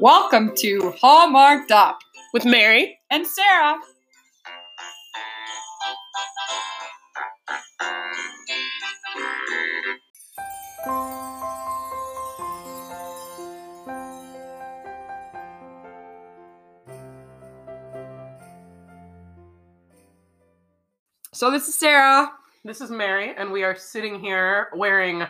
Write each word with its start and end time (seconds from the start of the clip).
Welcome 0.00 0.52
to 0.56 0.94
Hallmarked 1.00 1.70
Up 1.70 1.98
with 2.32 2.44
Mary. 2.44 2.98
and 3.10 3.26
Sarah. 3.26 3.78
So 21.34 21.50
this 21.50 21.68
is 21.68 21.74
Sarah. 21.74 22.30
This 22.64 22.80
is 22.80 22.92
Mary, 22.92 23.34
and 23.36 23.50
we 23.50 23.64
are 23.64 23.74
sitting 23.74 24.20
here 24.20 24.68
wearing 24.72 25.24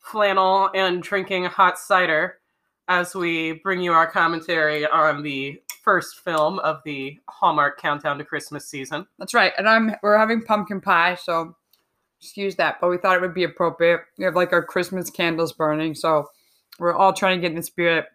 flannel 0.00 0.68
and 0.74 1.02
drinking 1.02 1.44
hot 1.44 1.78
cider 1.78 2.40
as 2.88 3.14
we 3.14 3.54
bring 3.64 3.80
you 3.80 3.94
our 3.94 4.06
commentary 4.06 4.86
on 4.86 5.22
the 5.22 5.62
first 5.82 6.20
film 6.20 6.58
of 6.58 6.82
the 6.84 7.18
Hallmark 7.26 7.80
Countdown 7.80 8.18
to 8.18 8.24
Christmas 8.24 8.66
season. 8.66 9.06
That's 9.18 9.32
right, 9.32 9.54
and 9.56 9.66
I'm 9.66 9.94
we're 10.02 10.18
having 10.18 10.42
pumpkin 10.42 10.82
pie, 10.82 11.14
so 11.14 11.56
excuse 12.20 12.54
that. 12.56 12.82
But 12.82 12.90
we 12.90 12.98
thought 12.98 13.16
it 13.16 13.22
would 13.22 13.32
be 13.32 13.44
appropriate. 13.44 14.02
We 14.18 14.26
have 14.26 14.36
like 14.36 14.52
our 14.52 14.62
Christmas 14.62 15.08
candles 15.08 15.54
burning, 15.54 15.94
so 15.94 16.28
we're 16.78 16.94
all 16.94 17.14
trying 17.14 17.38
to 17.38 17.40
get 17.40 17.52
in 17.52 17.56
the 17.56 17.62
spirit. 17.62 18.08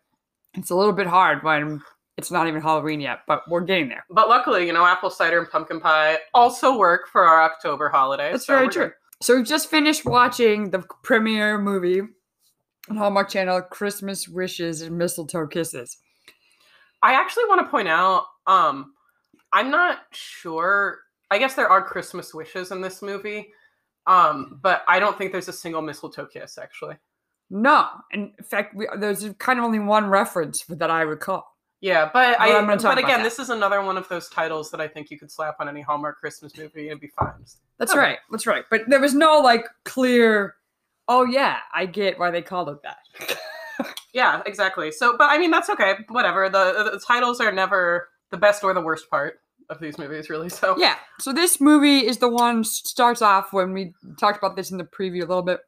It's 0.53 0.69
a 0.69 0.75
little 0.75 0.93
bit 0.93 1.07
hard 1.07 1.41
when 1.41 1.81
it's 2.19 2.29
not 2.29 2.49
even 2.49 2.61
Halloween 2.61 2.99
yet, 2.99 3.19
but 3.27 3.43
we're 3.49 3.61
getting 3.61 3.87
there. 3.87 4.05
But 4.09 4.27
luckily, 4.27 4.67
you 4.67 4.73
know, 4.73 4.85
apple 4.85 5.09
cider 5.09 5.39
and 5.39 5.49
pumpkin 5.49 5.79
pie 5.79 6.17
also 6.33 6.77
work 6.77 7.07
for 7.07 7.23
our 7.23 7.41
October 7.43 7.87
holiday. 7.87 8.33
That's 8.33 8.45
so 8.45 8.55
very 8.55 8.67
true. 8.67 8.87
good. 8.87 8.93
So 9.21 9.37
we've 9.37 9.45
just 9.45 9.69
finished 9.69 10.03
watching 10.05 10.71
the 10.71 10.83
premiere 11.01 11.57
movie 11.57 12.01
on 12.89 12.97
Hallmark 12.97 13.29
Channel, 13.29 13.61
Christmas 13.61 14.27
Wishes 14.27 14.81
and 14.81 14.97
Mistletoe 14.97 15.47
Kisses. 15.47 15.97
I 17.01 17.13
actually 17.13 17.45
want 17.45 17.65
to 17.65 17.71
point 17.71 17.87
out, 17.87 18.25
um, 18.47 18.93
I'm 19.53 19.71
not 19.71 19.99
sure. 20.11 20.99
I 21.31 21.39
guess 21.39 21.55
there 21.55 21.69
are 21.69 21.81
Christmas 21.81 22.33
wishes 22.33 22.71
in 22.71 22.81
this 22.81 23.01
movie, 23.01 23.47
um, 24.07 24.59
but 24.61 24.83
I 24.89 24.99
don't 24.99 25.17
think 25.17 25.31
there's 25.31 25.47
a 25.47 25.53
single 25.53 25.81
mistletoe 25.81 26.25
kiss. 26.25 26.57
Actually, 26.57 26.97
No, 27.49 27.87
in 28.11 28.33
fact, 28.43 28.75
we, 28.75 28.87
there's 28.97 29.25
kind 29.37 29.57
of 29.57 29.63
only 29.63 29.79
one 29.79 30.07
reference 30.07 30.65
that 30.65 30.91
I 30.91 31.01
recall. 31.01 31.45
Yeah, 31.81 32.09
but 32.11 32.39
I. 32.39 32.49
Well, 32.61 32.77
talk 32.77 32.95
But 32.95 33.03
again, 33.03 33.23
this 33.23 33.39
is 33.39 33.49
another 33.49 33.81
one 33.81 33.97
of 33.97 34.07
those 34.09 34.29
titles 34.29 34.71
that 34.71 34.81
I 34.81 34.87
think 34.87 35.09
you 35.11 35.17
could 35.19 35.31
slap 35.31 35.57
on 35.59 35.69
any 35.69 35.81
Hallmark 35.81 36.19
Christmas 36.19 36.57
movie 36.57 36.81
and 36.89 36.91
it'd 36.91 37.01
be 37.01 37.07
fine. 37.07 37.33
That's 37.77 37.91
Okay. 37.91 37.99
right. 37.99 38.17
That's 38.31 38.45
right. 38.47 38.65
But 38.69 38.81
there 38.87 38.99
was 38.99 39.13
no 39.13 39.39
like 39.39 39.65
clear. 39.85 40.55
Oh 41.07 41.25
yeah, 41.25 41.57
I 41.73 41.85
get 41.85 42.19
why 42.19 42.31
they 42.31 42.41
called 42.41 42.69
it 42.69 42.77
that. 42.83 43.37
Yeah, 44.11 44.41
exactly. 44.45 44.91
So, 44.91 45.15
but 45.17 45.29
I 45.29 45.37
mean, 45.37 45.51
that's 45.51 45.69
okay. 45.69 45.93
Whatever. 46.09 46.49
The, 46.49 46.89
the 46.93 46.99
titles 46.99 47.39
are 47.39 47.51
never 47.51 48.09
the 48.31 48.37
best 48.37 48.63
or 48.63 48.73
the 48.73 48.81
worst 48.81 49.09
part 49.09 49.39
of 49.69 49.79
these 49.79 49.97
movies, 49.97 50.29
really. 50.29 50.49
So, 50.49 50.75
Yeah. 50.77 50.95
So 51.19 51.31
this 51.31 51.61
movie 51.61 51.99
is 52.05 52.17
the 52.17 52.27
one 52.27 52.63
starts 52.63 53.21
off 53.21 53.53
when 53.53 53.71
we 53.71 53.93
talked 54.19 54.37
about 54.37 54.55
this 54.55 54.71
in 54.71 54.77
the 54.79 54.83
preview 54.83 55.17
a 55.21 55.25
little 55.27 55.43
bit. 55.43 55.61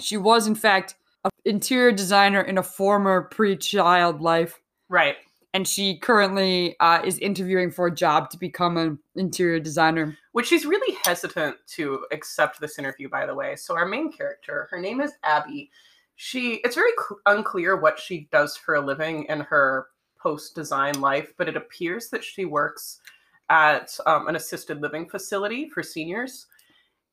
She 0.00 0.16
was 0.16 0.46
in 0.46 0.54
fact 0.54 0.94
an 1.24 1.30
interior 1.44 1.92
designer 1.92 2.40
in 2.40 2.56
a 2.56 2.62
former 2.62 3.22
pre-child 3.22 4.22
life, 4.22 4.58
right. 4.90 5.16
and 5.54 5.66
she 5.66 5.98
currently 5.98 6.76
uh, 6.80 7.00
is 7.04 7.18
interviewing 7.18 7.70
for 7.70 7.86
a 7.86 7.94
job 7.94 8.30
to 8.30 8.38
become 8.38 8.76
an 8.76 8.98
interior 9.16 9.58
designer. 9.58 10.16
Which 10.32 10.46
she's 10.46 10.66
really 10.66 10.96
hesitant 11.04 11.56
to 11.74 12.04
accept 12.12 12.60
this 12.60 12.78
interview, 12.78 13.08
by 13.08 13.26
the 13.26 13.34
way. 13.34 13.56
So, 13.56 13.76
our 13.76 13.86
main 13.86 14.12
character, 14.12 14.68
her 14.70 14.80
name 14.80 15.00
is 15.00 15.12
Abby. 15.24 15.70
She, 16.16 16.60
it's 16.64 16.74
very 16.74 16.92
cl- 16.98 17.20
unclear 17.26 17.76
what 17.76 17.98
she 17.98 18.28
does 18.30 18.56
for 18.56 18.74
a 18.74 18.80
living 18.80 19.24
in 19.24 19.40
her 19.40 19.86
post 20.20 20.54
design 20.54 21.00
life, 21.00 21.32
but 21.38 21.48
it 21.48 21.56
appears 21.56 22.10
that 22.10 22.22
she 22.22 22.44
works 22.44 23.00
at 23.48 23.96
um, 24.06 24.28
an 24.28 24.36
assisted 24.36 24.80
living 24.80 25.08
facility 25.08 25.68
for 25.68 25.82
seniors. 25.82 26.46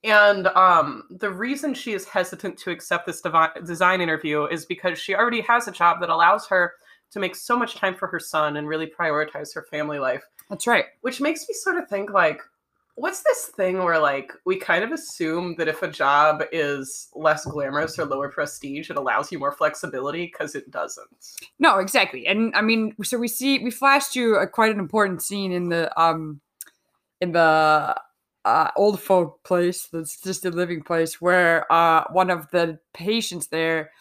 And 0.03 0.47
um, 0.47 1.03
the 1.09 1.31
reason 1.31 1.73
she 1.73 1.93
is 1.93 2.05
hesitant 2.05 2.57
to 2.59 2.69
accept 2.69 3.07
this 3.07 3.23
design 3.65 4.01
interview 4.01 4.45
is 4.45 4.65
because 4.65 4.99
she 4.99 5.15
already 5.15 5.41
has 5.41 5.67
a 5.67 5.71
job 5.71 5.99
that 6.01 6.09
allows 6.09 6.45
her 6.47 6.73
to 7.11 7.19
make 7.19 7.35
so 7.35 7.57
much 7.57 7.75
time 7.75 7.95
for 7.95 8.07
her 8.07 8.19
son 8.19 8.57
and 8.57 8.67
really 8.67 8.87
prioritize 8.87 9.53
her 9.53 9.65
family 9.69 9.99
life 9.99 10.23
That's 10.49 10.67
right. 10.67 10.85
which 11.01 11.21
makes 11.21 11.47
me 11.47 11.53
sort 11.53 11.77
of 11.77 11.87
think 11.87 12.11
like 12.11 12.41
what's 12.97 13.21
this 13.21 13.45
thing 13.55 13.77
where 13.77 13.99
like 13.99 14.33
we 14.43 14.57
kind 14.57 14.83
of 14.83 14.91
assume 14.91 15.53
that 15.59 15.67
if 15.67 15.83
a 15.83 15.87
job 15.87 16.41
is 16.51 17.09
less 17.13 17.45
glamorous 17.45 17.99
or 17.99 18.05
lower 18.05 18.27
prestige 18.27 18.89
it 18.89 18.97
allows 18.97 19.31
you 19.31 19.37
more 19.37 19.51
flexibility 19.51 20.25
because 20.25 20.55
it 20.55 20.69
doesn't 20.71 21.07
No, 21.59 21.77
exactly. 21.77 22.25
And 22.25 22.55
I 22.55 22.61
mean, 22.61 22.95
so 23.03 23.19
we 23.19 23.27
see 23.27 23.59
we 23.59 23.69
flashed 23.69 24.15
you 24.15 24.35
a 24.37 24.47
quite 24.47 24.71
an 24.71 24.79
important 24.79 25.21
scene 25.21 25.51
in 25.51 25.69
the 25.69 25.97
um 25.99 26.41
in 27.21 27.31
the 27.31 27.95
uh, 28.45 28.71
old 28.77 29.01
folk 29.01 29.43
place, 29.43 29.87
the 29.87 29.99
assisted 29.99 30.55
living 30.55 30.81
place, 30.81 31.21
where 31.21 31.71
uh 31.71 32.03
one 32.11 32.31
of 32.31 32.49
the 32.51 32.79
patients 32.93 33.47
there, 33.47 33.91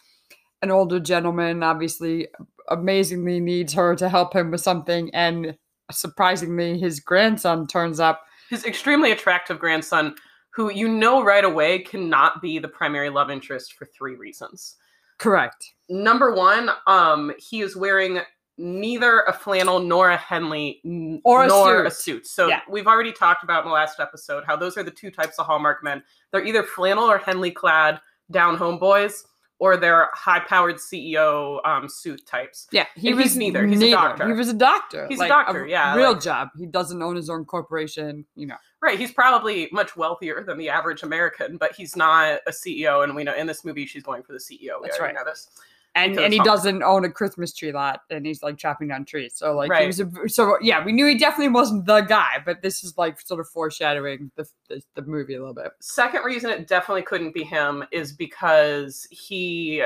an 0.63 0.71
older 0.71 0.99
gentleman, 0.99 1.61
obviously 1.61 2.29
amazingly 2.69 3.39
needs 3.39 3.73
her 3.73 3.95
to 3.95 4.09
help 4.09 4.33
him 4.35 4.51
with 4.51 4.61
something, 4.61 5.09
and 5.13 5.57
surprisingly, 5.91 6.77
his 6.77 6.99
grandson 6.99 7.67
turns 7.67 7.99
up. 7.99 8.23
his 8.49 8.65
extremely 8.65 9.11
attractive 9.11 9.59
grandson 9.59 10.15
who 10.51 10.71
you 10.71 10.87
know 10.87 11.23
right 11.23 11.43
away 11.45 11.79
cannot 11.79 12.41
be 12.41 12.57
the 12.59 12.67
primary 12.67 13.09
love 13.09 13.29
interest 13.29 13.73
for 13.73 13.85
three 13.85 14.15
reasons 14.15 14.75
Correct. 15.19 15.73
number 15.89 16.33
one 16.33 16.69
um 16.87 17.31
he 17.37 17.61
is 17.61 17.75
wearing 17.75 18.19
neither 18.57 19.19
a 19.27 19.33
flannel 19.33 19.79
nor 19.79 20.09
a 20.09 20.17
henley 20.17 20.79
n- 20.85 21.21
Or 21.25 21.43
a 21.43 21.47
nor 21.47 21.77
suit. 21.77 21.87
a 21.87 21.91
suit 21.91 22.27
so 22.27 22.47
Yeah. 22.47 22.61
we've 22.69 22.87
already 22.87 23.11
talked 23.11 23.43
about 23.43 23.63
in 23.63 23.69
the 23.69 23.73
last 23.75 23.99
episode 23.99 24.43
how 24.47 24.55
those 24.55 24.77
are 24.77 24.83
the 24.83 24.89
two 24.91 25.11
types 25.11 25.37
of 25.37 25.45
hallmark 25.45 25.83
men 25.83 26.01
they're 26.31 26.43
either 26.45 26.63
flannel 26.63 27.03
or 27.11 27.17
henley 27.19 27.51
clad 27.51 27.99
down 28.31 28.55
home 28.57 28.79
boys 28.79 29.25
or 29.59 29.75
they're 29.77 30.09
high 30.13 30.39
powered 30.41 30.75
ceo 30.75 31.65
um, 31.65 31.89
suit 31.89 32.25
types 32.25 32.67
Yeah, 32.71 32.85
he 32.95 33.09
And 33.09 33.17
was 33.17 33.25
he's 33.27 33.37
neither. 33.37 33.65
He's 33.65 33.81
a 33.81 33.91
doctor. 33.91 34.27
He 34.27 34.33
was 34.33 34.49
a 34.49 34.53
doctor. 34.53 35.07
He's 35.07 35.17
a 35.17 35.21
like, 35.21 35.29
doctor, 35.29 35.65
yeah, 35.65 35.95
real 35.95 36.13
like- 36.13 36.21
job. 36.21 36.49
He 36.57 36.65
doesn't 36.65 37.01
own 37.01 37.15
his 37.15 37.29
own 37.29 37.43
corporation. 37.45 38.25
You 38.35 38.47
know. 38.47 38.55
right 38.81 38.99
he's 38.99 39.11
probably 39.11 39.67
much 39.71 39.95
wealthier 39.97 40.43
than 40.43 40.57
the 40.57 40.69
average 40.69 41.01
american 41.03 41.57
but 41.57 41.73
he's 41.75 41.95
not 41.95 42.39
a 42.45 42.51
ceo 42.51 43.03
and 43.03 43.15
we 43.15 43.23
know 43.23 43.33
in 43.33 43.47
this 43.47 43.65
movie 43.65 43.85
she's 43.87 44.03
going 44.03 44.21
for 44.23 44.33
the 44.33 44.39
ceo 44.39 44.79
we 44.81 44.87
That's 44.87 44.99
right. 44.99 45.15
know 45.15 45.23
this 45.25 45.49
and 45.97 46.11
Because 46.11 46.25
and 46.25 46.33
he 46.33 46.39
doesn't 46.41 46.83
own 46.83 47.05
a 47.05 47.09
Christmas 47.09 47.53
tree 47.53 47.71
lot, 47.71 48.01
and 48.11 48.25
he's 48.25 48.43
like 48.43 48.57
chopping 48.57 48.89
down 48.89 49.03
trees. 49.03 49.33
So 49.35 49.55
like 49.55 49.73
he 49.73 49.87
was 49.87 49.99
a, 49.99 50.09
so 50.27 50.57
yeah, 50.61 50.85
we 50.85 50.91
knew 50.91 51.07
he 51.07 51.17
definitely 51.17 51.49
wasn't 51.49 51.85
the 51.85 52.01
guy, 52.01 52.41
but 52.45 52.61
this 52.61 52.83
is 52.83 52.97
like 52.97 53.19
sort 53.19 53.39
of 53.39 53.49
foreshadowing 53.49 54.31
the 54.35 54.47
the, 54.69 54.81
the 54.93 55.01
movie 55.01 55.33
a 55.33 55.39
little 55.39 55.55
bit. 55.55 55.71
second 55.79 56.23
reason 56.23 56.51
it 56.51 56.67
definitely 56.67 57.01
couldn't 57.01 57.33
be 57.33 57.43
him 57.43 57.83
is 57.91 58.13
because 58.13 59.07
he 59.09 59.83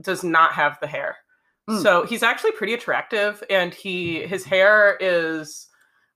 does 0.00 0.24
not 0.24 0.52
have 0.52 0.78
the 0.80 0.86
hair. 0.86 1.16
Mm. 1.68 1.82
So 1.82 2.06
he's 2.06 2.22
actually 2.22 2.52
pretty 2.52 2.74
attractive 2.74 3.42
and 3.50 3.72
he 3.74 4.26
his 4.26 4.44
hair 4.44 4.96
is 5.00 5.68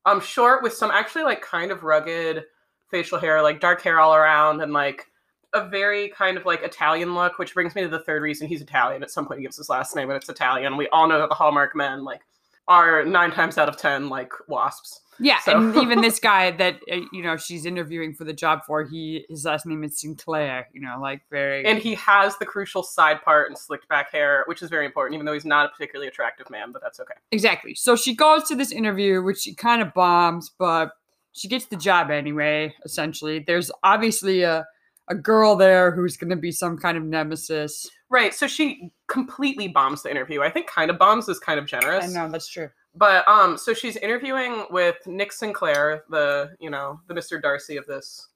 um 0.07 0.21
short 0.21 0.63
with 0.63 0.73
some 0.73 0.91
actually 0.91 1.25
like 1.25 1.43
kind 1.43 1.71
of 1.71 1.85
rugged 1.85 2.45
facial 2.91 3.19
hair, 3.19 3.43
like 3.43 3.61
dark 3.61 3.83
hair 3.83 4.01
all 4.01 4.15
around 4.15 4.63
and 4.63 4.73
like 4.73 5.07
a 5.55 5.69
very 5.69 6.09
kind 6.11 6.37
of 6.37 6.45
like 6.45 6.63
Italian 6.63 7.15
look, 7.15 7.39
which 7.39 7.55
brings 7.55 7.75
me 7.75 7.83
to 7.83 7.89
the 7.89 8.01
third 8.01 8.23
reason 8.23 8.49
he's 8.49 8.61
Italian. 8.63 9.03
At 9.03 9.11
some 9.11 9.27
point 9.27 9.41
he 9.41 9.45
gives 9.47 9.57
his 9.57 9.69
last 9.69 9.95
name 9.97 10.11
and 10.11 10.17
it's 10.17 10.29
Italian. 10.29 10.77
We 10.77 10.89
all 10.89 11.09
know 11.09 11.19
that 11.19 11.29
the 11.29 11.35
Hallmark 11.35 11.75
men 11.75 12.05
like 12.05 12.21
are 12.67 13.05
nine 13.05 13.31
times 13.31 13.57
out 13.57 13.69
of 13.69 13.77
ten 13.77 14.09
like 14.09 14.33
wasps. 14.49 15.01
Yeah, 15.21 15.41
So- 15.41 15.57
and 15.59 15.75
even 15.79 16.01
this 16.03 16.21
guy 16.21 16.51
that 16.53 16.77
uh, 16.93 16.97
you 17.13 17.23
know 17.23 17.37
she's 17.37 17.65
interviewing 17.67 18.15
for 18.15 18.23
the 18.25 18.33
job 18.33 18.61
for, 18.67 18.85
he 18.85 19.25
his 19.29 19.45
last 19.47 19.67
name 19.67 19.83
is 19.83 19.99
Sinclair. 19.99 20.69
You 20.73 20.81
know, 20.83 20.99
like 21.01 21.23
very 21.31 21.65
and 21.67 21.79
he 21.79 21.95
has 21.95 22.37
the 22.37 22.45
crucial 22.47 22.83
side 22.85 23.23
part 23.23 23.49
and 23.49 23.59
slicked 23.59 23.89
back 23.89 24.13
hair, 24.13 24.45
which 24.47 24.63
is 24.63 24.69
very 24.71 24.85
important, 24.87 25.15
even 25.15 25.25
though 25.27 25.33
he's 25.33 25.45
not 25.47 25.67
a 25.67 25.69
particularly 25.71 26.07
attractive 26.09 26.49
man, 26.51 26.71
but 26.73 26.83
that's 26.83 27.01
okay. 27.01 27.15
Exactly. 27.33 27.75
So 27.75 27.97
she 27.97 28.15
goes 28.15 28.45
to 28.49 28.55
this 28.55 28.71
interview, 28.71 29.21
which 29.23 29.39
she 29.39 29.55
kind 29.55 29.83
of 29.83 29.93
bombs, 29.95 30.53
but 30.57 30.91
she 31.33 31.49
gets 31.49 31.65
the 31.67 31.77
job 31.77 32.11
anyway, 32.13 32.75
essentially. 32.85 33.39
There's 33.45 33.71
obviously 33.83 34.43
a, 34.43 34.67
a 35.09 35.15
girl 35.15 35.57
there 35.57 35.91
who's 35.91 36.17
going 36.17 36.31
to 36.31 36.37
be 36.37 36.53
some 36.53 36.77
kind 36.77 36.97
of 36.97 37.05
nemesis. 37.05 37.89
Right. 38.11 38.35
So 38.35 38.47
she 38.47 38.91
completely 39.09 39.69
bombs 39.69 40.03
the 40.03 40.11
interview. 40.11 40.43
I 40.43 40.51
think 40.51 40.69
kind 40.69 40.91
of 40.91 40.99
bombs 40.99 41.29
is 41.29 41.39
kind 41.39 41.59
of 41.59 41.67
generous. 41.67 42.05
I 42.05 42.09
know, 42.09 42.31
that's 42.31 42.49
true. 42.49 42.71
But 42.95 43.27
um 43.29 43.57
so 43.57 43.75
she's 43.75 43.97
interviewing 43.97 44.67
with 44.71 44.97
Nick 45.07 45.33
Sinclair, 45.33 46.05
the, 46.11 46.51
you 46.61 46.71
know, 46.71 47.01
the 47.07 47.15
Mr. 47.15 47.41
Darcy 47.41 47.77
of 47.77 47.87
this 47.87 48.29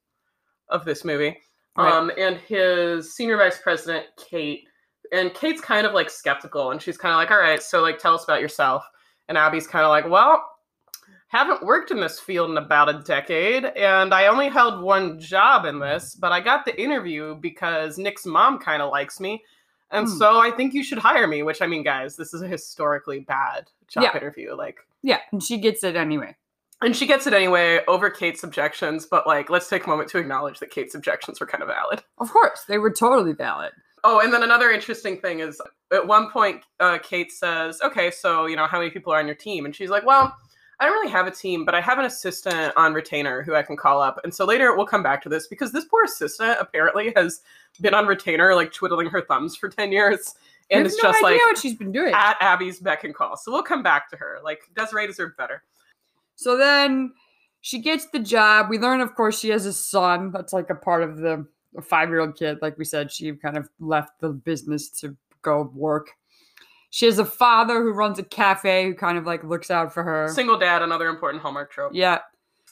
of 0.69 0.85
this 0.85 1.03
movie. 1.03 1.37
Right. 1.77 1.91
Um 1.91 2.11
and 2.17 2.37
his 2.37 3.15
senior 3.15 3.37
vice 3.37 3.59
president 3.59 4.05
Kate. 4.17 4.67
And 5.11 5.33
Kate's 5.33 5.61
kind 5.61 5.85
of 5.85 5.93
like 5.93 6.09
skeptical 6.09 6.71
and 6.71 6.81
she's 6.81 6.97
kind 6.97 7.13
of 7.13 7.17
like, 7.17 7.29
"All 7.29 7.37
right, 7.37 7.61
so 7.61 7.81
like 7.81 7.99
tell 7.99 8.15
us 8.15 8.23
about 8.23 8.41
yourself." 8.41 8.83
And 9.27 9.37
Abby's 9.37 9.67
kind 9.67 9.85
of 9.85 9.89
like, 9.89 10.09
"Well, 10.09 10.43
haven't 11.33 11.63
worked 11.63 11.89
in 11.91 11.99
this 11.99 12.19
field 12.19 12.51
in 12.51 12.57
about 12.57 12.89
a 12.89 12.99
decade, 12.99 13.65
and 13.65 14.13
I 14.13 14.27
only 14.27 14.49
held 14.49 14.81
one 14.83 15.19
job 15.19 15.65
in 15.65 15.79
this, 15.79 16.15
but 16.15 16.31
I 16.31 16.39
got 16.39 16.63
the 16.63 16.79
interview 16.79 17.35
because 17.35 17.97
Nick's 17.97 18.25
mom 18.25 18.59
kind 18.59 18.81
of 18.83 18.91
likes 18.91 19.19
me. 19.19 19.43
And 19.91 20.07
Hmm. 20.07 20.13
so 20.17 20.39
I 20.39 20.51
think 20.51 20.73
you 20.73 20.83
should 20.83 20.99
hire 20.99 21.27
me, 21.27 21.41
which 21.43 21.61
I 21.61 21.67
mean, 21.67 21.83
guys, 21.83 22.15
this 22.15 22.33
is 22.35 22.41
a 22.43 22.47
historically 22.47 23.19
bad 23.19 23.69
job 23.87 24.03
Yeah. 24.03 24.15
interview. 24.17 24.53
Like, 24.55 24.77
Yeah, 25.01 25.19
and 25.31 25.43
she 25.43 25.57
gets 25.57 25.83
it 25.83 25.95
anyway. 25.95 26.35
and 26.81 26.95
she 26.95 27.07
gets 27.07 27.25
it 27.27 27.33
anyway 27.33 27.79
over 27.87 28.09
Kate's 28.09 28.43
objections, 28.43 29.05
but 29.05 29.25
like, 29.25 29.49
let's 29.49 29.69
take 29.69 29.85
a 29.85 29.89
moment 29.89 30.09
to 30.09 30.17
acknowledge 30.19 30.59
that 30.59 30.69
Kate's 30.69 30.93
objections 30.95 31.39
were 31.39 31.47
kind 31.47 31.63
of 31.63 31.69
valid. 31.69 32.03
Of 32.19 32.29
course, 32.31 32.63
they 32.67 32.77
were 32.77 32.91
totally 32.91 33.31
valid. 33.33 33.71
Oh, 34.03 34.19
and 34.19 34.33
then 34.33 34.43
another 34.43 34.69
interesting 34.69 35.17
thing 35.19 35.39
is 35.39 35.61
at 35.93 36.05
one 36.05 36.29
point, 36.29 36.61
uh, 36.79 36.97
Kate 37.01 37.31
says, 37.31 37.81
Okay, 37.81 38.11
so, 38.11 38.45
you 38.47 38.55
know, 38.55 38.67
how 38.67 38.77
many 38.79 38.91
people 38.91 39.13
are 39.13 39.19
on 39.19 39.25
your 39.27 39.35
team? 39.35 39.63
And 39.65 39.73
she's 39.75 39.89
like, 39.89 40.05
Well, 40.05 40.35
I 40.79 40.85
don't 40.85 40.93
really 40.93 41.11
have 41.11 41.27
a 41.27 41.31
team, 41.31 41.65
but 41.65 41.75
I 41.75 41.81
have 41.81 41.99
an 41.99 42.05
assistant 42.05 42.73
on 42.75 42.93
retainer 42.93 43.41
who 43.43 43.55
I 43.55 43.61
can 43.61 43.77
call 43.77 44.01
up. 44.01 44.19
And 44.23 44.33
so 44.33 44.45
later 44.45 44.75
we'll 44.75 44.85
come 44.85 45.03
back 45.03 45.21
to 45.23 45.29
this 45.29 45.47
because 45.47 45.71
this 45.71 45.85
poor 45.85 46.03
assistant 46.03 46.57
apparently 46.59 47.13
has 47.15 47.41
been 47.79 47.93
on 47.93 48.05
retainer, 48.07 48.55
like 48.55 48.73
twiddling 48.73 49.07
her 49.07 49.21
thumbs 49.21 49.55
for 49.55 49.69
10 49.69 49.91
years. 49.91 50.35
And 50.71 50.85
it's 50.85 51.01
no 51.01 51.11
just 51.11 51.21
like 51.21 51.37
what 51.37 51.57
she's 51.57 51.75
been 51.75 51.91
doing. 51.91 52.13
at 52.13 52.37
Abby's 52.39 52.79
beck 52.79 53.03
and 53.03 53.13
call. 53.13 53.37
So 53.37 53.51
we'll 53.51 53.63
come 53.63 53.83
back 53.83 54.09
to 54.09 54.17
her. 54.17 54.39
Like, 54.43 54.61
Desiree 54.75 55.07
deserved 55.07 55.37
better. 55.37 55.63
So 56.35 56.57
then 56.57 57.13
she 57.61 57.79
gets 57.79 58.07
the 58.07 58.19
job. 58.19 58.67
We 58.69 58.79
learn, 58.79 59.01
of 59.01 59.15
course, 59.15 59.39
she 59.39 59.49
has 59.49 59.65
a 59.65 59.73
son. 59.73 60.31
That's 60.31 60.53
like 60.53 60.69
a 60.69 60.75
part 60.75 61.03
of 61.03 61.17
the 61.17 61.45
five 61.81 62.09
year 62.09 62.19
old 62.19 62.37
kid. 62.37 62.59
Like 62.61 62.77
we 62.77 62.85
said, 62.85 63.11
she 63.11 63.31
kind 63.33 63.57
of 63.57 63.69
left 63.79 64.19
the 64.19 64.29
business 64.29 64.89
to 65.01 65.15
go 65.41 65.71
work. 65.73 66.09
She 66.93 67.07
has 67.07 67.17
a 67.17 67.25
father 67.25 67.81
who 67.81 67.91
runs 67.91 68.19
a 68.19 68.23
cafe 68.23 68.85
who 68.85 68.93
kind 68.93 69.17
of 69.17 69.25
like 69.25 69.43
looks 69.43 69.71
out 69.71 69.91
for 69.91 70.03
her. 70.03 70.27
Single 70.31 70.59
dad, 70.59 70.83
another 70.83 71.09
important 71.09 71.41
Hallmark 71.41 71.71
trope. 71.71 71.91
Yeah. 71.95 72.19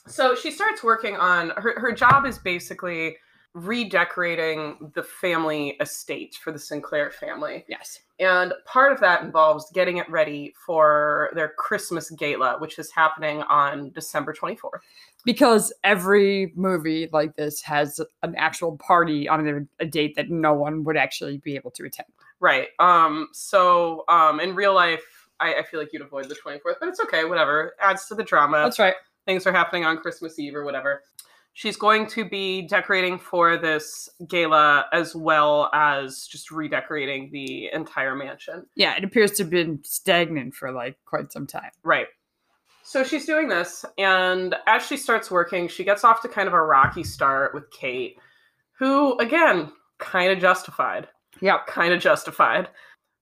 So 0.05 0.35
she 0.35 0.51
starts 0.51 0.83
working 0.83 1.15
on 1.15 1.49
her, 1.57 1.73
her 1.79 1.91
job 1.91 2.27
is 2.27 2.37
basically 2.37 3.17
redecorating 3.55 4.91
the 4.93 5.01
family 5.01 5.69
estate 5.81 6.35
for 6.35 6.51
the 6.51 6.59
Sinclair 6.59 7.09
family. 7.09 7.65
Yes. 7.67 8.01
And 8.19 8.53
part 8.65 8.91
of 8.91 8.99
that 8.99 9.23
involves 9.23 9.71
getting 9.71 9.97
it 9.97 10.07
ready 10.07 10.53
for 10.67 11.31
their 11.33 11.53
Christmas 11.57 12.11
gala, 12.11 12.59
which 12.59 12.77
is 12.77 12.91
happening 12.91 13.41
on 13.49 13.89
December 13.89 14.35
24th. 14.35 14.81
Because 15.25 15.73
every 15.83 16.53
movie 16.55 17.09
like 17.11 17.35
this 17.37 17.59
has 17.63 17.99
an 18.21 18.35
actual 18.35 18.77
party 18.77 19.27
on 19.27 19.47
a, 19.79 19.83
a 19.83 19.87
date 19.87 20.15
that 20.15 20.29
no 20.29 20.53
one 20.53 20.83
would 20.83 20.95
actually 20.95 21.39
be 21.39 21.55
able 21.55 21.71
to 21.71 21.85
attend. 21.85 22.07
Right. 22.41 22.69
Um, 22.79 23.29
so 23.31 24.03
um, 24.09 24.39
in 24.39 24.55
real 24.55 24.73
life, 24.73 25.03
I, 25.39 25.55
I 25.55 25.63
feel 25.63 25.79
like 25.79 25.93
you'd 25.93 26.01
avoid 26.01 26.27
the 26.27 26.35
24th, 26.35 26.75
but 26.79 26.89
it's 26.89 26.99
okay, 26.99 27.23
whatever. 27.23 27.75
Adds 27.79 28.07
to 28.07 28.15
the 28.15 28.23
drama. 28.23 28.57
That's 28.57 28.79
right. 28.79 28.95
things 29.25 29.45
are 29.47 29.51
happening 29.53 29.85
on 29.85 29.97
Christmas 29.97 30.37
Eve 30.39 30.55
or 30.55 30.65
whatever. 30.65 31.03
She's 31.53 31.75
going 31.75 32.07
to 32.07 32.27
be 32.27 32.63
decorating 32.63 33.19
for 33.19 33.57
this 33.57 34.09
gala 34.27 34.85
as 34.91 35.13
well 35.15 35.69
as 35.73 36.25
just 36.25 36.49
redecorating 36.49 37.29
the 37.31 37.69
entire 37.71 38.15
mansion. 38.15 38.65
Yeah, 38.75 38.95
it 38.95 39.03
appears 39.03 39.31
to 39.33 39.43
have 39.43 39.49
been 39.49 39.79
stagnant 39.83 40.55
for 40.55 40.71
like 40.71 40.97
quite 41.05 41.31
some 41.31 41.45
time. 41.45 41.71
Right. 41.83 42.07
So 42.83 43.03
she's 43.03 43.25
doing 43.25 43.47
this, 43.47 43.85
and 43.97 44.55
as 44.65 44.83
she 44.85 44.97
starts 44.97 45.29
working, 45.29 45.67
she 45.67 45.83
gets 45.83 46.03
off 46.03 46.23
to 46.23 46.27
kind 46.27 46.47
of 46.47 46.53
a 46.53 46.61
rocky 46.61 47.03
start 47.03 47.53
with 47.53 47.69
Kate, 47.69 48.17
who, 48.79 49.17
again, 49.19 49.71
kind 49.99 50.31
of 50.31 50.39
justified. 50.39 51.07
Yep. 51.41 51.67
Kind 51.67 51.93
of 51.93 51.99
justified. 51.99 52.69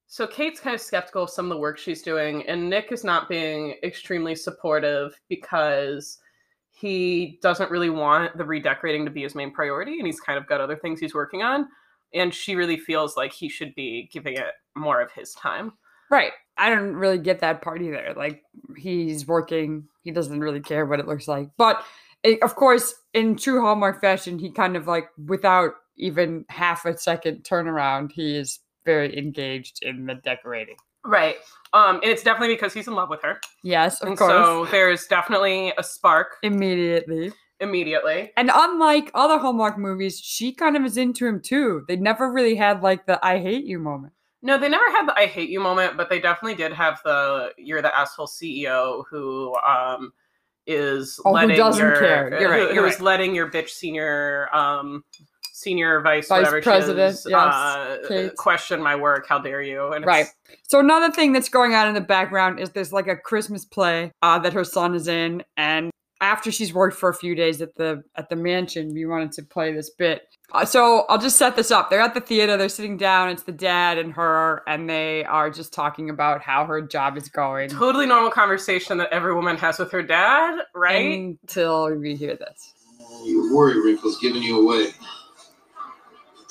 So 0.08 0.26
Kate's 0.26 0.60
kind 0.60 0.74
of 0.74 0.82
skeptical 0.82 1.24
of 1.24 1.30
some 1.30 1.46
of 1.46 1.50
the 1.50 1.62
work 1.62 1.78
she's 1.78 2.02
doing, 2.02 2.48
and 2.48 2.68
Nick 2.68 2.92
is 2.92 3.04
not 3.04 3.30
being 3.30 3.76
extremely 3.84 4.34
supportive 4.36 5.20
because 5.30 6.18
he 6.72 7.38
doesn't 7.44 7.70
really 7.70 7.92
want 7.92 8.36
the 8.36 8.44
redecorating 8.46 9.06
to 9.06 9.12
be 9.12 9.22
his 9.22 9.36
main 9.36 9.52
priority, 9.52 10.00
and 10.00 10.08
he's 10.08 10.20
kind 10.20 10.40
of 10.40 10.48
got 10.48 10.62
other 10.62 10.76
things 10.76 11.00
he's 11.00 11.14
working 11.14 11.44
on. 11.44 11.68
And 12.14 12.34
she 12.34 12.56
really 12.56 12.78
feels 12.78 13.16
like 13.18 13.32
he 13.32 13.50
should 13.50 13.76
be 13.76 14.10
giving 14.12 14.36
it 14.36 14.54
more 14.76 15.00
of 15.00 15.12
his 15.12 15.34
time. 15.34 15.74
Right. 16.10 16.32
I 16.58 16.70
don't 16.70 16.96
really 16.96 17.20
get 17.20 17.40
that 17.42 17.62
part 17.62 17.82
either. 17.82 18.14
Like 18.18 18.42
he's 18.76 19.28
working, 19.28 19.88
he 20.02 20.12
doesn't 20.12 20.40
really 20.40 20.60
care 20.60 20.86
what 20.86 21.00
it 21.00 21.08
looks 21.08 21.28
like. 21.28 21.50
But 21.56 21.84
eh, 22.24 22.38
of 22.42 22.56
course, 22.56 22.96
in 23.14 23.36
true 23.36 23.62
Hallmark 23.62 24.02
fashion, 24.02 24.40
he 24.40 24.52
kind 24.52 24.76
of 24.76 24.88
like 24.88 25.06
without 25.28 25.74
even 26.00 26.46
half 26.50 26.86
a 26.86 26.98
second 26.98 27.44
turnaround, 27.44 28.12
he 28.12 28.36
is 28.36 28.60
very 28.86 29.18
engaged 29.18 29.80
in 29.84 30.06
the 30.06 30.16
decorating. 30.16 30.76
Right. 31.06 31.36
Um, 31.74 31.96
and 31.98 32.06
it's 32.06 32.24
definitely 32.24 32.56
because 32.56 32.74
he's 32.74 32.88
in 32.88 32.94
love 32.96 33.10
with 33.10 33.22
her. 33.22 33.40
Yes, 33.64 34.02
of 34.02 34.10
and 34.10 34.18
course. 34.18 34.32
so 34.32 34.66
there's 34.72 35.06
definitely 35.08 35.72
a 35.78 35.84
spark 35.84 36.38
Immediately. 36.44 37.32
immediately. 37.62 38.32
And 38.38 38.50
unlike 38.54 39.12
other 39.14 39.38
Hallmark 39.38 39.78
movies, 39.78 40.20
she 40.20 40.54
kind 40.54 40.76
of 40.76 40.84
is 40.86 40.98
into 40.98 41.26
him 41.26 41.42
too. 41.42 41.84
They 41.88 41.96
never 41.96 42.32
really 42.32 42.56
had 42.56 42.82
like 42.82 43.06
the 43.06 43.24
I 43.26 43.40
hate 43.40 43.66
you 43.66 43.80
moment. 43.80 44.14
No, 44.42 44.58
they 44.58 44.70
never 44.70 44.90
had 44.92 45.06
the 45.08 45.18
I 45.18 45.26
hate 45.26 45.50
you 45.50 45.60
moment, 45.60 45.98
but 45.98 46.10
they 46.10 46.20
definitely 46.20 46.56
did 46.56 46.72
have 46.74 47.02
the 47.04 47.52
you're 47.58 47.82
the 47.82 47.96
asshole 47.98 48.28
CEO 48.28 49.04
who 49.10 49.54
um 49.58 50.12
is 50.68 51.20
Oh, 51.26 51.30
who 51.32 51.36
letting 51.36 51.58
doesn't 51.58 51.82
your 51.86 52.00
care. 52.00 52.40
You're 52.42 52.50
right, 52.50 52.68
who- 52.70 52.74
you're 52.76 52.84
who's 52.86 52.94
right. 52.96 53.02
letting 53.02 53.36
your 53.36 53.50
bitch 53.52 53.70
senior 53.70 54.48
um 54.56 55.04
senior 55.60 56.02
vice, 56.02 56.28
Vice 56.28 56.40
whatever 56.40 56.62
president, 56.62 57.16
she 57.16 57.20
is, 57.20 57.28
yes, 57.30 57.54
uh, 57.54 58.30
question 58.38 58.82
my 58.82 58.96
work. 58.96 59.28
How 59.28 59.40
dare 59.40 59.62
you? 59.62 59.92
And 59.92 60.06
Right. 60.06 60.28
So 60.68 60.80
another 60.80 61.12
thing 61.12 61.34
that's 61.34 61.50
going 61.50 61.74
on 61.74 61.88
in 61.88 61.94
the 61.94 62.02
background 62.02 62.60
is 62.60 62.70
there's 62.72 62.94
like 62.94 63.08
a 63.08 63.16
Christmas 63.16 63.66
play 63.66 64.12
uh, 64.22 64.40
that 64.40 64.54
her 64.54 64.64
son 64.64 64.96
is 64.96 65.08
in, 65.08 65.44
and 65.58 65.92
after 66.22 66.52
she's 66.52 66.74
worked 66.74 66.98
for 66.98 67.10
a 67.10 67.14
few 67.14 67.36
days 67.36 67.62
at 67.62 67.76
the 67.76 68.04
at 68.16 68.30
the 68.30 68.36
mansion, 68.36 68.94
we 68.94 69.06
wanted 69.06 69.32
to 69.34 69.44
play 69.44 69.74
this 69.74 69.90
bit. 69.90 70.24
Uh, 70.52 70.66
so 70.66 71.06
I'll 71.10 71.20
just 71.20 71.38
set 71.38 71.56
this 71.56 71.72
up. 71.72 71.90
They're 71.90 72.02
at 72.02 72.14
the 72.14 72.22
theater. 72.22 72.58
They're 72.58 72.70
sitting 72.70 72.98
down. 72.98 73.30
It's 73.30 73.44
the 73.44 73.52
dad 73.52 73.98
and 73.98 74.14
her, 74.14 74.64
and 74.68 74.90
they 74.90 75.24
are 75.26 75.50
just 75.50 75.74
talking 75.74 76.10
about 76.10 76.42
how 76.42 76.66
her 76.66 76.82
job 76.82 77.18
is 77.18 77.30
going. 77.30 77.70
Totally 77.70 78.06
normal 78.06 78.32
conversation 78.32 78.98
that 78.98 79.10
every 79.12 79.34
woman 79.34 79.58
has 79.58 79.78
with 79.78 79.92
her 79.92 80.02
dad, 80.02 80.60
right? 80.74 81.20
Until 81.20 81.96
we 81.96 82.16
hear 82.16 82.36
this. 82.36 82.74
Your 83.26 83.56
worry 83.56 83.80
wrinkle's 83.82 84.18
giving 84.20 84.42
you 84.42 84.62
away. 84.62 84.92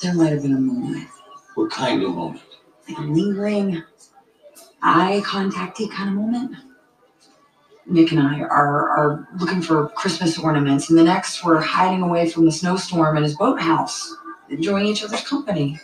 There 0.01 0.13
might 0.13 0.31
have 0.31 0.43
been 0.43 0.55
a 0.55 0.59
moment, 0.59 1.09
What 1.55 1.71
kind 1.71 2.01
of 2.03 2.11
moment? 2.15 2.41
like 2.87 2.97
a 2.97 3.01
lingering 3.01 3.83
eye 4.81 5.21
contacty 5.25 5.87
kind 5.89 6.09
of 6.09 6.15
moment. 6.15 6.55
Nick 7.85 8.11
and 8.11 8.19
I 8.21 8.39
are, 8.41 8.89
are 8.89 9.27
looking 9.39 9.61
for 9.61 9.89
Christmas 9.89 10.37
ornaments, 10.39 10.89
and 10.89 10.97
the 10.97 11.03
next 11.03 11.43
we're 11.43 11.59
hiding 11.59 12.01
away 12.01 12.29
from 12.29 12.45
the 12.45 12.51
snowstorm 12.51 13.17
in 13.17 13.23
his 13.23 13.35
boathouse, 13.35 14.15
enjoying 14.49 14.85
each 14.85 15.03
other's 15.03 15.27
company. 15.27 15.79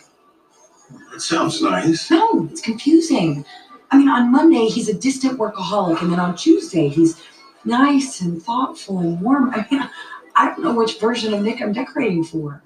That 1.12 1.20
sounds 1.20 1.60
nice. 1.60 2.10
No, 2.10 2.48
it's 2.50 2.60
confusing. 2.60 3.44
I 3.90 3.98
mean, 3.98 4.08
on 4.08 4.32
Monday 4.32 4.66
he's 4.66 4.88
a 4.88 4.94
distant 4.94 5.38
workaholic, 5.38 6.00
and 6.00 6.10
then 6.12 6.20
on 6.20 6.36
Tuesday 6.36 6.88
he's 6.88 7.22
nice 7.64 8.20
and 8.20 8.42
thoughtful 8.42 9.00
and 9.00 9.20
warm. 9.20 9.50
I 9.54 9.66
mean, 9.70 9.88
I 10.36 10.46
don't 10.46 10.62
know 10.62 10.74
which 10.74 11.00
version 11.00 11.34
of 11.34 11.42
Nick 11.42 11.60
I'm 11.60 11.72
decorating 11.72 12.24
for. 12.24 12.62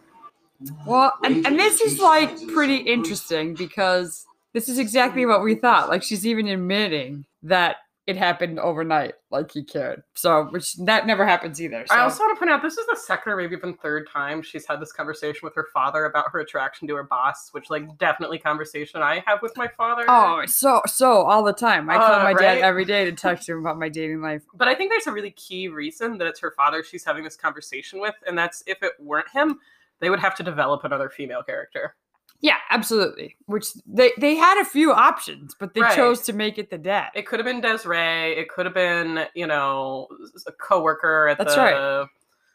Well, 0.86 1.12
and, 1.24 1.46
and 1.46 1.58
this 1.58 1.80
is 1.80 1.98
like 1.98 2.30
pretty 2.48 2.76
interesting 2.76 3.54
because 3.54 4.26
this 4.52 4.68
is 4.68 4.78
exactly 4.78 5.26
what 5.26 5.42
we 5.42 5.54
thought. 5.54 5.88
Like 5.88 6.02
she's 6.02 6.26
even 6.26 6.48
admitting 6.48 7.24
that 7.42 7.76
it 8.06 8.16
happened 8.16 8.58
overnight, 8.58 9.14
like 9.30 9.52
he 9.52 9.62
cared. 9.62 10.02
So, 10.14 10.46
which 10.46 10.74
that 10.78 11.06
never 11.06 11.24
happens 11.24 11.62
either. 11.62 11.84
So. 11.86 11.94
I 11.94 12.00
also 12.00 12.24
want 12.24 12.34
to 12.34 12.38
point 12.40 12.50
out 12.50 12.60
this 12.60 12.76
is 12.76 12.86
the 12.86 12.96
second 12.96 13.32
or 13.32 13.36
maybe 13.36 13.54
even 13.54 13.74
third 13.74 14.08
time 14.12 14.42
she's 14.42 14.66
had 14.66 14.80
this 14.80 14.90
conversation 14.90 15.40
with 15.44 15.54
her 15.54 15.68
father 15.72 16.06
about 16.06 16.26
her 16.32 16.40
attraction 16.40 16.88
to 16.88 16.96
her 16.96 17.04
boss, 17.04 17.50
which 17.52 17.70
like 17.70 17.98
definitely 17.98 18.38
conversation 18.38 19.00
I 19.00 19.22
have 19.26 19.42
with 19.42 19.56
my 19.56 19.68
father. 19.68 20.04
Oh, 20.08 20.42
so 20.46 20.82
so 20.86 21.22
all 21.22 21.44
the 21.44 21.52
time. 21.52 21.88
I 21.88 21.98
call 21.98 22.20
Uh, 22.20 22.24
my 22.24 22.34
dad 22.34 22.58
every 22.58 22.84
day 22.84 23.04
to 23.04 23.12
text 23.12 23.48
him 23.48 23.58
about 23.58 23.78
my 23.78 23.88
dating 23.88 24.22
life. 24.22 24.42
But 24.54 24.66
I 24.66 24.74
think 24.74 24.90
there's 24.90 25.06
a 25.06 25.12
really 25.12 25.30
key 25.32 25.68
reason 25.68 26.18
that 26.18 26.26
it's 26.26 26.40
her 26.40 26.50
father 26.50 26.82
she's 26.82 27.04
having 27.04 27.22
this 27.22 27.36
conversation 27.36 28.00
with, 28.00 28.14
and 28.26 28.36
that's 28.36 28.64
if 28.66 28.82
it 28.82 28.92
weren't 28.98 29.28
him, 29.28 29.60
they 30.00 30.10
would 30.10 30.20
have 30.20 30.34
to 30.36 30.42
develop 30.42 30.84
another 30.84 31.08
female 31.08 31.42
character. 31.42 31.94
Yeah, 32.42 32.56
absolutely. 32.70 33.36
Which 33.46 33.66
they 33.86 34.12
they 34.18 34.34
had 34.34 34.60
a 34.60 34.64
few 34.64 34.92
options, 34.92 35.54
but 35.60 35.74
they 35.74 35.82
Right. 35.82 35.94
chose 35.94 36.22
to 36.22 36.32
make 36.32 36.56
it 36.58 36.70
the 36.70 36.78
dad. 36.78 37.10
It 37.14 37.26
could 37.26 37.38
have 37.38 37.44
been 37.46 37.60
Desiree. 37.60 38.32
It 38.32 38.48
could 38.48 38.64
have 38.64 38.74
been, 38.74 39.26
you 39.34 39.46
know, 39.46 40.08
a 40.46 40.52
coworker 40.52 41.28
at 41.28 41.38
That's 41.38 41.54
the 41.54 41.60
right. 41.60 42.06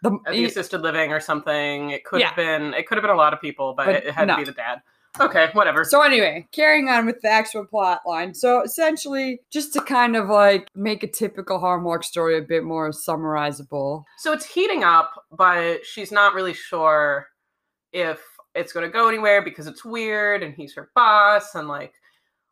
The, 0.01 0.11
at 0.27 0.33
the 0.33 0.45
assisted 0.45 0.81
living 0.81 1.11
or 1.11 1.19
something. 1.19 1.91
It 1.91 2.03
could 2.03 2.19
Yeah. 2.19 2.27
have 2.27 2.35
been. 2.35 2.73
It 2.73 2.87
could 2.87 2.97
have 2.97 3.03
been 3.03 3.11
a 3.11 3.15
lot 3.17 3.33
of 3.33 3.41
people, 3.41 3.73
but, 3.77 3.85
But 3.85 3.95
it, 3.95 4.05
it 4.05 4.13
had 4.13 4.27
no. 4.27 4.35
to 4.35 4.41
be 4.41 4.45
the 4.45 4.51
dad. 4.53 4.81
Okay, 5.19 5.49
whatever. 5.53 5.83
So 5.85 6.01
anyway, 6.01 6.45
carrying 6.51 6.89
on 6.89 7.05
with 7.05 7.21
the 7.21 7.29
actual 7.29 7.63
plot 7.65 8.01
line. 8.05 8.33
So 8.33 8.61
essentially, 8.63 9.39
just 9.49 9.71
to 9.73 9.81
kind 9.81 10.17
of 10.17 10.27
like 10.27 10.67
make 10.75 11.03
a 11.03 11.07
typical 11.07 11.57
Hallmark 11.59 12.03
story 12.03 12.37
a 12.37 12.41
bit 12.41 12.63
more 12.65 12.89
summarizable. 12.89 14.03
So 14.17 14.33
it's 14.33 14.45
heating 14.45 14.83
up, 14.83 15.13
but 15.31 15.85
she's 15.85 16.11
not 16.11 16.33
really 16.33 16.53
sure 16.53 17.27
if 17.95 18.19
it's 18.53 18.71
going 18.73 18.85
to 18.85 18.91
go 18.91 19.07
anywhere 19.07 19.41
because 19.41 19.67
it's 19.67 19.83
weird 19.85 20.43
and 20.43 20.53
he's 20.53 20.73
her 20.75 20.89
boss 20.95 21.55
and 21.55 21.67
like 21.67 21.93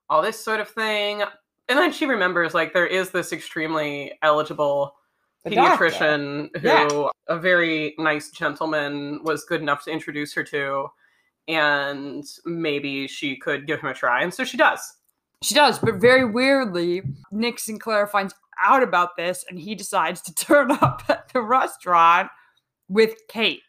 all 0.10 0.22
this 0.22 0.40
sort 0.44 0.60
of 0.60 0.70
thing. 0.70 1.22
And 1.70 1.78
then 1.80 1.92
she 1.92 2.06
remembers 2.06 2.54
like 2.54 2.74
there 2.74 2.88
is 2.88 3.12
this 3.12 3.32
extremely 3.34 4.12
eligible 4.22 4.96
The 5.44 5.52
doctor. 5.52 5.86
pediatrician 5.90 6.50
who 6.60 6.68
Yeah. 6.68 7.08
a 7.28 7.38
very 7.38 7.94
nice 7.98 8.32
gentleman 8.32 9.24
was 9.24 9.44
good 9.46 9.62
enough 9.62 9.84
to 9.86 9.92
introduce 9.92 10.34
her 10.34 10.44
to 10.46 10.88
and 11.50 12.24
maybe 12.46 13.08
she 13.08 13.36
could 13.38 13.68
give 13.68 13.82
him 13.82 13.90
a 13.90 13.94
try 13.94 14.24
and 14.24 14.34
so 14.34 14.44
she 14.46 14.56
does 14.58 14.80
She 15.42 15.54
does, 15.56 15.78
but 15.78 15.96
very 15.96 16.24
weirdly, 16.24 17.02
Nick 17.32 17.60
Sinclair 17.60 18.08
finds 18.08 18.34
out 18.64 18.82
about 18.82 19.18
this 19.18 19.44
and 19.50 19.60
he 19.60 19.76
decides 19.76 20.22
to 20.22 20.34
turn 20.36 20.72
up 20.82 21.04
at 21.10 21.28
the 21.34 21.42
restaurant 21.42 22.30
with 22.88 23.16
Kate. 23.28 23.62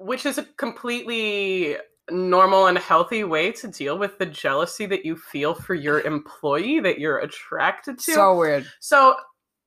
Which 0.00 0.24
is 0.24 0.38
a 0.38 0.44
completely 0.56 1.76
normal 2.10 2.66
and 2.66 2.78
healthy 2.78 3.22
way 3.22 3.52
to 3.52 3.68
deal 3.68 3.98
with 3.98 4.18
the 4.18 4.26
jealousy 4.26 4.86
that 4.86 5.04
you 5.04 5.14
feel 5.14 5.54
for 5.54 5.74
your 5.74 6.00
employee 6.00 6.80
that 6.80 6.98
you're 6.98 7.18
attracted 7.18 7.98
to 7.98 8.12
So 8.12 8.36
weird. 8.36 8.66
So 8.80 9.14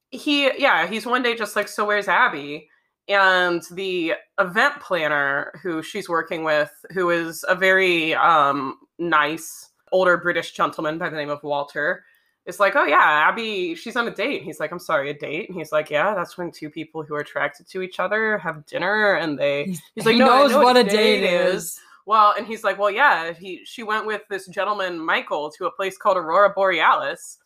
he, 0.10 0.52
yeah, 0.60 0.88
he's 0.88 1.06
one 1.06 1.24
day 1.24 1.36
just 1.36 1.56
like, 1.56 1.68
so 1.68 1.86
where's 1.86 2.08
Abby? 2.08 2.68
And 3.08 3.62
the 3.72 4.14
event 4.40 4.80
planner 4.82 5.54
who 5.62 5.84
she's 5.84 6.10
working 6.10 6.44
with, 6.44 6.72
who 6.92 7.10
is 7.12 7.46
a 7.48 7.56
very 7.56 8.16
um, 8.16 8.78
nice 8.98 9.70
older 9.92 10.18
British 10.18 10.54
gentleman 10.54 10.98
by 10.98 11.10
the 11.10 11.16
name 11.16 11.30
of 11.30 11.44
Walter, 11.44 12.04
is 12.46 12.60
like, 12.60 12.76
oh 12.76 12.86
yeah, 12.86 13.28
Abby, 13.30 13.76
she's 13.76 13.96
on 13.96 14.08
a 14.08 14.14
date. 14.14 14.38
And 14.38 14.46
he's 14.46 14.60
like, 14.60 14.72
I'm 14.72 14.80
sorry, 14.80 15.10
a 15.10 15.14
date? 15.14 15.50
And 15.50 15.58
he's 15.58 15.72
like, 15.72 15.90
yeah, 15.90 16.14
that's 16.14 16.38
when 16.38 16.52
two 16.52 16.70
people 16.70 17.04
who 17.04 17.16
are 17.16 17.22
attracted 17.22 17.68
to 17.70 17.82
each 17.82 18.00
other 18.00 18.38
have 18.38 18.66
dinner 18.66 19.16
and 19.16 19.38
they. 19.38 19.76
He's 19.96 20.06
like, 20.06 20.14
he 20.14 20.20
"No, 20.20 20.28
knows 20.28 20.52
know 20.52 20.58
what 20.58 20.76
what 20.76 20.78
a 20.78 20.84
date 20.84 21.22
date 21.22 21.24
is. 21.24 21.80
Well, 22.06 22.34
and 22.38 22.46
he's 22.46 22.64
like, 22.64 22.78
well, 22.78 22.92
yeah, 22.92 23.32
he 23.32 23.62
she 23.64 23.84
went 23.84 24.06
with 24.06 24.22
this 24.30 24.48
gentleman 24.48 25.00
Michael 25.00 25.50
to 25.52 25.68
a 25.68 25.72
place 25.72 25.98
called 25.98 26.18
Aurora 26.18 26.54
Borealis, 26.54 27.38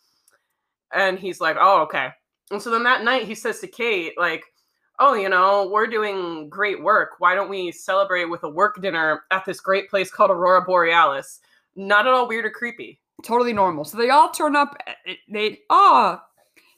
and 0.92 1.18
he's 1.18 1.40
like, 1.40 1.56
oh, 1.60 1.82
okay. 1.82 2.08
And 2.50 2.60
so 2.60 2.70
then 2.70 2.82
that 2.82 3.04
night 3.04 3.24
he 3.24 3.34
says 3.34 3.60
to 3.60 3.68
Kate, 3.68 4.14
like, 4.18 4.44
oh, 4.98 5.14
you 5.14 5.28
know, 5.28 5.68
we're 5.70 5.86
doing 5.86 6.48
great 6.48 6.82
work. 6.82 7.10
Why 7.18 7.34
don't 7.36 7.50
we 7.50 7.70
celebrate 7.70 8.24
with 8.24 8.42
a 8.42 8.48
work 8.48 8.80
dinner 8.80 9.22
at 9.30 9.44
this 9.44 9.60
great 9.60 9.88
place 9.88 10.10
called 10.10 10.30
Aurora 10.30 10.64
Borealis? 10.64 11.40
Not 11.76 12.08
at 12.08 12.12
all 12.14 12.26
weird 12.26 12.46
or 12.46 12.50
creepy. 12.50 13.00
Totally 13.24 13.52
normal. 13.52 13.84
So 13.84 13.96
they 13.98 14.10
all 14.10 14.30
turn 14.30 14.54
up. 14.56 14.76
eh, 15.06 15.14
They, 15.28 15.58
oh, 15.70 16.20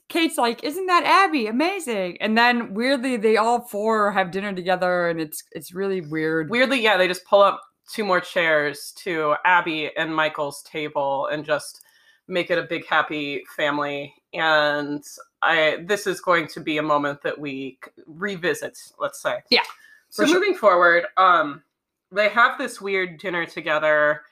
Kate's 0.09 0.39
like, 0.39 0.65
isn't 0.65 0.87
that 0.87 1.05
Abby? 1.05 1.47
Amazing. 1.47 2.19
And 2.21 2.37
then 2.37 2.75
weirdly, 2.75 3.17
they 3.17 3.37
all 3.37 3.61
four 3.61 4.11
have 4.13 4.31
dinner 4.33 4.53
together 4.53 5.09
and 5.09 5.21
it's 5.21 5.45
it's 5.53 5.73
really 5.73 6.01
weird. 6.01 6.51
Weirdly, 6.51 6.81
yeah, 6.83 6.97
they 6.97 7.07
just 7.07 7.25
pull 7.25 7.43
up 7.43 7.61
two 7.93 8.05
more 8.05 8.21
chairs 8.21 8.93
to 8.97 9.35
Abby 9.45 9.91
and 9.97 10.15
Michael's 10.15 10.63
table 10.63 11.27
and 11.27 11.45
just 11.45 11.83
make 12.27 12.51
it 12.51 12.59
a 12.59 12.63
big 12.63 12.87
happy 12.87 13.45
family. 13.57 14.15
And 14.33 15.05
I 15.43 15.85
this 15.87 16.07
is 16.09 16.21
going 16.21 16.49
to 16.49 16.61
be 16.61 16.79
a 16.79 16.83
moment 16.83 17.23
that 17.23 17.39
we 17.39 17.79
revisit, 18.07 18.79
let's 18.99 19.21
say. 19.23 19.39
Yeah, 19.51 19.63
So 20.09 20.25
sure. 20.27 20.35
moving 20.41 20.55
forward, 20.55 21.05
um, 21.17 21.63
they 22.11 22.29
have 22.31 22.59
this 22.59 22.81
weird 22.81 23.19
dinner 23.21 23.47
together, 23.47 24.23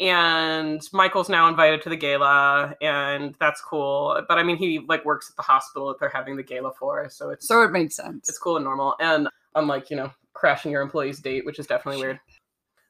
and 0.00 0.80
Michael's 0.92 1.28
now 1.28 1.48
invited 1.48 1.82
to 1.82 1.88
the 1.88 1.96
gala, 1.96 2.74
and 2.80 3.34
that's 3.38 3.60
cool. 3.60 4.20
But 4.28 4.38
I 4.38 4.42
mean, 4.42 4.56
he 4.56 4.84
like 4.88 5.04
works 5.04 5.30
at 5.30 5.36
the 5.36 5.42
hospital 5.42 5.88
that 5.88 6.00
they're 6.00 6.08
having 6.08 6.36
the 6.36 6.42
gala 6.42 6.72
for, 6.78 7.08
so 7.10 7.30
it's 7.30 7.46
So 7.46 7.62
it 7.62 7.70
makes 7.70 7.96
sense. 7.96 8.28
it's 8.28 8.38
cool 8.38 8.56
and 8.56 8.64
normal. 8.64 8.96
And 9.00 9.28
unlike, 9.54 9.90
you 9.90 9.96
know, 9.96 10.10
crashing 10.32 10.72
your 10.72 10.82
employee's 10.82 11.20
date, 11.20 11.46
which 11.46 11.58
is 11.58 11.66
definitely 11.66 12.02
weird. 12.02 12.20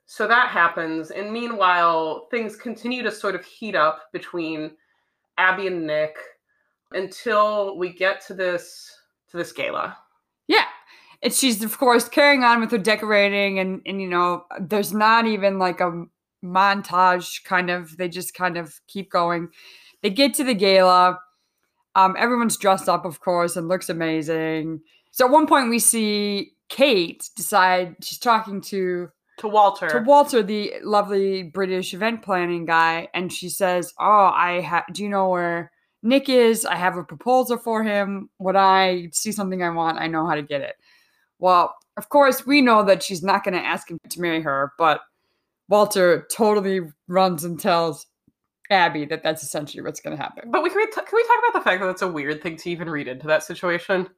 So 0.07 0.27
that 0.29 0.49
happens. 0.49 1.11
And 1.11 1.33
meanwhile, 1.33 2.27
things 2.31 2.57
continue 2.57 3.03
to 3.03 3.11
sort 3.11 3.35
of 3.35 3.45
heat 3.45 3.75
up 3.75 4.13
between 4.13 4.73
Abby 5.39 5.67
and 5.67 5.87
Nick 5.87 6.17
until 6.93 7.77
we 7.79 7.93
get 7.93 8.25
to 8.27 8.35
this 8.35 8.91
to 9.31 9.37
this 9.37 9.53
gala. 9.53 9.97
Yeah. 10.47 10.65
And 11.23 11.33
she's 11.33 11.63
of 11.63 11.77
course 11.79 12.09
carrying 12.09 12.45
on 12.45 12.61
with 12.61 12.71
her 12.71 12.79
decorating 12.79 13.59
and 13.59 13.83
and 13.87 14.01
you 14.01 14.09
know, 14.09 14.45
there's 14.61 14.93
not 14.93 15.27
even 15.27 15.59
like 15.59 15.81
a 15.81 16.05
montage 16.45 17.43
kind 17.45 17.71
of 17.71 17.97
they 17.97 18.09
just 18.09 18.35
kind 18.35 18.57
of 18.57 18.79
keep 18.87 19.11
going. 19.11 19.49
They 20.03 20.11
get 20.11 20.35
to 20.35 20.45
the 20.45 20.55
gala. 20.55 21.19
Um 21.95 22.15
everyone's 22.19 22.57
dressed 22.57 22.89
up 22.89 23.05
of 23.05 23.21
course 23.21 23.57
and 23.57 23.69
looks 23.69 23.89
amazing. 23.89 24.81
So 25.11 25.27
at 25.27 25.33
one 25.33 25.47
point 25.47 25.71
we 25.71 25.79
see 25.79 26.53
Kate 26.69 27.29
decide 27.37 27.97
she's 28.03 28.19
talking 28.19 28.61
to 28.63 29.09
To 29.39 29.49
Walter. 29.49 29.89
to 29.89 29.99
Walter, 30.01 30.43
the 30.43 30.75
lovely 30.83 31.43
British 31.45 31.95
event 31.95 32.23
planning 32.23 32.65
guy, 32.65 33.09
and 33.15 33.33
she 33.33 33.49
says, 33.49 33.93
"Oh, 33.99 34.31
I 34.35 34.61
ha- 34.63 34.85
do 34.93 35.03
you 35.03 35.09
know 35.09 35.29
where 35.29 35.71
Nick 36.03 36.29
is? 36.29 36.65
I 36.67 36.77
have 36.77 36.97
a 36.97 37.05
proposal 37.05 37.59
for 37.59 37.83
him. 37.85 38.29
When 38.39 38.57
I 38.57 39.09
see 39.13 39.31
something 39.33 39.63
I 39.63 39.71
want, 39.71 39.99
I 39.99 40.07
know 40.07 40.27
how 40.27 40.35
to 40.35 40.43
get 40.43 40.63
it." 40.63 40.77
Well, 41.39 41.75
of 41.97 42.09
course, 42.09 42.47
we 42.47 42.61
know 42.61 42.83
that 42.85 43.03
she's 43.03 43.23
not 43.23 43.45
going 43.45 43.55
to 43.55 43.61
ask 43.65 43.91
him 43.91 43.99
to 44.09 44.21
marry 44.21 44.41
her, 44.43 44.73
but 44.79 45.01
Walter 45.69 46.27
totally 46.31 46.81
runs 47.09 47.45
and 47.45 47.59
tells 47.59 48.07
Abby 48.71 49.05
that 49.07 49.23
that's 49.23 49.43
essentially 49.43 49.83
what's 49.83 50.01
going 50.01 50.17
to 50.17 50.23
happen. 50.23 50.51
but 50.51 50.63
we 50.63 50.71
can 50.71 50.79
we, 50.79 50.87
t- 50.87 50.93
can 50.95 51.05
we 51.13 51.23
talk 51.23 51.39
about 51.49 51.59
the 51.61 51.65
fact 51.65 51.81
that 51.83 51.89
it's 51.91 52.03
a 52.03 52.09
weird 52.09 52.43
thing 52.43 52.57
to 52.57 52.71
even 52.71 52.89
read 52.89 53.09
into 53.09 53.27
that 53.27 53.43
situation? 53.43 54.09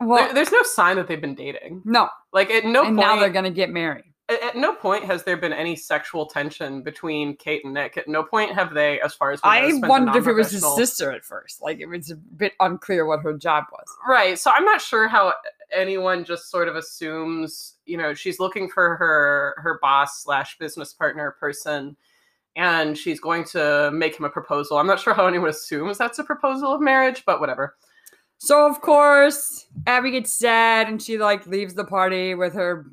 Well, 0.00 0.24
There- 0.24 0.34
there's 0.34 0.52
no 0.52 0.62
sign 0.62 0.96
that 0.96 1.08
they've 1.08 1.20
been 1.20 1.34
dating. 1.34 1.82
no, 1.84 2.08
Like 2.32 2.50
at 2.50 2.64
no 2.64 2.84
and 2.84 2.96
point 2.96 3.08
now 3.08 3.18
they're 3.18 3.30
going 3.30 3.44
to 3.46 3.50
get 3.50 3.70
married. 3.70 4.04
at, 4.28 4.42
at 4.42 4.56
no 4.56 4.74
point 4.74 5.04
has 5.04 5.24
there 5.24 5.36
been 5.36 5.52
any 5.52 5.74
sexual 5.74 6.26
tension 6.26 6.82
between 6.82 7.34
Kate 7.36 7.64
and 7.64 7.74
Nick. 7.74 7.96
At 7.96 8.06
no 8.06 8.22
point 8.22 8.52
have 8.54 8.74
they, 8.74 9.00
as 9.00 9.14
far 9.14 9.32
as 9.32 9.40
I 9.42 9.72
wondered 9.74 10.16
if 10.16 10.26
it 10.26 10.32
was 10.34 10.50
his 10.52 10.64
sister 10.76 11.10
at 11.10 11.24
first. 11.24 11.60
Like 11.62 11.80
it 11.80 11.86
was 11.86 12.10
a 12.10 12.16
bit 12.16 12.52
unclear 12.60 13.06
what 13.06 13.20
her 13.22 13.32
job 13.36 13.64
was. 13.72 13.86
Right. 14.08 14.38
So 14.38 14.50
I'm 14.54 14.64
not 14.64 14.80
sure 14.80 15.08
how 15.08 15.32
anyone 15.72 16.24
just 16.24 16.50
sort 16.50 16.68
of 16.68 16.76
assumes, 16.76 17.74
you 17.90 17.96
know, 17.96 18.14
she's 18.14 18.38
looking 18.38 18.68
for 18.68 18.96
her 18.96 19.54
her 19.58 19.78
boss 19.82 20.22
slash 20.22 20.56
business 20.58 20.92
partner 20.94 21.32
person, 21.32 21.96
and 22.56 22.96
she's 22.96 23.20
going 23.20 23.44
to 23.44 23.90
make 23.92 24.18
him 24.18 24.24
a 24.24 24.30
proposal. 24.30 24.78
I'm 24.78 24.86
not 24.86 25.00
sure 25.00 25.14
how 25.14 25.26
anyone 25.26 25.50
assumes 25.50 25.98
that's 25.98 26.18
a 26.18 26.24
proposal 26.24 26.72
of 26.72 26.80
marriage, 26.80 27.24
but 27.26 27.40
whatever. 27.40 27.76
So 28.38 28.66
of 28.66 28.80
course, 28.80 29.66
Abby 29.86 30.12
gets 30.12 30.32
sad 30.32 30.88
and 30.88 31.02
she 31.02 31.18
like 31.18 31.46
leaves 31.46 31.74
the 31.74 31.84
party 31.84 32.34
with 32.34 32.54
her 32.54 32.86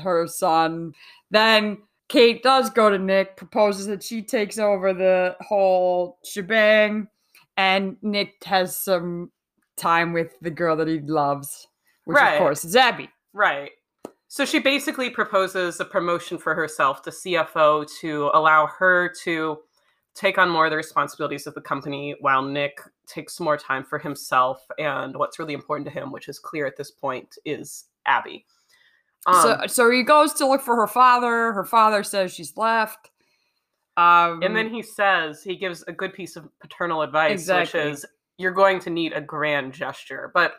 her 0.00 0.26
son. 0.26 0.92
Then 1.30 1.78
Kate 2.08 2.42
does 2.42 2.70
go 2.70 2.90
to 2.90 2.98
Nick, 2.98 3.36
proposes 3.36 3.86
that 3.86 4.02
she 4.02 4.22
takes 4.22 4.58
over 4.58 4.92
the 4.92 5.36
whole 5.40 6.18
shebang, 6.24 7.08
and 7.56 7.96
Nick 8.02 8.42
has 8.44 8.76
some 8.76 9.30
time 9.76 10.12
with 10.12 10.38
the 10.40 10.50
girl 10.50 10.76
that 10.76 10.88
he 10.88 11.00
loves, 11.00 11.66
which 12.04 12.16
Right. 12.16 12.34
of 12.34 12.38
course 12.38 12.64
is 12.64 12.76
Abby. 12.76 13.08
Right. 13.36 13.72
So 14.28 14.46
she 14.46 14.58
basically 14.58 15.10
proposes 15.10 15.78
a 15.78 15.84
promotion 15.84 16.38
for 16.38 16.54
herself 16.54 17.02
to 17.02 17.10
CFO 17.10 17.86
to 18.00 18.30
allow 18.32 18.66
her 18.66 19.12
to 19.24 19.58
take 20.14 20.38
on 20.38 20.48
more 20.48 20.64
of 20.64 20.70
the 20.70 20.76
responsibilities 20.76 21.46
of 21.46 21.52
the 21.54 21.60
company 21.60 22.16
while 22.20 22.40
Nick 22.40 22.80
takes 23.06 23.38
more 23.38 23.58
time 23.58 23.84
for 23.84 23.98
himself 23.98 24.66
and 24.78 25.14
what's 25.16 25.38
really 25.38 25.52
important 25.52 25.86
to 25.86 25.92
him, 25.92 26.10
which 26.12 26.28
is 26.28 26.38
clear 26.38 26.66
at 26.66 26.78
this 26.78 26.90
point, 26.90 27.36
is 27.44 27.84
Abby. 28.06 28.46
Um, 29.26 29.34
so 29.42 29.60
so 29.66 29.90
he 29.90 30.02
goes 30.02 30.32
to 30.34 30.46
look 30.48 30.62
for 30.62 30.74
her 30.74 30.86
father. 30.86 31.52
Her 31.52 31.64
father 31.64 32.02
says 32.02 32.32
she's 32.32 32.56
left. 32.56 33.10
Um, 33.98 34.42
and 34.42 34.56
then 34.56 34.70
he 34.70 34.82
says 34.82 35.42
he 35.42 35.56
gives 35.56 35.82
a 35.82 35.92
good 35.92 36.14
piece 36.14 36.36
of 36.36 36.48
paternal 36.58 37.02
advice, 37.02 37.32
Exactly. 37.32 37.80
which 37.80 37.92
is 37.92 38.06
you're 38.38 38.52
going 38.52 38.80
to 38.80 38.90
need 38.90 39.12
a 39.12 39.20
grand 39.20 39.74
gesture. 39.74 40.30
But 40.32 40.54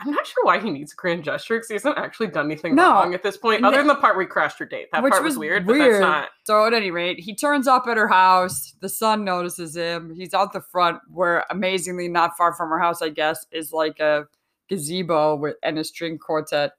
I'm 0.00 0.10
not 0.10 0.26
sure 0.26 0.44
why 0.44 0.58
he 0.58 0.70
needs 0.70 0.92
a 0.92 0.96
grand 0.96 1.22
gesture 1.22 1.54
because 1.56 1.68
he 1.68 1.74
hasn't 1.74 1.96
actually 1.98 2.26
done 2.26 2.46
anything 2.46 2.74
No. 2.74 2.90
wrong 2.90 3.14
at 3.14 3.22
this 3.22 3.36
point, 3.36 3.64
other 3.64 3.76
than 3.76 3.86
the 3.86 3.94
part 3.94 4.16
where 4.16 4.24
he 4.24 4.28
crashed 4.28 4.58
her 4.58 4.64
date. 4.64 4.88
That 4.92 5.02
which 5.04 5.12
part 5.12 5.22
was, 5.22 5.38
weird, 5.38 5.66
but 5.66 5.78
that's 5.78 6.00
not. 6.00 6.30
So 6.44 6.66
at 6.66 6.72
any 6.74 6.90
rate, 6.90 7.20
he 7.20 7.34
turns 7.34 7.68
up 7.68 7.86
at 7.86 7.96
her 7.96 8.08
house. 8.08 8.74
The 8.80 8.88
son 8.88 9.24
notices 9.24 9.76
him. 9.76 10.12
He's 10.14 10.34
out 10.34 10.52
the 10.52 10.60
front, 10.60 11.00
where 11.08 11.44
amazingly 11.48 12.08
not 12.08 12.36
far 12.36 12.52
from 12.54 12.70
her 12.70 12.78
house, 12.80 13.02
I 13.02 13.10
guess, 13.10 13.46
is 13.52 13.72
like 13.72 14.00
a 14.00 14.26
gazebo 14.68 15.36
with 15.36 15.56
and 15.62 15.78
a 15.78 15.84
string 15.84 16.18
quartet. 16.18 16.72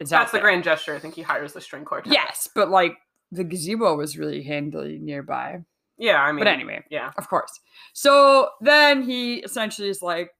It's 0.00 0.10
That's 0.10 0.32
the 0.32 0.40
grand 0.40 0.64
gesture. 0.64 0.94
I 0.94 0.98
think 0.98 1.14
he 1.14 1.22
hires 1.22 1.52
the 1.52 1.60
string 1.60 1.84
quartet. 1.84 2.12
Yes, 2.12 2.48
but 2.52 2.68
like 2.68 2.96
the 3.30 3.44
gazebo 3.44 3.94
was 3.96 4.18
really 4.18 4.42
handily 4.42 4.98
nearby. 4.98 5.60
Yeah, 5.98 6.20
I 6.20 6.32
mean. 6.32 6.40
But 6.40 6.48
anyway, 6.48 6.82
Yeah. 6.90 7.12
of 7.16 7.28
course. 7.28 7.60
So 7.92 8.48
then 8.60 9.02
he 9.02 9.36
essentially 9.36 9.88
is 9.88 10.02
like, 10.02 10.32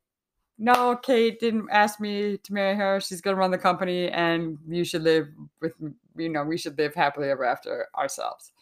"No, 0.59 0.97
Kate 0.97 1.39
didn't 1.41 1.69
ask 1.71 2.01
me 2.01 2.39
to 2.39 2.53
marry 2.53 2.77
her. 2.77 3.01
She's 3.01 3.21
gonna 3.21 3.37
run 3.37 3.51
the 3.51 3.59
company, 3.59 4.09
and 4.09 4.59
you 4.69 4.85
should 4.85 5.03
live 5.03 5.29
with, 5.61 5.73
you 6.17 6.29
know, 6.29 6.45
we 6.45 6.59
should 6.59 6.79
live 6.79 6.95
happily 6.95 7.31
ever 7.31 7.45
after 7.45 7.89
ourselves." 7.97 8.53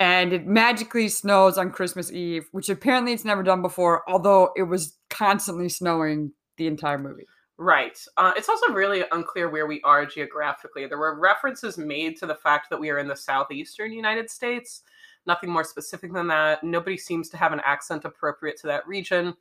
And 0.00 0.32
it 0.32 0.46
magically 0.46 1.08
snows 1.08 1.58
on 1.58 1.72
Christmas 1.72 2.12
Eve, 2.12 2.48
which 2.52 2.68
apparently 2.68 3.12
it's 3.12 3.24
never 3.24 3.42
done 3.42 3.62
before, 3.62 4.08
although 4.08 4.52
it 4.56 4.62
was 4.62 4.96
constantly 5.10 5.68
snowing 5.68 6.32
the 6.56 6.68
entire 6.68 6.98
movie. 6.98 7.26
Right. 7.56 7.98
Uh, 8.16 8.32
it's 8.36 8.48
also 8.48 8.72
really 8.72 9.04
unclear 9.10 9.48
where 9.48 9.66
we 9.66 9.80
are 9.82 10.06
geographically. 10.06 10.86
There 10.86 10.98
were 10.98 11.18
references 11.18 11.76
made 11.76 12.16
to 12.18 12.26
the 12.26 12.36
fact 12.36 12.70
that 12.70 12.78
we 12.78 12.90
are 12.90 12.98
in 12.98 13.08
the 13.08 13.16
southeastern 13.16 13.92
United 13.92 14.30
States. 14.30 14.82
Nothing 15.26 15.50
more 15.50 15.64
specific 15.64 16.12
than 16.12 16.28
that. 16.28 16.62
Nobody 16.62 16.96
seems 16.96 17.28
to 17.30 17.36
have 17.36 17.52
an 17.52 17.60
accent 17.64 18.04
appropriate 18.04 18.58
to 18.58 18.68
that 18.68 18.86
region. 18.86 19.34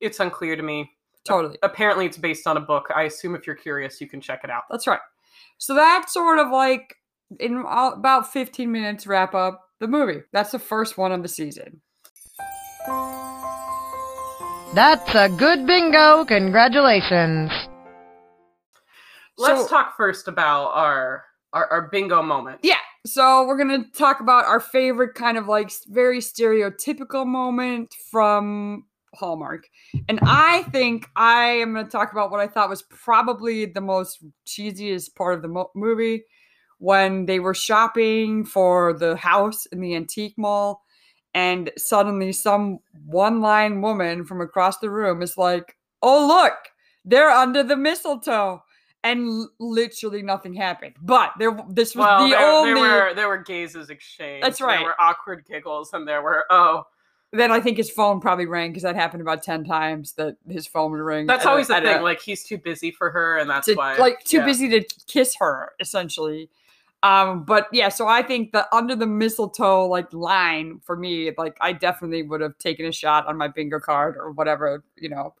It's 0.00 0.20
unclear 0.20 0.56
to 0.56 0.62
me. 0.62 0.90
totally. 1.24 1.56
Apparently, 1.62 2.04
it's 2.06 2.18
based 2.18 2.46
on 2.46 2.56
a 2.56 2.60
book. 2.60 2.88
I 2.94 3.04
assume 3.04 3.34
if 3.34 3.46
you're 3.46 3.56
curious, 3.56 4.00
you 4.00 4.08
can 4.08 4.20
check 4.20 4.40
it 4.44 4.50
out. 4.50 4.64
That's 4.70 4.86
right. 4.86 5.00
So 5.58 5.74
that 5.74 6.10
sort 6.10 6.38
of 6.38 6.50
like 6.50 6.94
in 7.40 7.64
about 7.66 8.30
15 8.32 8.70
minutes 8.70 9.06
wrap 9.06 9.34
up 9.34 9.62
the 9.80 9.86
movie. 9.88 10.20
That's 10.32 10.50
the 10.52 10.58
first 10.58 10.98
one 10.98 11.12
of 11.12 11.22
the 11.22 11.28
season. 11.28 11.80
That's 14.74 15.14
a 15.14 15.28
good 15.28 15.66
bingo. 15.66 16.24
Congratulations. 16.24 17.50
Let's 19.38 19.62
So- 19.62 19.68
talk 19.68 19.96
first 19.96 20.28
about 20.28 20.68
our 20.74 21.24
our, 21.52 21.68
our 21.70 21.82
bingo 21.88 22.20
moment. 22.20 22.58
Yeah. 22.62 22.78
So 23.06 23.46
we're 23.46 23.56
gonna 23.56 23.84
talk 23.96 24.18
about 24.20 24.44
our 24.46 24.58
favorite 24.58 25.14
kind 25.14 25.38
of 25.38 25.46
like 25.46 25.70
very 25.86 26.18
stereotypical 26.18 27.24
moment 27.24 27.94
from 28.10 28.86
Hallmark, 29.14 29.68
and 30.08 30.18
I 30.22 30.62
think 30.64 31.08
I 31.16 31.44
am 31.46 31.74
gonna 31.74 31.88
talk 31.88 32.12
about 32.12 32.30
what 32.30 32.40
I 32.40 32.46
thought 32.46 32.68
was 32.68 32.82
probably 32.82 33.66
the 33.66 33.80
most 33.80 34.24
cheesiest 34.46 35.14
part 35.14 35.34
of 35.34 35.42
the 35.42 35.48
mo- 35.48 35.70
movie 35.74 36.24
when 36.78 37.26
they 37.26 37.40
were 37.40 37.54
shopping 37.54 38.44
for 38.44 38.92
the 38.92 39.16
house 39.16 39.66
in 39.66 39.80
the 39.80 39.94
antique 39.94 40.34
mall, 40.36 40.82
and 41.34 41.70
suddenly 41.78 42.32
some 42.32 42.78
one-line 43.06 43.80
woman 43.80 44.24
from 44.24 44.40
across 44.40 44.78
the 44.78 44.90
room 44.90 45.22
is 45.22 45.36
like, 45.38 45.76
"Oh 46.02 46.26
look, 46.26 46.54
they're 47.04 47.30
under 47.30 47.62
the 47.62 47.76
mistletoe." 47.76 48.62
And 49.02 49.26
l- 49.28 49.50
literally 49.60 50.22
nothing 50.22 50.54
happened. 50.54 50.94
But 51.02 51.32
there, 51.38 51.54
this 51.68 51.94
was 51.94 52.06
Well, 52.06 52.24
the 52.24 52.30
there, 52.30 52.46
only. 52.46 52.72
there 52.74 52.82
were 53.08 53.14
there 53.14 53.28
were 53.28 53.36
gazes 53.42 53.90
exchanged. 53.90 54.42
That's 54.42 54.62
right. 54.62 54.78
There 54.78 54.86
were 54.86 55.00
awkward 55.00 55.44
giggles, 55.46 55.92
and 55.92 56.08
there 56.08 56.22
were 56.22 56.44
oh, 56.48 56.84
then 57.34 57.52
I 57.52 57.60
think 57.60 57.76
his 57.76 57.90
phone 57.90 58.20
probably 58.20 58.46
rang 58.46 58.70
because 58.70 58.82
that 58.82 58.94
happened 58.94 59.22
about 59.22 59.42
ten 59.42 59.64
times. 59.64 60.12
That 60.12 60.36
his 60.48 60.66
phone 60.66 60.92
would 60.92 61.00
ring. 61.00 61.26
that's 61.26 61.46
always 61.46 61.68
the 61.68 61.80
thing. 61.80 62.02
like 62.02 62.20
he's 62.20 62.44
too 62.44 62.58
busy 62.58 62.90
for 62.90 63.10
her, 63.10 63.38
and 63.38 63.48
that's 63.48 63.66
to- 63.66 63.74
why 63.74 63.96
like 63.96 64.22
too 64.24 64.38
yeah. 64.38 64.46
busy 64.46 64.68
to 64.70 64.84
kiss 65.06 65.34
her, 65.38 65.72
essentially. 65.80 66.50
Um, 67.02 67.44
but 67.44 67.68
yeah, 67.70 67.90
so 67.90 68.08
I 68.08 68.22
think 68.22 68.52
the 68.52 68.66
under 68.74 68.96
the 68.96 69.06
mistletoe 69.06 69.86
like 69.86 70.10
line 70.12 70.80
for 70.84 70.96
me, 70.96 71.30
like 71.36 71.56
I 71.60 71.72
definitely 71.72 72.22
would 72.22 72.40
have 72.40 72.56
taken 72.58 72.86
a 72.86 72.92
shot 72.92 73.26
on 73.26 73.36
my 73.36 73.48
bingo 73.48 73.78
card 73.78 74.16
or 74.16 74.30
whatever, 74.30 74.82
you 74.96 75.10
know, 75.10 75.34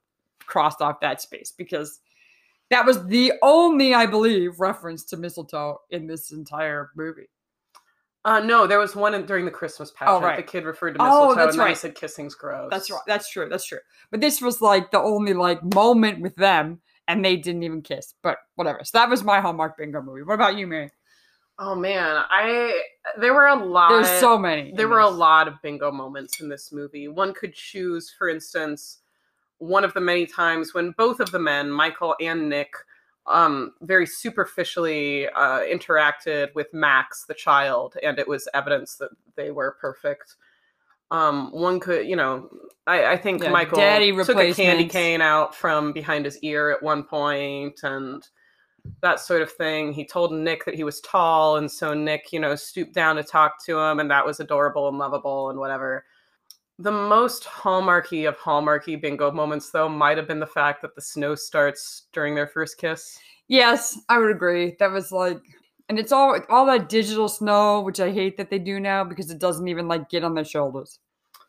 crossed 0.44 0.82
off 0.82 1.00
that 1.00 1.22
space 1.22 1.54
because 1.56 2.00
that 2.70 2.84
was 2.84 3.06
the 3.06 3.32
only, 3.42 3.94
I 3.94 4.04
believe, 4.06 4.60
reference 4.60 5.04
to 5.04 5.16
mistletoe 5.16 5.80
in 5.90 6.06
this 6.06 6.32
entire 6.32 6.90
movie. 6.96 7.28
Uh, 8.24 8.40
no, 8.40 8.66
there 8.66 8.78
was 8.78 8.96
one 8.96 9.14
in, 9.14 9.26
during 9.26 9.44
the 9.44 9.50
Christmas 9.50 9.90
pageant. 9.90 10.16
Oh, 10.16 10.20
right. 10.26 10.36
The 10.36 10.42
kid 10.42 10.64
referred 10.64 10.94
to 10.94 10.98
Oh, 11.00 11.34
that's 11.34 11.52
and 11.52 11.60
then 11.60 11.68
he 11.68 11.74
said 11.74 11.94
kissing's 11.94 12.34
gross. 12.34 12.68
That's 12.70 12.90
right. 12.90 13.00
That's 13.06 13.30
true. 13.30 13.48
That's 13.50 13.66
true. 13.66 13.80
But 14.10 14.20
this 14.20 14.40
was 14.40 14.62
like 14.62 14.90
the 14.90 15.00
only 15.00 15.34
like 15.34 15.62
moment 15.74 16.20
with 16.20 16.34
them, 16.36 16.80
and 17.06 17.22
they 17.22 17.36
didn't 17.36 17.64
even 17.64 17.82
kiss. 17.82 18.14
But 18.22 18.38
whatever. 18.54 18.80
So 18.82 18.96
that 18.98 19.10
was 19.10 19.22
my 19.22 19.40
Hallmark 19.40 19.76
bingo 19.76 20.00
movie. 20.00 20.22
What 20.22 20.34
about 20.34 20.56
you, 20.56 20.66
Mary? 20.66 20.90
Oh 21.58 21.74
man, 21.74 22.24
I 22.30 22.80
there 23.18 23.34
were 23.34 23.46
a 23.46 23.54
lot. 23.54 23.90
There's 23.90 24.20
so 24.20 24.38
many. 24.38 24.72
there 24.74 24.88
were 24.88 25.00
a 25.00 25.08
lot 25.08 25.46
of 25.46 25.60
bingo 25.62 25.92
moments 25.92 26.40
in 26.40 26.48
this 26.48 26.72
movie. 26.72 27.08
One 27.08 27.32
could 27.32 27.54
choose, 27.54 28.12
for 28.18 28.28
instance, 28.28 28.98
one 29.58 29.84
of 29.84 29.94
the 29.94 30.00
many 30.00 30.26
times 30.26 30.74
when 30.74 30.92
both 30.96 31.20
of 31.20 31.30
the 31.30 31.38
men, 31.38 31.70
Michael 31.70 32.16
and 32.20 32.48
Nick, 32.48 32.72
um, 33.26 33.72
very 33.80 34.06
superficially 34.06 35.28
uh, 35.28 35.60
interacted 35.60 36.54
with 36.54 36.72
Max, 36.72 37.24
the 37.26 37.34
child, 37.34 37.96
and 38.02 38.18
it 38.18 38.28
was 38.28 38.48
evidence 38.54 38.96
that 38.96 39.10
they 39.36 39.50
were 39.50 39.76
perfect. 39.80 40.36
Um, 41.10 41.52
one 41.52 41.80
could, 41.80 42.06
you 42.06 42.16
know, 42.16 42.48
I, 42.86 43.12
I 43.12 43.16
think 43.16 43.42
Yeah, 43.42 43.50
Michael 43.50 43.78
took 44.24 44.36
a 44.36 44.52
candy 44.52 44.88
cane 44.88 45.20
out 45.20 45.54
from 45.54 45.92
behind 45.92 46.24
his 46.24 46.38
ear 46.40 46.70
at 46.70 46.82
one 46.82 47.04
point, 47.04 47.80
and 47.82 48.26
that 49.00 49.20
sort 49.20 49.42
of 49.42 49.50
thing. 49.52 49.92
He 49.92 50.04
told 50.04 50.32
Nick 50.32 50.64
that 50.64 50.74
he 50.74 50.84
was 50.84 51.00
tall, 51.00 51.56
and 51.56 51.70
so 51.70 51.94
Nick, 51.94 52.32
you 52.32 52.40
know, 52.40 52.54
stooped 52.54 52.94
down 52.94 53.16
to 53.16 53.22
talk 53.22 53.64
to 53.66 53.78
him, 53.78 54.00
and 54.00 54.10
that 54.10 54.26
was 54.26 54.40
adorable 54.40 54.88
and 54.88 54.98
lovable 54.98 55.50
and 55.50 55.58
whatever. 55.58 56.04
The 56.78 56.90
most 56.90 57.44
hallmarky 57.44 58.28
of 58.28 58.36
hallmarky 58.36 59.00
bingo 59.00 59.30
moments, 59.30 59.70
though, 59.70 59.88
might 59.88 60.16
have 60.16 60.26
been 60.26 60.40
the 60.40 60.46
fact 60.46 60.82
that 60.82 60.94
the 60.94 61.00
snow 61.00 61.34
starts 61.36 62.08
during 62.12 62.34
their 62.34 62.48
first 62.48 62.78
kiss. 62.78 63.16
Yes, 63.46 63.98
I 64.08 64.18
would 64.18 64.30
agree. 64.30 64.74
That 64.80 64.90
was 64.90 65.12
like, 65.12 65.40
and 65.88 65.98
it's 65.98 66.12
all 66.12 66.38
all 66.48 66.66
that 66.66 66.88
digital 66.88 67.28
snow, 67.28 67.80
which 67.80 68.00
I 68.00 68.10
hate 68.10 68.36
that 68.38 68.50
they 68.50 68.58
do 68.58 68.80
now 68.80 69.04
because 69.04 69.30
it 69.30 69.38
doesn't 69.38 69.68
even 69.68 69.86
like 69.86 70.08
get 70.08 70.24
on 70.24 70.34
their 70.34 70.44
shoulders. 70.44 70.98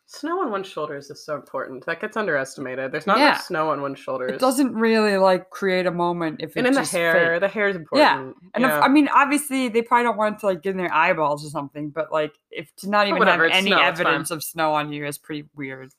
Snow 0.08 0.40
on 0.40 0.52
one's 0.52 0.68
shoulders 0.68 1.10
is 1.10 1.24
so 1.24 1.34
important. 1.34 1.84
That 1.86 2.00
gets 2.00 2.16
underestimated. 2.16 2.92
There's 2.92 3.08
not 3.08 3.18
Yeah. 3.18 3.30
enough 3.30 3.42
snow 3.42 3.70
on 3.70 3.82
one's 3.82 3.98
shoulders. 3.98 4.30
It 4.30 4.38
doesn't 4.38 4.72
really 4.72 5.16
like 5.16 5.50
create 5.50 5.84
a 5.84 5.90
moment 5.90 6.40
if 6.40 6.50
it's 6.50 6.56
and 6.58 6.66
in 6.68 6.74
the 6.74 6.84
hair, 6.84 7.32
fake. 7.32 7.40
the 7.40 7.48
hair 7.48 7.68
is 7.68 7.74
important. 7.74 8.08
Yeah. 8.08 8.48
And 8.54 8.64
if, 8.64 8.70
I 8.70 8.86
mean, 8.86 9.08
obviously, 9.12 9.68
they 9.68 9.82
probably 9.82 10.04
don't 10.04 10.16
want 10.16 10.36
it 10.36 10.40
to 10.40 10.46
like 10.46 10.62
get 10.62 10.70
in 10.70 10.76
their 10.76 10.94
eyeballs 10.94 11.44
or 11.44 11.50
something, 11.50 11.90
but 11.90 12.12
like, 12.12 12.32
if 12.52 12.74
to 12.76 12.88
not 12.88 13.08
even 13.08 13.18
whatever, 13.18 13.48
have 13.48 13.52
any 13.58 13.70
snow, 13.70 13.80
evidence 13.82 14.30
of 14.30 14.44
snow 14.44 14.72
on 14.74 14.92
you 14.92 15.04
is 15.04 15.18
pretty 15.18 15.48
weird. 15.56 15.92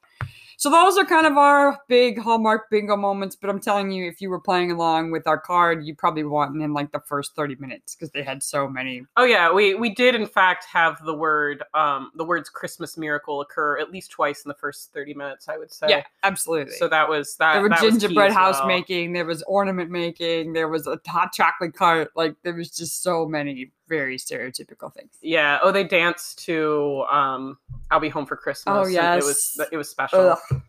So 0.58 0.72
those 0.72 0.98
are 0.98 1.06
kind 1.06 1.28
of 1.28 1.38
our 1.38 1.80
big 1.88 2.20
hallmark 2.20 2.72
bingo 2.72 2.98
moments. 2.98 3.36
But 3.36 3.52
I'm 3.52 3.60
telling 3.60 3.92
you, 3.92 4.08
if 4.08 4.20
you 4.22 4.30
were 4.32 4.40
playing 4.40 4.72
along 4.72 5.12
with 5.12 5.28
our 5.28 5.40
card, 5.40 5.86
you 5.86 5.96
probably 5.96 6.24
won 6.24 6.60
in 6.62 6.74
like 6.74 6.92
the 6.92 7.00
first 7.00 7.36
30 7.36 7.56
minutes 7.60 7.96
because 7.96 8.10
they 8.10 8.24
had 8.24 8.42
so 8.42 8.68
many. 8.68 9.04
Oh 9.18 9.24
yeah, 9.24 9.54
we 9.54 9.76
we 9.76 9.94
did 9.94 10.16
in 10.16 10.26
fact 10.26 10.66
have 10.66 11.04
the 11.06 11.14
word 11.14 11.64
um 11.76 12.12
the 12.16 12.26
words 12.26 12.50
Christmas 12.50 12.98
miracle 12.98 13.40
occur 13.42 13.78
at 13.78 13.92
least 13.92 14.10
twice 14.10 14.44
in 14.44 14.50
the 14.50 14.56
first 14.56 14.92
30 14.94 15.14
minutes, 15.14 15.48
I 15.48 15.58
would 15.58 15.72
say. 15.72 15.88
Yeah, 15.90 16.04
absolutely. 16.24 16.74
So 16.74 16.88
that 16.88 17.08
was 17.08 17.36
that 17.38 17.54
there 17.54 17.62
were 17.62 17.70
that 17.70 17.84
was 17.84 18.00
gingerbread 18.00 18.32
house 18.32 18.58
well. 18.60 18.68
making, 18.68 19.14
there 19.14 19.26
was 19.26 19.44
ornament 19.44 19.92
making, 19.92 20.54
there 20.54 20.68
was 20.68 20.88
a 20.88 21.00
hot 21.08 21.34
chocolate 21.34 21.76
cart. 21.76 22.10
Like 22.16 22.36
there 22.42 22.56
was 22.56 22.72
just 22.72 23.04
so 23.04 23.28
many 23.28 23.72
very 23.88 24.18
stereotypical 24.18 24.94
things. 24.94 25.12
Yeah. 25.22 25.60
Oh, 25.62 25.72
they 25.72 25.84
danced 25.84 26.44
to 26.46 27.06
um 27.10 27.58
I'll 27.92 28.00
be 28.00 28.10
home 28.10 28.26
for 28.26 28.36
Christmas. 28.36 28.74
Oh, 28.76 28.84
and 28.86 29.22
It 29.22 29.26
was 29.26 29.60
it 29.72 29.78
was 29.78 29.90
special. 29.90 30.20
Ugh. 30.52 30.62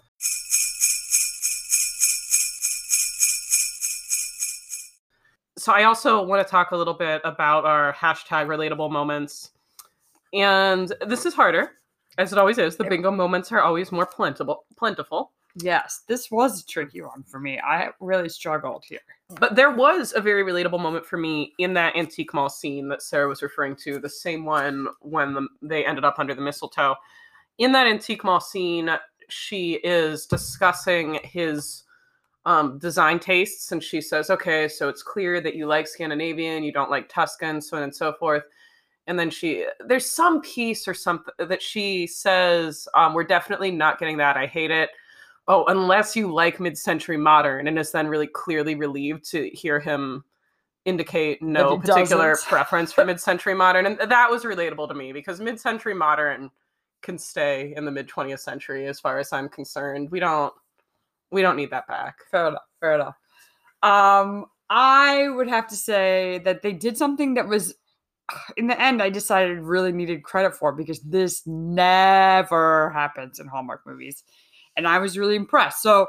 so 5.59 5.73
I 5.73 5.85
also 5.85 6.23
want 6.23 6.47
to 6.47 6.51
talk 6.51 6.71
a 6.71 6.77
little 6.77 6.95
bit 6.95 7.21
about 7.25 7.65
our 7.65 7.93
hashtag 7.93 8.47
relatable 8.47 8.91
moments. 8.91 9.51
And 10.33 10.93
this 11.07 11.27
is 11.27 11.35
harder, 11.35 11.73
as 12.17 12.33
it 12.33 12.39
always 12.39 12.59
is. 12.59 12.77
The 12.77 12.85
bingo 12.85 13.11
moments 13.11 13.51
are 13.53 13.61
always 13.61 13.93
more 13.93 14.07
plentiful 14.07 14.65
plentiful. 14.77 15.33
Yes, 15.63 16.03
this 16.07 16.31
was 16.31 16.61
a 16.61 16.67
tricky 16.67 17.01
one 17.01 17.23
for 17.25 17.41
me. 17.41 17.59
I 17.59 17.89
really 18.01 18.29
struggled 18.29 18.85
here. 18.87 19.01
But 19.41 19.57
there 19.57 19.71
was 19.71 20.13
a 20.15 20.21
very 20.21 20.45
relatable 20.45 20.81
moment 20.81 21.05
for 21.05 21.17
me 21.17 21.53
in 21.59 21.75
that 21.75 21.97
antique 21.97 22.33
mall 22.33 22.49
scene 22.49 22.89
that 22.89 23.03
Sarah 23.03 23.29
was 23.29 23.43
referring 23.43 23.77
to, 23.77 23.99
the 23.99 24.09
same 24.09 24.45
one 24.45 24.89
when 25.01 25.35
the, 25.35 25.49
they 25.63 25.85
ended 25.85 26.05
up 26.05 26.19
under 26.19 26.35
the 26.35 26.43
mistletoe. 26.43 26.95
In 27.59 27.73
that 27.73 27.87
antique 27.87 28.25
mall 28.25 28.41
scene, 28.41 28.91
she 29.29 29.75
is 29.85 30.27
discussing 30.27 31.19
his 31.25 31.85
um, 32.47 32.79
design 32.79 33.19
tastes, 33.19 33.73
and 33.73 33.83
she 33.83 34.01
says, 34.01 34.31
"Okay, 34.31 34.69
so 34.69 34.89
it's 34.89 35.03
clear 35.03 35.41
that 35.41 35.55
you 35.55 35.67
like 35.67 35.87
Scandinavian, 35.89 36.63
you 36.63 36.73
don't 36.73 36.91
like 36.91 37.09
Tuscan, 37.09 37.61
so 37.61 37.77
on 37.77 37.83
and 37.83 37.95
so 37.95 38.13
forth." 38.15 38.45
And 39.07 39.19
then 39.19 39.29
she, 39.31 39.67
there's 39.81 40.11
some 40.11 40.41
piece 40.41 40.87
or 40.87 40.95
something 40.95 41.35
that 41.39 41.61
she 41.61 42.07
says, 42.07 42.87
um, 42.95 43.13
"We're 43.13 43.25
definitely 43.25 43.71
not 43.71 43.99
getting 43.99 44.19
that. 44.19 44.37
I 44.37 44.47
hate 44.47 44.71
it." 44.71 44.91
Oh, 45.49 45.65
unless 45.67 46.15
you 46.15 46.33
like 46.33 46.61
mid-century 46.61 47.17
modern, 47.17 47.67
and 47.67 47.79
is 47.79 47.91
then 47.91 48.07
really 48.07 48.27
clearly 48.27 48.75
relieved 48.75 49.29
to 49.31 49.49
hear 49.51 49.81
him 49.81 50.23
indicate 50.85 51.43
no 51.43 51.79
particular 51.79 52.31
doesn't. 52.31 52.49
preference 52.49 52.93
for 52.93 53.05
mid-century 53.05 53.55
modern, 53.55 53.87
and 53.87 53.99
that 53.99 54.31
was 54.31 54.45
relatable 54.45 54.89
to 54.89 54.95
me 54.95 55.13
because 55.13 55.41
mid-century 55.41 55.95
modern 55.95 56.51
can 57.03 57.19
stay 57.19 57.75
in 57.77 57.85
the 57.85 57.91
mid 57.91 58.09
20th 58.09 58.41
century, 58.41 58.87
as 58.87 59.01
far 59.01 59.19
as 59.19 59.33
I'm 59.33 59.49
concerned. 59.49 60.11
We 60.11 60.21
don't, 60.21 60.53
we 61.31 61.43
don't 61.43 61.57
need 61.57 61.71
that 61.71 61.87
back. 61.87 62.17
Fair 62.31 62.49
enough. 62.49 62.63
Fair 62.81 62.95
enough. 62.95 63.17
Um, 63.83 64.47
I 64.71 65.29
would 65.29 65.49
have 65.49 65.67
to 65.69 65.77
say 65.77 66.41
that 66.45 66.63
they 66.63 66.73
did 66.73 66.97
something 66.97 67.35
that 67.35 67.49
was, 67.49 67.75
in 68.57 68.67
the 68.67 68.81
end, 68.81 69.03
I 69.03 69.11
decided 69.11 69.61
really 69.61 69.93
needed 69.93 70.23
credit 70.23 70.55
for 70.55 70.73
because 70.73 71.01
this 71.01 71.47
never 71.47 72.91
happens 72.91 73.39
in 73.39 73.47
Hallmark 73.47 73.87
movies, 73.87 74.25
and 74.79 74.89
I 74.89 74.99
was 74.99 75.19
really 75.19 75.37
impressed. 75.37 75.83
So 75.83 76.07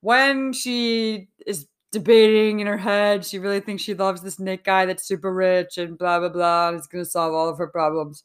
when 0.00 0.54
she 0.54 1.28
is 1.46 1.66
debating 1.90 2.60
in 2.60 2.66
her 2.66 2.78
head, 2.78 3.26
she 3.26 3.38
really 3.38 3.60
thinks 3.60 3.82
she 3.82 3.92
loves 3.94 4.22
this 4.22 4.38
Nick 4.38 4.64
guy 4.64 4.86
that's 4.86 5.06
super 5.06 5.32
rich 5.34 5.76
and 5.76 5.98
blah 5.98 6.18
blah 6.20 6.30
blah, 6.30 6.68
and 6.70 6.80
is 6.80 6.86
going 6.86 7.04
to 7.04 7.10
solve 7.10 7.34
all 7.34 7.50
of 7.50 7.58
her 7.58 7.66
problems. 7.68 8.24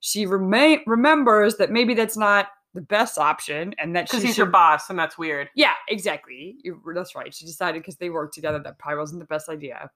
She 0.00 0.26
remain 0.26 0.80
remembers 0.86 1.56
that 1.56 1.70
maybe 1.70 1.94
that's 1.94 2.16
not 2.16 2.48
the 2.74 2.80
best 2.82 3.16
option, 3.16 3.74
and 3.78 3.94
that 3.96 4.06
Because 4.06 4.20
she 4.20 4.26
he's 4.26 4.34
should 4.36 4.42
your 4.42 4.50
boss, 4.50 4.90
and 4.90 4.98
that's 4.98 5.16
weird. 5.16 5.48
yeah, 5.54 5.72
exactly. 5.88 6.56
You, 6.62 6.82
that's 6.94 7.14
right. 7.14 7.32
She 7.32 7.46
decided 7.46 7.80
because 7.80 7.96
they 7.96 8.10
worked 8.10 8.34
together 8.34 8.58
that 8.58 8.78
probably 8.78 8.98
wasn't 8.98 9.20
the 9.20 9.26
best 9.26 9.48
idea. 9.48 9.90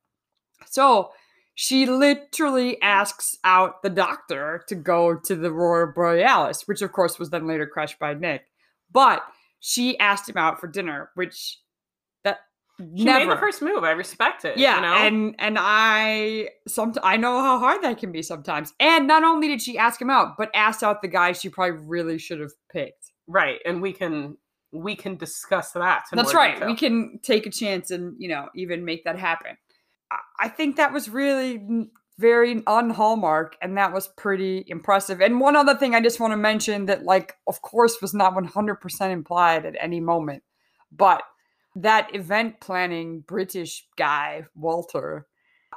So 0.71 1.11
she 1.55 1.85
literally 1.85 2.81
asks 2.81 3.37
out 3.45 3.83
the 3.83 3.91
doctor 3.91 4.65
to 4.69 4.75
go 4.75 5.15
to 5.17 5.37
the 5.37 5.49
Aurora 5.49 5.93
Borealis, 5.93 6.67
which 6.67 6.81
of 6.81 6.93
course 6.93 7.19
was 7.19 7.29
then 7.29 7.47
later 7.47 7.67
crushed 7.67 7.99
by 7.99 8.15
Nick. 8.15 8.45
But 8.93 9.23
she 9.61 9.99
asked 9.99 10.29
him 10.29 10.37
out 10.37 10.61
for 10.61 10.67
dinner, 10.67 11.11
which 11.15 11.59
that 12.25 12.39
She 12.79 13.05
never. 13.05 13.27
made 13.27 13.37
the 13.37 13.41
first 13.41 13.63
move. 13.63 13.85
I 13.85 13.91
respect 13.91 14.45
it. 14.45 14.57
yeah, 14.57 14.77
you 14.77 14.83
know? 14.83 14.95
and 14.95 15.35
and 15.39 15.57
I 15.61 16.49
some 16.67 16.95
I 17.03 17.17
know 17.17 17.41
how 17.41 17.59
hard 17.59 17.83
that 17.83 17.99
can 17.99 18.11
be 18.13 18.23
sometimes. 18.23 18.73
And 18.81 19.07
not 19.07 19.23
only 19.23 19.49
did 19.49 19.61
she 19.63 19.77
ask 19.79 20.01
him 20.01 20.11
out, 20.11 20.37
but 20.39 20.51
asked 20.55 20.83
out 20.83 21.03
the 21.03 21.09
guy 21.09 21.33
she 21.33 21.49
probably 21.49 21.79
really 21.87 22.19
should 22.19 22.41
have 22.41 22.53
picked. 22.73 23.13
right. 23.27 23.59
And 23.67 23.83
we 23.83 23.93
can 23.93 24.37
we 24.73 24.95
can 24.95 25.17
discuss 25.17 25.73
that. 25.73 26.05
That's 26.13 26.33
right. 26.33 26.55
detail. 26.55 26.69
We 26.69 26.77
can 26.77 27.19
take 27.23 27.45
a 27.47 27.51
chance 27.51 27.91
and 27.91 28.15
you 28.19 28.29
know 28.29 28.49
even 28.55 28.85
make 28.85 29.05
that 29.05 29.19
happen. 29.19 29.57
I 30.41 30.49
think 30.49 30.77
that 30.77 30.93
was 30.93 31.09
really 31.09 31.63
very 32.21 32.63
unhallmark, 32.67 33.57
and 33.63 33.77
that 33.79 33.93
was 33.93 34.09
pretty 34.09 34.65
impressive. 34.69 35.21
And 35.21 35.41
one 35.41 35.57
other 35.57 35.77
thing 35.77 35.95
I 35.95 36.01
just 36.03 36.21
want 36.21 36.33
to 36.33 36.37
mention 36.37 36.87
that, 36.87 37.05
like, 37.05 37.37
of 37.47 37.63
course, 37.63 38.01
was 38.03 38.15
not 38.15 38.35
one 38.35 38.45
hundred 38.45 38.77
percent 38.77 39.13
implied 39.13 39.65
at 39.67 39.77
any 39.81 40.01
moment, 40.01 40.43
but 40.93 41.23
that 41.77 42.15
event 42.15 42.61
planning 42.61 43.21
British 43.27 43.87
guy 43.97 44.45
Walter 44.55 45.27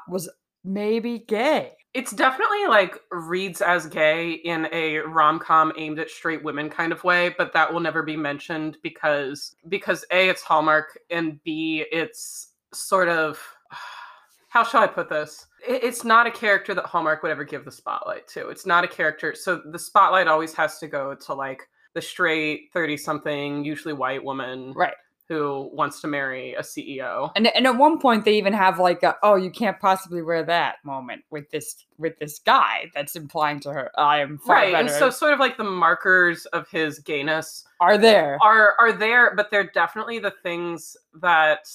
was 0.08 0.30
maybe 0.64 1.20
gay. 1.20 1.74
it's 1.94 2.12
definitely 2.12 2.66
like 2.68 3.00
reads 3.12 3.62
as 3.62 3.86
gay 3.88 4.32
in 4.32 4.68
a 4.72 4.98
rom-com 5.00 5.72
aimed 5.78 6.00
at 6.00 6.10
straight 6.10 6.44
women 6.44 6.70
kind 6.70 6.92
of 6.92 7.04
way 7.04 7.34
but 7.38 7.54
that 7.54 7.72
will 7.72 7.80
never 7.80 8.02
be 8.04 8.18
mentioned 8.18 8.78
because 8.82 9.56
because 9.70 10.06
a 10.12 10.30
it's 10.30 10.42
hallmark 10.42 10.98
and 11.12 11.44
b 11.44 11.86
it's 11.92 12.54
sort 12.74 13.10
of 13.10 13.40
how 14.50 14.64
shall 14.64 14.82
i 14.82 14.88
put 14.88 15.10
this 15.10 15.46
it's 15.65 16.04
not 16.04 16.28
a 16.28 16.32
character 16.32 16.73
that 16.73 16.86
hallmark 16.86 17.23
would 17.23 17.32
ever 17.32 17.43
give 17.43 17.65
the 17.65 17.71
spotlight 17.71 18.28
to 18.28 18.49
it's 18.49 18.65
not 18.65 18.84
a 18.84 18.88
character 18.88 19.34
so 19.36 19.62
the 19.71 19.80
spotlight 19.80 20.28
always 20.28 20.54
has 20.54 20.78
to 20.80 20.88
go 20.88 21.15
to 21.15 21.34
like 21.34 21.62
the 21.93 22.02
straight 22.02 22.69
30 22.73 22.97
something 22.97 23.63
usually 23.65 23.93
white 23.93 24.23
woman 24.23 24.73
Right. 24.76 24.93
who 25.30 25.69
wants 25.73 26.02
to 26.02 26.08
marry 26.08 26.54
a 26.56 26.62
ceo 26.62 27.32
And 27.36 27.47
and 27.56 27.65
at 27.67 27.78
one 27.78 27.99
point 27.99 28.26
they 28.26 28.38
even 28.38 28.52
have 28.54 28.80
like 28.80 29.04
a 29.04 29.15
oh 29.23 29.36
you 29.36 29.52
can't 29.52 29.80
possibly 29.80 30.21
wear 30.21 30.43
that 30.43 30.76
moment 30.84 31.23
with 31.30 31.49
this 31.52 31.86
with 31.97 32.17
this 32.19 32.39
guy 32.39 32.89
that's 32.93 33.15
implying 33.15 33.60
to 33.62 33.71
her 33.73 33.91
I 33.97 34.19
am 34.21 34.39
right 34.47 34.73
and 34.76 34.89
so 34.89 35.10
sort 35.10 35.34
of 35.34 35.39
like 35.39 35.58
the 35.58 35.63
markers 35.63 36.45
of 36.47 36.67
his 36.69 36.99
gayness 36.99 37.63
are 37.80 37.97
there. 37.97 38.38
are 38.41 38.73
are 38.80 38.91
there 38.91 39.34
but 39.36 39.49
they're 39.52 39.69
definitely 39.71 40.19
the 40.19 40.34
things 40.43 40.97
that 41.21 41.67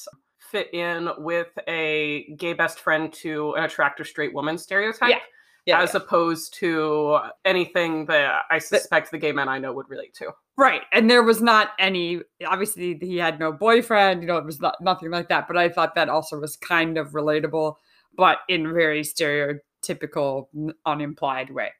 fit 0.50 0.72
in 0.74 1.08
with 1.18 1.48
a 1.68 2.34
gay 2.36 2.52
best 2.52 2.80
friend 2.80 3.12
to 3.12 3.54
an 3.54 3.64
attractive 3.64 4.06
straight 4.06 4.34
woman 4.34 4.58
stereotype 4.58 5.10
Yeah, 5.10 5.18
yeah, 5.66 5.82
as 5.82 5.94
opposed 5.94 6.54
to 6.54 7.18
anything 7.44 8.06
that 8.06 8.42
i 8.50 8.58
suspect 8.58 9.10
the 9.10 9.18
gay 9.18 9.32
men 9.32 9.48
i 9.48 9.58
know 9.58 9.72
would 9.72 9.88
relate 9.88 10.14
to 10.14 10.32
Right. 10.58 10.82
And 10.90 11.08
there 11.08 11.22
was 11.22 11.40
not 11.40 11.70
any 11.78 12.20
obviously 12.44 12.98
he 13.00 13.16
had 13.16 13.38
no 13.38 13.52
boyfriend, 13.52 14.22
you 14.22 14.26
know, 14.26 14.38
it 14.38 14.44
was 14.44 14.60
not 14.60 14.74
nothing 14.80 15.08
like 15.08 15.28
that. 15.28 15.46
But 15.46 15.56
I 15.56 15.68
thought 15.68 15.94
that 15.94 16.08
also 16.08 16.40
was 16.40 16.56
kind 16.56 16.98
of 16.98 17.12
relatable, 17.12 17.76
but 18.16 18.38
in 18.48 18.74
very 18.74 19.02
stereotypical, 19.02 20.48
unimplied 20.84 21.50
way. 21.50 21.70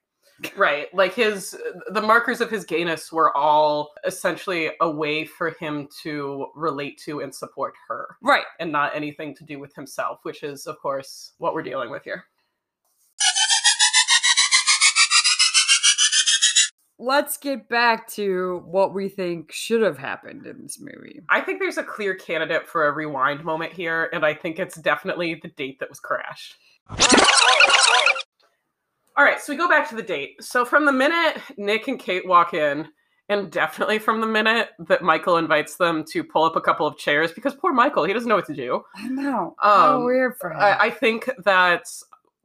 Right 0.56 0.92
like 0.94 1.14
his 1.14 1.56
the 1.90 2.00
markers 2.00 2.40
of 2.40 2.50
his 2.50 2.64
gayness 2.64 3.10
were 3.12 3.36
all 3.36 3.92
essentially 4.06 4.70
a 4.80 4.90
way 4.90 5.24
for 5.24 5.50
him 5.58 5.88
to 6.02 6.46
relate 6.54 6.96
to 6.98 7.20
and 7.20 7.34
support 7.34 7.74
her 7.88 8.16
Right. 8.22 8.44
and 8.60 8.70
not 8.70 8.94
anything 8.94 9.34
to 9.36 9.44
do 9.44 9.58
with 9.58 9.74
himself 9.74 10.20
which 10.22 10.42
is 10.42 10.66
of 10.66 10.78
course 10.80 11.32
what 11.38 11.54
we're 11.54 11.62
dealing 11.62 11.90
with 11.90 12.04
here 12.04 12.24
Let's 17.00 17.36
get 17.36 17.68
back 17.68 18.08
to 18.14 18.60
what 18.66 18.92
we 18.92 19.08
think 19.08 19.52
should 19.52 19.82
have 19.82 19.98
happened 19.98 20.46
in 20.46 20.62
this 20.62 20.80
movie. 20.80 21.20
I 21.28 21.40
think 21.40 21.60
there's 21.60 21.78
a 21.78 21.84
clear 21.84 22.16
candidate 22.16 22.68
for 22.68 22.88
a 22.88 22.92
rewind 22.92 23.44
moment 23.44 23.72
here, 23.72 24.10
and 24.12 24.26
I 24.26 24.34
think 24.34 24.58
it's 24.58 24.74
definitely 24.74 25.36
the 25.40 25.46
date 25.46 25.78
that 25.78 25.88
was 25.88 26.00
crashed. 26.00 26.56
All 29.18 29.24
right, 29.24 29.40
so 29.40 29.52
we 29.52 29.56
go 29.56 29.68
back 29.68 29.88
to 29.88 29.96
the 29.96 30.02
date. 30.02 30.42
So 30.44 30.64
from 30.64 30.84
the 30.84 30.92
minute 30.92 31.42
Nick 31.56 31.88
and 31.88 31.98
Kate 31.98 32.24
walk 32.24 32.54
in, 32.54 32.86
and 33.28 33.50
definitely 33.50 33.98
from 33.98 34.20
the 34.20 34.28
minute 34.28 34.68
that 34.86 35.02
Michael 35.02 35.38
invites 35.38 35.74
them 35.74 36.04
to 36.12 36.22
pull 36.22 36.44
up 36.44 36.54
a 36.54 36.60
couple 36.60 36.86
of 36.86 36.96
chairs, 36.96 37.32
because 37.32 37.56
poor 37.56 37.72
Michael, 37.72 38.04
he 38.04 38.12
doesn't 38.12 38.28
know 38.28 38.36
what 38.36 38.46
to 38.46 38.54
do. 38.54 38.80
I 38.94 39.08
know. 39.08 39.56
Um, 39.60 40.04
weird 40.04 40.36
for 40.38 40.52
him. 40.52 40.60
I, 40.60 40.84
I 40.84 40.90
think 40.90 41.28
that 41.44 41.88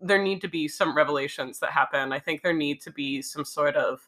there 0.02 0.22
need 0.22 0.42
to 0.42 0.48
be 0.48 0.68
some 0.68 0.98
revelations 0.98 1.60
that 1.60 1.70
happen. 1.70 2.12
I 2.12 2.18
think 2.18 2.42
there 2.42 2.54
need 2.54 2.82
to 2.82 2.92
be 2.92 3.22
some 3.22 3.46
sort 3.46 3.76
of 3.76 4.02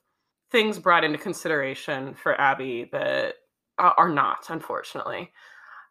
things 0.52 0.80
brought 0.80 1.04
into 1.04 1.20
consideration 1.20 2.16
for 2.16 2.40
Abby 2.42 2.90
that 2.92 3.36
uh, 3.78 3.92
are 3.96 4.10
not, 4.10 4.50
unfortunately. 4.50 5.32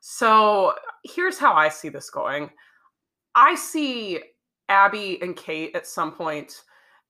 So 0.01 0.75
here's 1.05 1.39
how 1.39 1.55
I 1.55 1.69
see 1.69 1.89
this 1.89 2.11
going. 2.11 2.51
I 3.37 3.55
see 3.55 4.21
Abby 4.69 5.21
and 5.23 5.37
Kate 5.37 5.75
at 5.75 5.87
some 5.87 6.13
point 6.13 6.63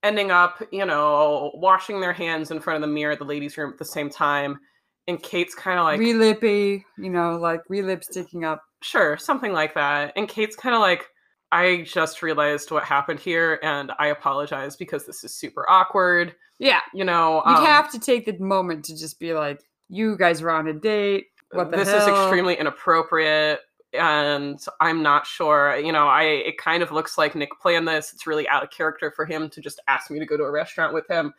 ending 0.03 0.31
up, 0.31 0.63
you 0.71 0.85
know, 0.85 1.51
washing 1.55 2.01
their 2.01 2.13
hands 2.13 2.51
in 2.51 2.61
front 2.61 2.77
of 2.77 2.89
the 2.89 2.93
mirror 2.93 3.13
at 3.13 3.19
the 3.19 3.25
ladies' 3.25 3.57
room 3.57 3.73
at 3.73 3.79
the 3.79 3.85
same 3.85 4.11
time. 4.11 4.59
And 5.07 5.23
Kate's 5.23 5.55
kind 5.55 5.79
of 5.79 5.85
like, 5.85 6.01
relippy, 6.01 6.83
you 6.99 7.11
know, 7.11 7.37
like 7.37 7.61
relip 7.71 8.05
sticking 8.05 8.45
up. 8.45 8.63
Sure, 8.83 9.17
something 9.17 9.53
like 9.53 9.75
that. 9.75 10.13
And 10.17 10.29
Kate's 10.29 10.57
kind 10.57 10.75
of 10.75 10.81
like, 10.81 11.07
I 11.53 11.83
just 11.87 12.23
realized 12.23 12.71
what 12.71 12.85
happened 12.85 13.21
here 13.21 13.61
and 13.63 13.93
I 13.99 14.09
apologize 14.09 14.77
because 14.77 15.07
this 15.07 15.25
is 15.25 15.35
super 15.35 15.69
awkward. 15.71 16.35
Yeah. 16.59 16.81
You 16.93 17.05
know, 17.05 17.43
um, 17.45 17.65
have 17.65 17.91
to 17.93 17.99
take 17.99 18.27
the 18.27 18.39
moment 18.39 18.85
to 18.87 18.97
just 18.97 19.19
be 19.21 19.35
like, 19.35 19.63
you 19.89 20.17
guys 20.17 20.43
were 20.43 20.51
on 20.51 20.69
a 20.69 20.73
date. 20.73 21.27
What 21.53 21.71
the 21.71 21.77
this 21.77 21.89
is 21.89 22.09
extremely 22.09 22.59
inappropriate 22.59 23.61
and 23.95 24.61
I'm 24.81 25.03
not 25.03 25.27
sure. 25.27 25.77
You 25.77 25.93
know, 25.93 26.07
I 26.07 26.23
it 26.23 26.59
kind 26.59 26.83
of 26.83 26.93
looks 26.93 27.17
like 27.19 27.35
Nick 27.35 27.51
planned 27.61 27.89
this. 27.89 28.13
It's 28.13 28.27
really 28.27 28.49
out 28.49 28.63
of 28.63 28.71
character 28.71 29.11
for 29.11 29.25
him 29.25 29.49
to 29.51 29.61
just 29.61 29.81
ask 29.89 30.11
me 30.11 30.19
to 30.19 30.27
go 30.27 30.37
to 30.37 30.45
a 30.45 30.51
restaurant 30.51 30.95
with 30.95 31.09
him. 31.09 31.33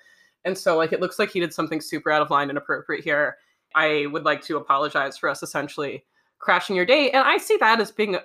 And 0.45 0.57
so 0.57 0.77
like 0.77 0.93
it 0.93 1.01
looks 1.01 1.19
like 1.19 1.31
he 1.31 1.39
did 1.39 1.53
something 1.53 1.81
super 1.81 2.11
out 2.11 2.21
of 2.21 2.29
line 2.29 2.43
and 2.43 2.51
inappropriate 2.51 3.03
here. 3.03 3.37
I 3.75 4.07
would 4.11 4.23
like 4.23 4.41
to 4.43 4.57
apologize 4.57 5.17
for 5.17 5.29
us 5.29 5.43
essentially 5.43 6.05
crashing 6.39 6.75
your 6.75 6.85
date. 6.85 7.11
And 7.11 7.23
I 7.27 7.37
see 7.37 7.57
that 7.57 7.81
as 7.81 7.91
being 7.91 8.17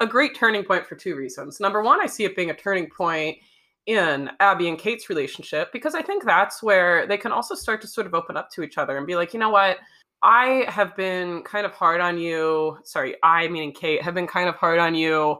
a 0.00 0.06
great 0.06 0.34
turning 0.34 0.64
point 0.64 0.86
for 0.86 0.96
two 0.96 1.16
reasons. 1.16 1.60
Number 1.60 1.82
one, 1.82 2.00
I 2.00 2.06
see 2.06 2.24
it 2.24 2.36
being 2.36 2.50
a 2.50 2.54
turning 2.54 2.88
point 2.88 3.38
in 3.86 4.30
Abby 4.40 4.68
and 4.68 4.78
Kate's 4.78 5.10
relationship 5.10 5.70
because 5.72 5.94
I 5.94 6.02
think 6.02 6.24
that's 6.24 6.62
where 6.62 7.06
they 7.06 7.18
can 7.18 7.32
also 7.32 7.54
start 7.54 7.80
to 7.82 7.86
sort 7.86 8.06
of 8.06 8.14
open 8.14 8.36
up 8.36 8.50
to 8.52 8.62
each 8.62 8.78
other 8.78 8.96
and 8.96 9.06
be 9.06 9.16
like, 9.16 9.34
you 9.34 9.40
know 9.40 9.50
what? 9.50 9.78
I 10.22 10.64
have 10.68 10.96
been 10.96 11.42
kind 11.42 11.66
of 11.66 11.72
hard 11.72 12.00
on 12.00 12.18
you. 12.18 12.78
Sorry, 12.84 13.14
I, 13.22 13.48
meaning 13.48 13.72
Kate, 13.72 14.02
have 14.02 14.14
been 14.14 14.26
kind 14.26 14.48
of 14.48 14.54
hard 14.56 14.78
on 14.78 14.94
you 14.94 15.38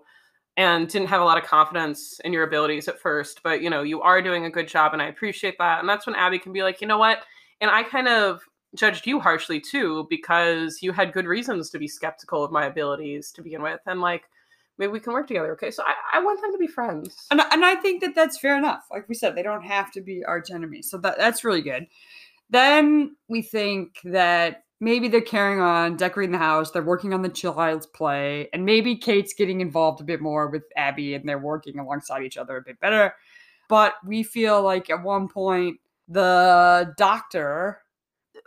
and 0.56 0.88
didn't 0.88 1.08
have 1.08 1.20
a 1.20 1.24
lot 1.24 1.38
of 1.38 1.44
confidence 1.44 2.20
in 2.24 2.32
your 2.32 2.44
abilities 2.44 2.86
at 2.86 3.00
first. 3.00 3.40
But, 3.42 3.60
you 3.60 3.70
know, 3.70 3.82
you 3.82 4.02
are 4.02 4.22
doing 4.22 4.44
a 4.44 4.50
good 4.50 4.68
job 4.68 4.92
and 4.92 5.02
I 5.02 5.06
appreciate 5.06 5.56
that. 5.58 5.80
And 5.80 5.88
that's 5.88 6.06
when 6.06 6.14
Abby 6.14 6.38
can 6.38 6.52
be 6.52 6.62
like, 6.62 6.80
you 6.80 6.86
know 6.86 6.98
what? 6.98 7.20
And 7.60 7.70
I 7.70 7.82
kind 7.82 8.08
of 8.08 8.42
judged 8.76 9.06
you 9.06 9.20
harshly 9.20 9.60
too 9.60 10.06
because 10.10 10.78
you 10.82 10.92
had 10.92 11.12
good 11.12 11.26
reasons 11.26 11.70
to 11.70 11.78
be 11.78 11.88
skeptical 11.88 12.44
of 12.44 12.52
my 12.52 12.66
abilities 12.66 13.32
to 13.32 13.42
begin 13.42 13.62
with. 13.62 13.80
And 13.86 14.00
like, 14.00 14.24
maybe 14.78 14.92
we 14.92 15.00
can 15.00 15.12
work 15.12 15.28
together. 15.28 15.52
Okay. 15.52 15.70
So 15.70 15.82
I, 15.84 16.18
I 16.18 16.22
want 16.22 16.40
them 16.40 16.52
to 16.52 16.58
be 16.58 16.66
friends. 16.66 17.26
And, 17.30 17.40
and 17.40 17.64
I 17.64 17.76
think 17.76 18.00
that 18.02 18.14
that's 18.14 18.38
fair 18.38 18.56
enough. 18.56 18.84
Like 18.90 19.08
we 19.08 19.14
said, 19.14 19.34
they 19.34 19.42
don't 19.42 19.64
have 19.64 19.92
to 19.92 20.00
be 20.00 20.24
arch 20.24 20.50
enemies. 20.50 20.90
So 20.90 20.98
that, 20.98 21.16
that's 21.16 21.44
really 21.44 21.62
good. 21.62 21.86
Then 22.50 23.16
we 23.28 23.42
think 23.42 23.98
that 24.04 24.63
maybe 24.84 25.08
they're 25.08 25.20
carrying 25.20 25.60
on, 25.60 25.96
decorating 25.96 26.32
the 26.32 26.38
house, 26.38 26.70
they're 26.70 26.82
working 26.82 27.12
on 27.14 27.22
the 27.22 27.28
child's 27.28 27.86
play, 27.86 28.48
and 28.52 28.64
maybe 28.64 28.94
Kate's 28.96 29.32
getting 29.34 29.60
involved 29.60 30.00
a 30.00 30.04
bit 30.04 30.20
more 30.20 30.48
with 30.48 30.62
Abby 30.76 31.14
and 31.14 31.28
they're 31.28 31.38
working 31.38 31.78
alongside 31.78 32.22
each 32.22 32.36
other 32.36 32.56
a 32.58 32.62
bit 32.62 32.78
better. 32.80 33.14
But 33.68 33.94
we 34.04 34.22
feel 34.22 34.62
like 34.62 34.90
at 34.90 35.02
one 35.02 35.28
point, 35.28 35.78
the 36.08 36.94
doctor 36.98 37.80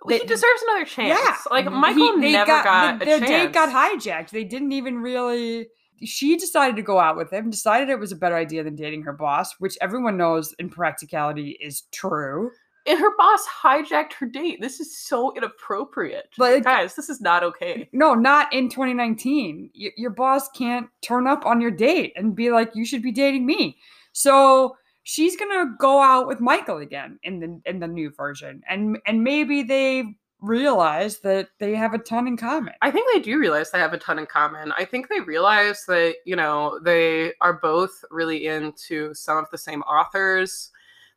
he 0.08 0.20
They- 0.20 0.26
deserves 0.26 0.62
another 0.68 0.86
chance. 0.86 1.20
Yeah, 1.20 1.36
Like 1.50 1.66
he- 1.66 1.72
Michael 1.72 2.20
they 2.22 2.32
never 2.32 2.46
got, 2.64 3.00
the, 3.00 3.04
a 3.04 3.06
their 3.08 3.20
chance. 3.20 3.30
date 3.48 3.54
got 3.54 3.70
hijacked. 3.70 4.30
They 4.30 4.44
didn't 4.44 4.72
even 4.74 5.00
really. 5.02 5.68
She 6.04 6.38
decided 6.38 6.76
to 6.76 6.84
go 6.84 7.00
out 7.00 7.18
with 7.18 7.34
him. 7.34 7.50
Decided 7.50 7.90
it 7.90 7.98
was 8.00 8.12
a 8.12 8.16
better 8.16 8.36
idea 8.36 8.64
than 8.64 8.76
dating 8.76 9.02
her 9.04 9.14
boss, 9.14 9.56
which 9.60 9.76
everyone 9.82 10.16
knows 10.16 10.54
in 10.60 10.70
practicality 10.70 11.58
is 11.60 11.82
true. 11.92 12.52
And 12.88 13.00
her 13.00 13.16
boss 13.18 13.46
hijacked 13.64 14.14
her 14.14 14.26
date. 14.26 14.60
This 14.62 14.80
is 14.80 14.98
so 14.98 15.34
inappropriate. 15.36 16.30
Like- 16.38 16.64
Guys, 16.64 16.96
this 16.96 17.10
is 17.10 17.22
not 17.22 17.44
okay. 17.44 17.90
No, 17.92 18.14
not 18.14 18.52
in 18.54 18.70
2019. 18.70 19.70
Y- 19.80 19.92
your 19.98 20.12
boss 20.12 20.50
can't 20.50 20.88
turn 21.02 21.28
up 21.28 21.46
on 21.46 21.62
your 21.62 21.72
date 21.72 22.14
and 22.16 22.36
be 22.36 22.50
like, 22.52 22.72
"You 22.76 22.86
should 22.86 23.02
be 23.02 23.12
dating 23.12 23.46
me." 23.46 23.78
So 24.14 24.78
she's 25.04 25.36
gonna 25.38 25.76
go 25.80 26.02
out 26.02 26.28
with 26.28 26.40
Michael 26.40 26.78
again 26.78 27.20
in 27.24 27.40
the 27.40 27.62
in 27.70 27.80
the 27.80 27.88
new 27.88 28.10
version, 28.12 28.62
and 28.68 28.98
and 29.06 29.24
maybe 29.24 29.64
they 29.64 30.16
realize 30.40 31.20
that 31.22 31.50
they 31.60 31.74
have 31.76 31.94
a 31.96 31.98
ton 31.98 32.28
in 32.28 32.38
common. 32.38 32.74
I 32.84 32.92
think 32.92 33.12
they 33.12 33.20
do 33.20 33.40
realize 33.40 33.72
they 33.72 33.80
have 33.80 33.94
a 33.94 33.98
ton 33.98 34.20
in 34.20 34.28
common. 34.28 34.72
I 34.78 34.86
think 34.86 35.10
they 35.10 35.20
realize 35.20 35.84
that, 35.88 36.14
you 36.26 36.36
know, 36.36 36.80
they 36.84 37.34
are 37.42 37.54
both 37.54 38.06
really 38.12 38.46
into 38.46 39.16
some 39.16 39.38
of 39.40 39.46
the 39.52 39.58
same 39.58 39.82
authors. 39.82 40.70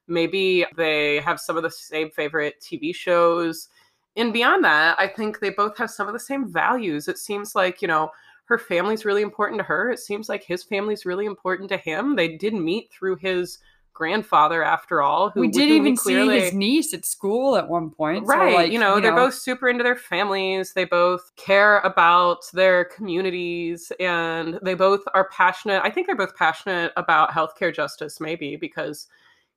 Maybe 0.08 0.66
they 0.76 1.20
have 1.20 1.38
some 1.40 1.56
of 1.56 1.62
the 1.62 1.70
same 1.70 2.10
favorite 2.10 2.60
TV 2.60 2.94
shows. 2.94 3.68
And 4.16 4.32
beyond 4.32 4.64
that, 4.64 4.98
I 4.98 5.06
think 5.06 5.38
they 5.40 5.50
both 5.50 5.76
have 5.78 5.90
some 5.90 6.06
of 6.08 6.12
the 6.12 6.18
same 6.20 6.52
values. 6.52 7.06
It 7.08 7.18
seems 7.18 7.54
like, 7.54 7.80
you 7.80 7.88
know, 7.88 8.10
her 8.46 8.58
family's 8.58 9.04
really 9.04 9.22
important 9.22 9.60
to 9.60 9.64
her. 9.64 9.90
It 9.90 10.00
seems 10.00 10.28
like 10.28 10.42
his 10.42 10.64
family's 10.64 11.06
really 11.06 11.26
important 11.26 11.68
to 11.68 11.76
him. 11.76 12.16
They 12.16 12.36
did 12.36 12.52
meet 12.54 12.90
through 12.92 13.16
his 13.16 13.58
grandfather, 13.92 14.64
after 14.64 15.02
all. 15.02 15.28
Who 15.30 15.40
we 15.40 15.48
did 15.48 15.68
even 15.68 15.94
clearly- 15.94 16.38
see 16.38 16.44
his 16.46 16.54
niece 16.54 16.94
at 16.94 17.04
school 17.04 17.56
at 17.56 17.68
one 17.68 17.90
point. 17.90 18.26
so, 18.26 18.32
Right. 18.34 18.54
like, 18.54 18.72
you 18.72 18.78
know, 18.80 18.98
they're 18.98 19.14
both 19.14 19.34
super 19.34 19.68
into 19.68 19.84
their 19.84 19.94
families. 19.94 20.72
They 20.72 20.86
both 20.86 21.30
care 21.36 21.78
about 21.80 22.50
their 22.52 22.86
communities 22.86 23.92
and 24.00 24.58
they 24.62 24.74
both 24.74 25.02
are 25.14 25.28
passionate. 25.28 25.82
I 25.84 25.90
think 25.90 26.06
they're 26.06 26.16
both 26.16 26.34
passionate 26.34 26.92
about 26.96 27.30
healthcare 27.30 27.74
justice, 27.74 28.20
maybe 28.20 28.56
because 28.56 29.06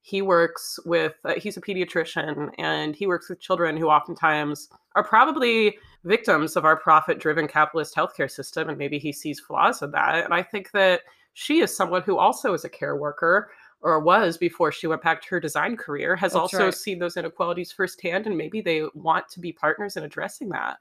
he 0.05 0.21
works 0.21 0.77
with, 0.85 1.13
uh, 1.23 1.33
he's 1.35 1.55
a 1.55 1.61
pediatrician 1.61 2.51
and 2.57 2.93
he 2.93 3.07
works 3.07 3.29
with 3.29 3.39
children 3.39 3.77
who 3.77 3.87
oftentimes 3.87 4.67
are 4.95 5.03
probably 5.03 5.77
victims 6.03 6.57
of 6.57 6.65
our 6.65 6.75
profit 6.75 7.19
driven 7.19 7.47
capitalist 7.47 7.95
healthcare 7.95 8.29
system. 8.29 8.67
And 8.67 8.77
maybe 8.77 8.99
he 8.99 9.13
sees 9.13 9.39
flaws 9.39 9.81
in 9.81 9.91
that. 9.91 10.25
And 10.25 10.33
I 10.33 10.43
think 10.43 10.71
that 10.71 11.03
she 11.31 11.61
is 11.61 11.75
someone 11.75 12.01
who 12.01 12.17
also 12.17 12.53
is 12.53 12.65
a 12.65 12.69
care 12.69 12.97
worker 12.97 13.49
or 13.81 14.01
was 14.01 14.37
before 14.37 14.73
she 14.73 14.87
went 14.87 15.01
back 15.01 15.21
to 15.21 15.29
her 15.29 15.39
design 15.39 15.77
career, 15.77 16.17
has 16.17 16.33
That's 16.33 16.41
also 16.41 16.65
right. 16.65 16.73
seen 16.73 16.99
those 16.99 17.15
inequalities 17.15 17.71
firsthand, 17.71 18.27
and 18.27 18.37
maybe 18.37 18.61
they 18.61 18.83
want 18.93 19.29
to 19.29 19.39
be 19.39 19.53
partners 19.53 19.95
in 19.95 20.03
addressing 20.03 20.49
that. 20.49 20.77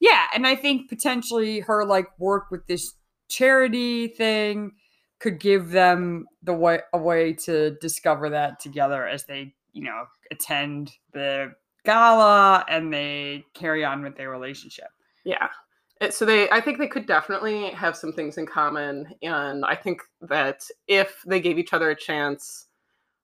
Yeah, 0.00 0.26
and 0.34 0.46
I 0.46 0.56
think 0.56 0.88
potentially 0.88 1.60
her 1.60 1.84
like 1.84 2.06
work 2.18 2.50
with 2.50 2.66
this 2.66 2.94
charity 3.28 4.08
thing 4.08 4.72
could 5.18 5.40
give 5.40 5.70
them 5.70 6.26
the 6.42 6.52
way 6.52 6.80
a 6.92 6.98
way 6.98 7.32
to 7.32 7.72
discover 7.80 8.28
that 8.30 8.60
together 8.60 9.06
as 9.06 9.24
they, 9.24 9.54
you 9.72 9.84
know, 9.84 10.04
attend 10.30 10.92
the 11.12 11.52
gala 11.84 12.64
and 12.68 12.92
they 12.92 13.44
carry 13.54 13.84
on 13.84 14.02
with 14.02 14.16
their 14.16 14.30
relationship. 14.30 14.88
Yeah. 15.24 15.48
So 16.10 16.26
they, 16.26 16.50
I 16.50 16.60
think 16.60 16.78
they 16.78 16.88
could 16.88 17.06
definitely 17.06 17.70
have 17.70 17.96
some 17.96 18.12
things 18.12 18.36
in 18.36 18.46
common, 18.46 19.14
and 19.22 19.64
I 19.64 19.74
think 19.74 20.02
that 20.20 20.66
if 20.88 21.22
they 21.26 21.40
gave 21.40 21.58
each 21.58 21.72
other 21.72 21.88
a 21.88 21.96
chance, 21.96 22.66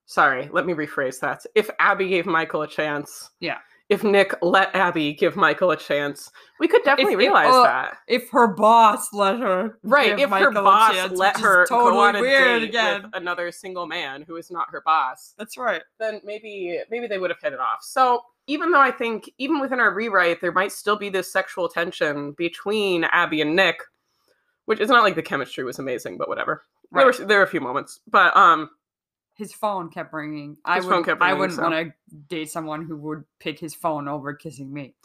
sorry, 0.07 0.49
let 0.51 0.65
me 0.65 0.73
rephrase 0.73 1.19
that. 1.19 1.45
If 1.53 1.69
Abby 1.77 2.09
gave 2.09 2.25
Michael 2.25 2.63
a 2.63 2.67
chance, 2.67 3.29
Yeah. 3.39 3.59
If 3.93 4.03
Nick 4.03 4.33
let 4.41 4.75
Abby 4.75 5.13
give 5.13 5.35
Michael 5.35 5.69
a 5.71 5.77
chance, 5.77 6.31
we 6.59 6.67
could 6.67 6.83
definitely 6.83 7.13
if- 7.13 7.19
realize 7.19 7.53
uh, 7.53 7.63
that. 7.63 7.97
If 8.07 8.29
her 8.31 8.47
boss 8.47 9.13
let 9.13 9.39
her, 9.39 9.77
Right, 9.83 10.13
if 10.19 10.21
her 10.21 10.27
Michael 10.27 10.57
a 10.57 10.63
boss 10.63 10.93
chance, 10.95 11.17
let 11.17 11.37
her 11.39 11.67
totally 11.67 11.91
go 11.91 11.99
on 11.99 12.15
a 12.15 12.21
weird 12.21 12.61
date 12.61 12.69
again. 12.69 13.03
with 13.03 13.11
another 13.13 13.51
single 13.51 13.85
man 13.85 14.23
who 14.23 14.35
is 14.37 14.49
not 14.49 14.67
her 14.71 14.81
boss, 14.81 15.35
That's 15.37 15.57
right. 15.57 15.83
then 15.99 16.21
maybe 16.23 16.79
maybe 16.89 17.05
they 17.07 17.19
would 17.19 17.29
have 17.29 17.39
hit 17.41 17.53
it 17.53 17.59
off. 17.59 17.83
So 17.83 18.23
even 18.47 18.71
though 18.71 18.81
I 18.81 18.91
think 18.91 19.29
even 19.37 19.59
within 19.61 19.79
our 19.79 19.93
rewrite 19.93 20.41
there 20.41 20.51
might 20.51 20.71
still 20.71 20.97
be 20.97 21.09
this 21.09 21.31
sexual 21.31 21.69
tension 21.69 22.31
between 22.31 23.03
Abby 23.05 23.41
and 23.41 23.55
Nick, 23.55 23.77
which 24.65 24.79
is 24.79 24.89
not 24.89 25.03
like 25.03 25.15
the 25.15 25.21
chemistry 25.21 25.63
was 25.63 25.77
amazing, 25.79 26.17
but 26.17 26.27
whatever. 26.27 26.63
There 26.91 27.05
were 27.05 27.13
there 27.13 27.37
were 27.39 27.45
a 27.45 27.47
few 27.47 27.61
moments, 27.61 28.01
but 28.09 28.35
um, 28.35 28.69
His 29.35 29.53
phone 29.53 29.89
kept 29.89 30.13
ringing. 30.13 30.57
I 30.63 30.75
His 30.75 30.85
would, 30.85 30.91
phone 30.91 31.03
kept 31.03 31.21
I 31.21 31.27
ringing, 31.27 31.39
wouldn't 31.39 31.57
so- 31.57 31.63
want 31.63 31.73
to 31.75 32.15
date 32.27 32.51
someone 32.51 32.85
who 32.85 32.97
would 32.97 33.23
pick 33.39 33.59
his 33.59 33.73
phone 33.73 34.07
over 34.07 34.33
kissing 34.33 34.71
me. 34.71 34.95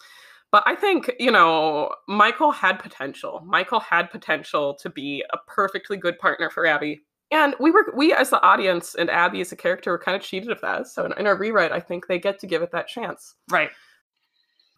But 0.51 0.63
I 0.67 0.75
think, 0.77 1.11
you 1.19 1.31
know, 1.31 1.91
Michael 2.09 2.53
had 2.53 2.79
potential. 2.79 3.41
Mm-hmm. 3.41 3.51
Michael 3.51 3.81
had 3.81 4.11
potential 4.11 4.75
to 4.83 4.89
be 4.91 5.25
a 5.33 5.39
perfectly 5.47 5.97
good 5.97 6.19
partner 6.19 6.49
for 6.51 6.67
Abby. 6.67 7.03
And 7.31 7.55
we 7.61 7.71
were, 7.71 7.93
we 7.95 8.15
as 8.15 8.31
the 8.31 8.41
audience 8.43 8.95
and 8.95 9.11
Abby 9.11 9.43
as 9.43 9.53
a 9.53 9.57
character 9.57 9.91
were 9.91 9.99
kind 9.99 10.17
of 10.17 10.23
cheated 10.23 10.51
of 10.51 10.61
that. 10.63 10.87
So 10.87 11.05
in, 11.05 11.13
in 11.19 11.27
our 11.27 11.37
rewrite, 11.37 11.73
I 11.73 11.81
think 11.81 12.07
they 12.07 12.19
get 12.19 12.39
to 12.41 12.47
give 12.47 12.63
it 12.63 12.71
that 12.73 12.89
chance. 12.89 13.35
Right. 13.51 13.71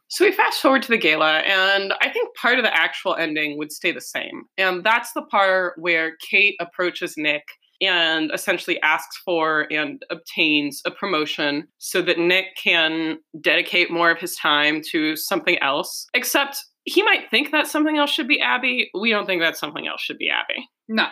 So 0.09 0.25
we 0.25 0.33
fast 0.33 0.61
forward 0.61 0.83
to 0.83 0.89
the 0.89 0.99
gala, 0.99 1.39
and 1.39 1.95
I 2.01 2.09
think 2.09 2.35
part 2.35 2.59
of 2.59 2.65
the 2.65 2.77
actual 2.77 3.15
ending 3.15 3.57
would 3.59 3.71
stay 3.71 3.93
the 3.93 4.01
same. 4.01 4.43
And 4.59 4.83
that's 4.83 5.13
the 5.13 5.23
part 5.23 5.75
where 5.79 6.17
Kate 6.17 6.57
approaches 6.59 7.15
Nick 7.17 7.45
and 7.81 8.31
essentially 8.33 8.81
asks 8.83 9.16
for 9.25 9.66
and 9.71 10.03
obtains 10.11 10.83
a 10.85 10.90
promotion 10.90 11.66
so 11.79 12.03
that 12.03 12.19
Nick 12.19 12.47
can 12.62 13.19
dedicate 13.40 13.90
more 13.90 14.11
of 14.11 14.19
his 14.19 14.37
time 14.37 14.83
to 14.90 15.16
something 15.16 15.59
else. 15.61 16.07
Except 16.14 16.59
he 16.85 17.03
might 17.03 17.31
think 17.31 17.53
that 17.53 17.66
something 17.66 17.99
else 17.99 18.11
should 18.11 18.29
be 18.29 18.40
Abby. 18.40 18.90
We 18.99 19.11
don't 19.11 19.27
think 19.27 19.43
that 19.43 19.57
something 19.57 19.87
else 19.87 20.01
should 20.01 20.19
be 20.19 20.31
Abby. 20.31 20.66
No. 20.88 21.07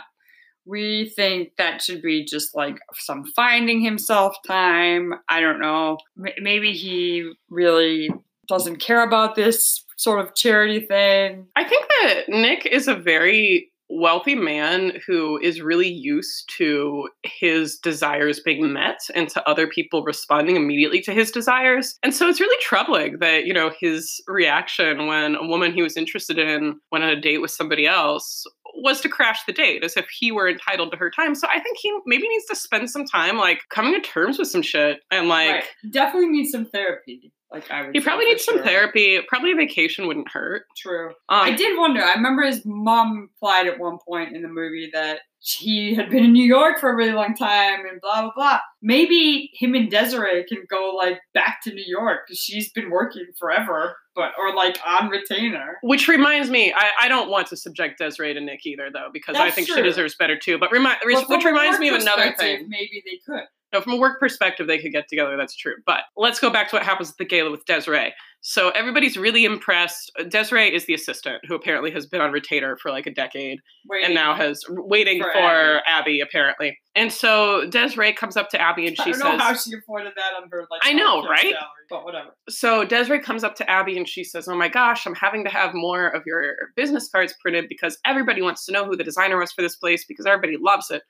We 0.66 1.12
think 1.16 1.52
that 1.56 1.80
should 1.80 2.02
be 2.02 2.24
just 2.24 2.54
like 2.54 2.78
some 2.94 3.24
finding 3.34 3.80
himself 3.80 4.36
time. 4.46 5.14
I 5.28 5.40
don't 5.40 5.60
know. 5.60 5.96
Maybe 6.16 6.72
he 6.72 7.32
really 7.48 8.10
doesn't 8.48 8.76
care 8.76 9.02
about 9.02 9.34
this 9.34 9.84
sort 9.96 10.20
of 10.20 10.34
charity 10.34 10.80
thing. 10.80 11.46
I 11.56 11.64
think 11.64 11.86
that 12.02 12.28
Nick 12.28 12.66
is 12.66 12.86
a 12.86 12.94
very 12.94 13.70
wealthy 13.98 14.34
man 14.34 14.92
who 15.06 15.38
is 15.38 15.60
really 15.60 15.88
used 15.88 16.50
to 16.56 17.08
his 17.22 17.78
desires 17.78 18.40
being 18.40 18.72
met 18.72 19.00
and 19.14 19.28
to 19.30 19.48
other 19.48 19.66
people 19.66 20.02
responding 20.02 20.56
immediately 20.56 21.00
to 21.02 21.12
his 21.12 21.30
desires. 21.30 21.98
And 22.02 22.14
so 22.14 22.28
it's 22.28 22.40
really 22.40 22.62
troubling 22.62 23.18
that, 23.18 23.44
you 23.44 23.52
know, 23.52 23.70
his 23.78 24.22
reaction 24.26 25.06
when 25.06 25.34
a 25.34 25.46
woman 25.46 25.72
he 25.72 25.82
was 25.82 25.96
interested 25.96 26.38
in 26.38 26.78
went 26.92 27.04
on 27.04 27.10
a 27.10 27.20
date 27.20 27.38
with 27.38 27.50
somebody 27.50 27.86
else 27.86 28.44
was 28.74 29.00
to 29.00 29.08
crash 29.08 29.44
the 29.44 29.52
date 29.52 29.82
as 29.82 29.96
if 29.96 30.06
he 30.08 30.30
were 30.30 30.48
entitled 30.48 30.92
to 30.92 30.96
her 30.96 31.10
time. 31.10 31.34
So 31.34 31.48
I 31.52 31.58
think 31.58 31.78
he 31.78 31.96
maybe 32.06 32.28
needs 32.28 32.44
to 32.46 32.56
spend 32.56 32.90
some 32.90 33.04
time 33.04 33.36
like 33.36 33.62
coming 33.70 33.94
to 33.94 34.00
terms 34.00 34.38
with 34.38 34.48
some 34.48 34.62
shit 34.62 35.00
and 35.10 35.28
like 35.28 35.48
Right. 35.48 35.64
Definitely 35.90 36.28
needs 36.28 36.50
some 36.50 36.66
therapy. 36.66 37.32
Like 37.50 37.70
I 37.70 37.86
would 37.86 37.94
he 37.94 38.00
probably 38.00 38.26
needs 38.26 38.44
some 38.44 38.62
therapy. 38.62 39.20
Probably 39.26 39.52
a 39.52 39.56
vacation 39.56 40.06
wouldn't 40.06 40.30
hurt. 40.30 40.64
True. 40.76 41.08
Um, 41.08 41.14
I 41.28 41.56
did 41.56 41.78
wonder. 41.78 42.02
I 42.02 42.14
remember 42.14 42.42
his 42.42 42.62
mom 42.64 43.28
implied 43.30 43.66
at 43.66 43.78
one 43.78 43.98
point 44.06 44.36
in 44.36 44.42
the 44.42 44.48
movie 44.48 44.90
that 44.92 45.20
he 45.40 45.94
had 45.94 46.10
been 46.10 46.24
in 46.24 46.32
New 46.32 46.44
York 46.44 46.78
for 46.78 46.90
a 46.90 46.96
really 46.96 47.12
long 47.12 47.34
time 47.34 47.86
and 47.90 48.00
blah 48.02 48.22
blah 48.22 48.32
blah. 48.34 48.58
Maybe 48.82 49.50
him 49.54 49.74
and 49.74 49.90
Desiree 49.90 50.44
can 50.46 50.64
go 50.68 50.92
like 50.94 51.20
back 51.32 51.60
to 51.64 51.72
New 51.72 51.84
York 51.86 52.20
because 52.26 52.38
she's 52.38 52.70
been 52.72 52.90
working 52.90 53.26
forever, 53.38 53.96
but 54.14 54.32
or 54.38 54.54
like 54.54 54.78
on 54.86 55.08
retainer. 55.08 55.78
Which 55.82 56.06
reminds 56.06 56.50
me, 56.50 56.74
I, 56.76 56.90
I 57.02 57.08
don't 57.08 57.30
want 57.30 57.46
to 57.48 57.56
subject 57.56 57.98
Desiree 57.98 58.34
to 58.34 58.40
Nick 58.40 58.66
either, 58.66 58.90
though, 58.92 59.08
because 59.12 59.36
I 59.36 59.44
That's 59.44 59.54
think 59.54 59.68
she 59.68 59.80
deserves 59.80 60.16
better 60.16 60.38
too. 60.38 60.58
But 60.58 60.70
remi- 60.70 60.90
But 61.02 61.28
which 61.28 61.44
reminds 61.44 61.78
me 61.78 61.88
of 61.88 62.00
another 62.00 62.34
thing. 62.34 62.68
Maybe 62.68 63.02
they 63.06 63.20
could. 63.24 63.44
No, 63.72 63.80
from 63.82 63.92
a 63.92 63.96
work 63.96 64.18
perspective, 64.18 64.66
they 64.66 64.78
could 64.78 64.92
get 64.92 65.08
together. 65.08 65.36
That's 65.36 65.54
true. 65.54 65.74
But 65.84 66.00
let's 66.16 66.40
go 66.40 66.48
back 66.50 66.70
to 66.70 66.76
what 66.76 66.84
happens 66.84 67.10
at 67.10 67.16
the 67.18 67.24
gala 67.26 67.50
with 67.50 67.64
Desiree. 67.66 68.14
So 68.40 68.70
everybody's 68.70 69.16
really 69.18 69.44
impressed. 69.44 70.10
Desiree 70.28 70.72
is 70.72 70.86
the 70.86 70.94
assistant 70.94 71.42
who 71.46 71.54
apparently 71.54 71.90
has 71.90 72.06
been 72.06 72.20
on 72.20 72.30
retainer 72.32 72.76
for 72.80 72.90
like 72.90 73.06
a 73.06 73.12
decade 73.12 73.58
Wait, 73.88 74.04
and 74.04 74.14
now 74.14 74.34
has 74.34 74.62
waiting 74.68 75.20
for, 75.20 75.32
For 75.32 75.80
Abby. 75.86 76.20
apparently. 76.20 76.78
And 76.94 77.12
so 77.12 77.66
Desiree 77.68 78.12
comes 78.14 78.36
up 78.36 78.48
to 78.50 78.60
Abby 78.60 78.86
and 78.86 78.96
I 78.98 79.04
she 79.04 79.10
don't 79.10 79.20
says, 79.20 79.24
know 79.24 79.38
how 79.38 79.54
she 79.54 79.72
afforded 79.76 80.12
that 80.16 80.32
on 80.40 80.48
her 80.50 80.66
like. 80.70 80.80
I 80.84 80.92
know, 80.92 81.22
right? 81.28 81.40
Salary, 81.40 81.56
but 81.90 82.04
whatever. 82.04 82.28
so 82.48 82.84
Desiree 82.84 83.20
comes 83.20 83.42
up 83.44 83.54
to 83.56 83.68
Abby 83.68 83.96
and 83.98 84.08
she 84.08 84.22
says, 84.24 84.48
"Oh 84.48 84.56
my 84.56 84.68
gosh, 84.68 85.04
I'm 85.04 85.14
having 85.16 85.44
to 85.44 85.50
have 85.50 85.74
more 85.74 86.06
of 86.06 86.22
your 86.24 86.54
business 86.76 87.08
cards 87.10 87.34
printed 87.42 87.66
because 87.68 87.98
everybody 88.06 88.40
wants 88.40 88.64
to 88.66 88.72
know 88.72 88.84
who 88.86 88.96
the 88.96 89.04
designer 89.04 89.36
was 89.36 89.52
for 89.52 89.62
this 89.62 89.76
place 89.76 90.04
because 90.06 90.24
everybody 90.26 90.56
loves 90.58 90.90
it 90.90 91.02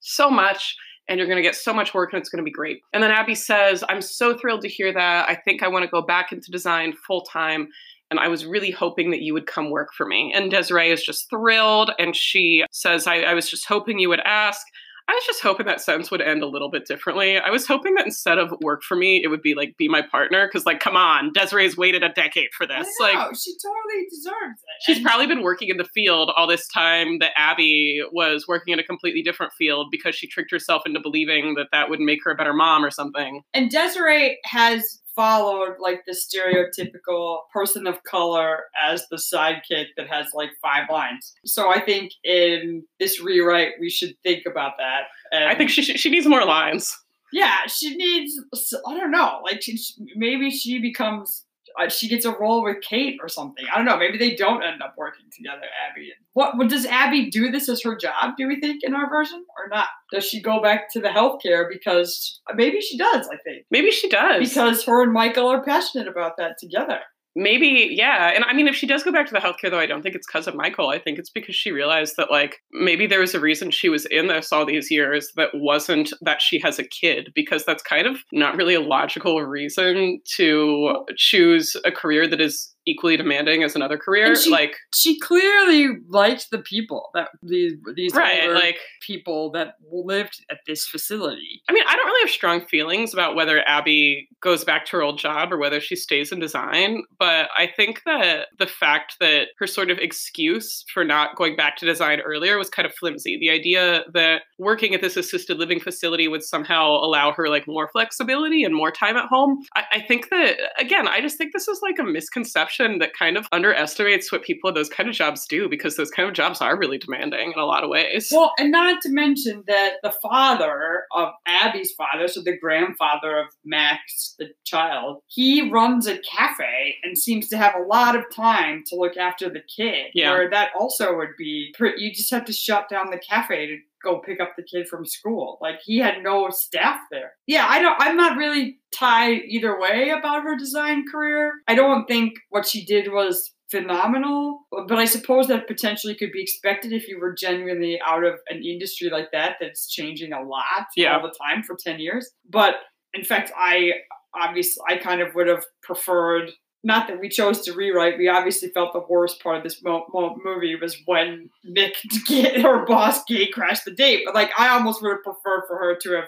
so 0.00 0.30
much." 0.30 0.76
And 1.08 1.18
you're 1.18 1.28
going 1.28 1.36
to 1.36 1.42
get 1.42 1.54
so 1.54 1.72
much 1.72 1.94
work 1.94 2.12
and 2.12 2.20
it's 2.20 2.28
going 2.28 2.42
to 2.42 2.44
be 2.44 2.52
great. 2.52 2.80
And 2.92 3.02
then 3.02 3.10
Abby 3.10 3.34
says, 3.34 3.84
I'm 3.88 4.02
so 4.02 4.36
thrilled 4.36 4.62
to 4.62 4.68
hear 4.68 4.92
that. 4.92 5.28
I 5.28 5.34
think 5.34 5.62
I 5.62 5.68
want 5.68 5.84
to 5.84 5.90
go 5.90 6.02
back 6.02 6.32
into 6.32 6.50
design 6.50 6.94
full 7.06 7.22
time. 7.22 7.68
And 8.10 8.20
I 8.20 8.28
was 8.28 8.46
really 8.46 8.70
hoping 8.70 9.10
that 9.10 9.22
you 9.22 9.32
would 9.34 9.46
come 9.46 9.70
work 9.70 9.88
for 9.96 10.06
me. 10.06 10.32
And 10.34 10.50
Desiree 10.50 10.90
is 10.90 11.04
just 11.04 11.28
thrilled. 11.28 11.90
And 11.98 12.14
she 12.14 12.64
says, 12.70 13.06
I, 13.06 13.18
I 13.18 13.34
was 13.34 13.50
just 13.50 13.66
hoping 13.66 13.98
you 13.98 14.08
would 14.08 14.20
ask. 14.20 14.66
I 15.08 15.12
was 15.12 15.24
just 15.24 15.40
hoping 15.40 15.66
that 15.66 15.80
sentence 15.80 16.10
would 16.10 16.20
end 16.20 16.42
a 16.42 16.46
little 16.48 16.68
bit 16.68 16.84
differently. 16.86 17.38
I 17.38 17.50
was 17.50 17.66
hoping 17.66 17.94
that 17.94 18.06
instead 18.06 18.38
of 18.38 18.52
work 18.60 18.82
for 18.82 18.96
me, 18.96 19.22
it 19.22 19.28
would 19.28 19.40
be 19.40 19.54
like 19.54 19.76
be 19.76 19.88
my 19.88 20.02
partner. 20.02 20.48
Cause 20.52 20.66
like, 20.66 20.80
come 20.80 20.96
on, 20.96 21.30
Desiree's 21.32 21.76
waited 21.76 22.02
a 22.02 22.08
decade 22.08 22.48
for 22.56 22.66
this. 22.66 22.88
Like 23.00 23.14
she 23.36 23.52
totally 23.62 24.06
deserves 24.10 24.58
it. 24.58 24.82
she's 24.84 25.00
probably 25.00 25.26
been 25.28 25.42
working 25.42 25.68
in 25.68 25.76
the 25.76 25.84
field 25.84 26.32
all 26.36 26.46
this 26.48 26.66
time 26.68 27.20
that 27.20 27.30
Abby 27.36 28.00
was 28.12 28.46
working 28.48 28.72
in 28.72 28.80
a 28.80 28.84
completely 28.84 29.22
different 29.22 29.52
field 29.52 29.88
because 29.92 30.16
she 30.16 30.26
tricked 30.26 30.50
herself 30.50 30.82
into 30.86 30.98
believing 31.00 31.54
that 31.54 31.68
that 31.70 31.88
would 31.88 32.00
make 32.00 32.18
her 32.24 32.32
a 32.32 32.34
better 32.34 32.52
mom 32.52 32.84
or 32.84 32.90
something. 32.90 33.42
and 33.54 33.70
Desiree 33.70 34.38
has 34.44 35.00
followed 35.16 35.76
like 35.80 36.02
the 36.06 36.12
stereotypical 36.12 37.38
person 37.52 37.86
of 37.86 38.02
color 38.04 38.64
as 38.80 39.08
the 39.08 39.16
sidekick 39.16 39.86
that 39.96 40.08
has 40.08 40.26
like 40.34 40.50
five 40.62 40.84
lines. 40.90 41.32
So 41.44 41.70
I 41.70 41.80
think 41.80 42.12
in 42.22 42.84
this 43.00 43.20
rewrite 43.20 43.72
we 43.80 43.90
should 43.90 44.14
think 44.22 44.44
about 44.46 44.72
that. 44.78 45.04
And 45.32 45.44
I 45.44 45.54
think 45.54 45.70
she 45.70 45.82
she 45.82 46.10
needs 46.10 46.26
more 46.26 46.44
lines. 46.44 46.94
yeah, 47.32 47.66
she 47.66 47.96
needs. 47.96 48.38
I 48.86 48.96
don't 48.96 49.10
know. 49.10 49.40
Like 49.42 49.62
she, 49.62 49.78
maybe 50.14 50.50
she 50.50 50.78
becomes. 50.78 51.45
Uh, 51.78 51.88
she 51.88 52.08
gets 52.08 52.24
a 52.24 52.32
role 52.32 52.64
with 52.64 52.76
Kate 52.82 53.18
or 53.22 53.28
something. 53.28 53.64
I 53.72 53.76
don't 53.76 53.84
know. 53.84 53.96
Maybe 53.98 54.16
they 54.18 54.34
don't 54.34 54.62
end 54.62 54.82
up 54.82 54.94
working 54.96 55.26
together, 55.36 55.62
Abby. 55.90 56.12
What, 56.32 56.56
what 56.56 56.68
does 56.68 56.86
Abby 56.86 57.30
do? 57.30 57.50
This 57.50 57.68
as 57.68 57.82
her 57.82 57.96
job? 57.96 58.34
Do 58.38 58.46
we 58.48 58.60
think 58.60 58.82
in 58.82 58.94
our 58.94 59.08
version 59.08 59.44
or 59.58 59.68
not? 59.68 59.88
Does 60.12 60.24
she 60.24 60.40
go 60.40 60.62
back 60.62 60.90
to 60.92 61.00
the 61.00 61.08
healthcare 61.08 61.66
because 61.70 62.40
maybe 62.54 62.80
she 62.80 62.96
does? 62.96 63.26
I 63.28 63.36
think 63.44 63.66
Maybe 63.70 63.90
she 63.90 64.08
does. 64.08 64.48
because 64.48 64.84
her 64.84 65.02
and 65.02 65.12
Michael 65.12 65.48
are 65.48 65.62
passionate 65.62 66.08
about 66.08 66.36
that 66.38 66.56
together. 66.58 67.00
Maybe 67.36 67.88
yeah 67.92 68.32
and 68.34 68.44
i 68.44 68.52
mean 68.52 68.66
if 68.66 68.74
she 68.74 68.86
does 68.86 69.02
go 69.02 69.12
back 69.12 69.26
to 69.26 69.32
the 69.32 69.38
healthcare 69.38 69.70
though 69.70 69.78
i 69.78 69.86
don't 69.86 70.02
think 70.02 70.14
it's 70.14 70.26
because 70.26 70.46
of 70.46 70.54
michael. 70.54 70.88
I 70.88 70.98
think 70.98 71.18
it's 71.18 71.30
because 71.30 71.54
she 71.54 71.70
realized 71.70 72.16
that 72.16 72.30
like 72.30 72.58
maybe 72.72 73.06
there 73.06 73.20
was 73.20 73.34
a 73.34 73.40
reason 73.40 73.70
she 73.70 73.88
was 73.88 74.06
in 74.06 74.28
this 74.28 74.52
all 74.52 74.64
these 74.64 74.90
years 74.90 75.30
that 75.36 75.50
wasn't 75.54 76.12
that 76.22 76.40
she 76.40 76.58
has 76.60 76.78
a 76.78 76.84
kid 76.84 77.32
because 77.34 77.64
that's 77.64 77.82
kind 77.82 78.06
of 78.06 78.18
not 78.32 78.56
really 78.56 78.74
a 78.74 78.80
logical 78.80 79.42
reason 79.42 80.20
to 80.36 81.04
choose 81.16 81.76
a 81.84 81.92
career 81.92 82.26
that 82.26 82.40
is 82.40 82.74
equally 82.86 83.16
demanding 83.16 83.62
as 83.62 83.74
another 83.74 83.98
career 83.98 84.34
she- 84.36 84.50
like 84.50 84.76
She 84.94 85.18
clearly 85.18 85.88
liked 86.08 86.50
the 86.50 86.58
people 86.58 87.10
that 87.14 87.28
these 87.42 87.74
these 87.94 88.14
right 88.14 88.50
like 88.50 88.78
people 89.04 89.50
that 89.52 89.74
lived 89.92 90.44
at 90.50 90.58
this 90.66 90.86
facility. 90.86 91.62
I 91.68 91.72
mean, 91.72 91.82
I 91.88 91.96
don't 91.96 92.06
really 92.06 92.22
have 92.28 92.30
strong 92.30 92.60
feelings 92.66 93.12
about 93.12 93.34
whether 93.34 93.62
Abby 93.66 94.28
goes 94.40 94.64
back 94.64 94.84
to 94.86 94.92
her 94.92 95.02
old 95.02 95.18
job 95.18 95.52
or 95.52 95.58
whether 95.58 95.80
she 95.80 95.96
stays 95.96 96.32
in 96.32 96.38
design, 96.38 97.02
but 97.18 97.48
I 97.56 97.66
think 97.66 98.02
that 98.06 98.48
the 98.58 98.66
fact 98.66 99.16
that 99.20 99.48
her 99.58 99.66
sort 99.66 99.90
of 99.90 99.98
excuse 99.98 100.84
for 100.92 101.04
not 101.04 101.36
going 101.36 101.56
back 101.56 101.76
to 101.78 101.86
design 101.86 102.20
earlier 102.20 102.58
was 102.58 102.70
kind 102.70 102.86
of 102.86 102.94
flimsy. 102.94 103.36
The 103.38 103.50
idea 103.50 104.04
that 104.12 104.42
working 104.58 104.94
at 104.94 105.00
this 105.00 105.16
assisted 105.16 105.58
living 105.58 105.80
facility 105.80 106.28
would 106.28 106.42
somehow 106.44 106.90
allow 106.96 107.32
her 107.32 107.48
like 107.48 107.66
more 107.66 107.88
flexibility 107.92 108.62
and 108.64 108.74
more 108.74 108.90
time 108.90 109.16
at 109.16 109.26
home. 109.26 109.62
I, 109.74 109.84
I 109.92 110.00
think 110.00 110.30
that 110.30 110.56
again, 110.78 111.08
I 111.08 111.20
just 111.20 111.36
think 111.36 111.52
this 111.52 111.68
is 111.68 111.80
like 111.82 111.98
a 111.98 112.04
misconception 112.04 112.75
that 112.98 113.14
kind 113.14 113.36
of 113.36 113.46
underestimates 113.52 114.30
what 114.30 114.42
people 114.42 114.68
in 114.68 114.74
those 114.74 114.88
kind 114.88 115.08
of 115.08 115.14
jobs 115.14 115.46
do 115.46 115.68
because 115.68 115.96
those 115.96 116.10
kind 116.10 116.28
of 116.28 116.34
jobs 116.34 116.60
are 116.60 116.78
really 116.78 116.98
demanding 116.98 117.52
in 117.52 117.58
a 117.58 117.64
lot 117.64 117.84
of 117.84 117.90
ways. 117.90 118.28
Well, 118.32 118.52
and 118.58 118.70
not 118.70 119.00
to 119.02 119.08
mention 119.10 119.64
that 119.66 119.94
the 120.02 120.12
father 120.22 121.04
of 121.12 121.30
Abby's 121.46 121.92
father, 121.92 122.28
so 122.28 122.42
the 122.42 122.56
grandfather 122.56 123.38
of 123.38 123.46
Max, 123.64 124.34
the 124.38 124.48
child, 124.64 125.22
he 125.26 125.70
runs 125.70 126.06
a 126.06 126.18
cafe 126.18 126.96
and 127.02 127.16
seems 127.16 127.48
to 127.48 127.56
have 127.56 127.74
a 127.74 127.86
lot 127.86 128.16
of 128.16 128.24
time 128.34 128.82
to 128.86 128.96
look 128.96 129.16
after 129.16 129.48
the 129.48 129.62
kid. 129.76 130.06
Yeah. 130.14 130.32
Where 130.32 130.50
that 130.50 130.70
also 130.78 131.16
would 131.16 131.36
be, 131.38 131.74
you 131.96 132.12
just 132.12 132.30
have 132.30 132.44
to 132.46 132.52
shut 132.52 132.88
down 132.88 133.10
the 133.10 133.18
cafe 133.18 133.66
to 133.66 133.76
go 134.06 134.20
pick 134.20 134.40
up 134.40 134.52
the 134.56 134.62
kid 134.62 134.86
from 134.88 135.04
school. 135.04 135.58
Like 135.60 135.80
he 135.84 135.98
had 135.98 136.22
no 136.22 136.48
staff 136.50 137.00
there. 137.10 137.32
Yeah, 137.46 137.66
I 137.68 137.80
don't. 137.82 137.96
I'm 138.00 138.16
not 138.16 138.36
really 138.36 138.78
tied 138.94 139.42
either 139.46 139.78
way 139.80 140.10
about 140.16 140.42
her 140.44 140.56
design 140.56 141.04
career. 141.10 141.52
I 141.68 141.74
don't 141.74 142.06
think 142.06 142.34
what 142.50 142.66
she 142.66 142.84
did 142.84 143.12
was 143.12 143.52
phenomenal, 143.70 144.60
but 144.88 144.98
I 144.98 145.04
suppose 145.04 145.48
that 145.48 145.66
potentially 145.66 146.14
could 146.14 146.30
be 146.32 146.40
expected 146.42 146.92
if 146.92 147.08
you 147.08 147.18
were 147.20 147.34
genuinely 147.34 147.98
out 148.06 148.24
of 148.24 148.34
an 148.48 148.62
industry 148.64 149.10
like 149.10 149.30
that 149.32 149.56
that's 149.60 149.88
changing 149.90 150.32
a 150.32 150.40
lot 150.42 150.86
Yeah. 150.96 151.16
all 151.16 151.22
the 151.22 151.34
time 151.44 151.62
for 151.64 151.76
10 151.76 151.98
years. 151.98 152.30
But 152.48 152.76
in 153.14 153.24
fact, 153.24 153.50
I 153.56 153.90
obviously 154.34 154.82
I 154.88 154.96
kind 154.98 155.20
of 155.20 155.34
would 155.34 155.48
have 155.48 155.64
preferred 155.82 156.50
not 156.86 157.08
that 157.08 157.18
we 157.18 157.28
chose 157.28 157.62
to 157.62 157.72
rewrite. 157.72 158.16
We 158.16 158.28
obviously 158.28 158.68
felt 158.68 158.92
the 158.92 159.04
worst 159.08 159.42
part 159.42 159.56
of 159.56 159.64
this 159.64 159.82
mo- 159.82 160.06
mo- 160.14 160.38
movie 160.44 160.76
was 160.76 160.96
when 161.04 161.50
Nick, 161.64 161.96
her 162.28 162.86
boss, 162.86 163.24
gay 163.24 163.48
crashed 163.48 163.84
the 163.84 163.90
date. 163.90 164.22
But 164.24 164.36
like, 164.36 164.50
I 164.56 164.68
almost 164.68 165.02
would 165.02 165.10
have 165.10 165.24
preferred 165.24 165.64
for 165.66 165.76
her 165.78 165.96
to 166.02 166.12
have 166.12 166.24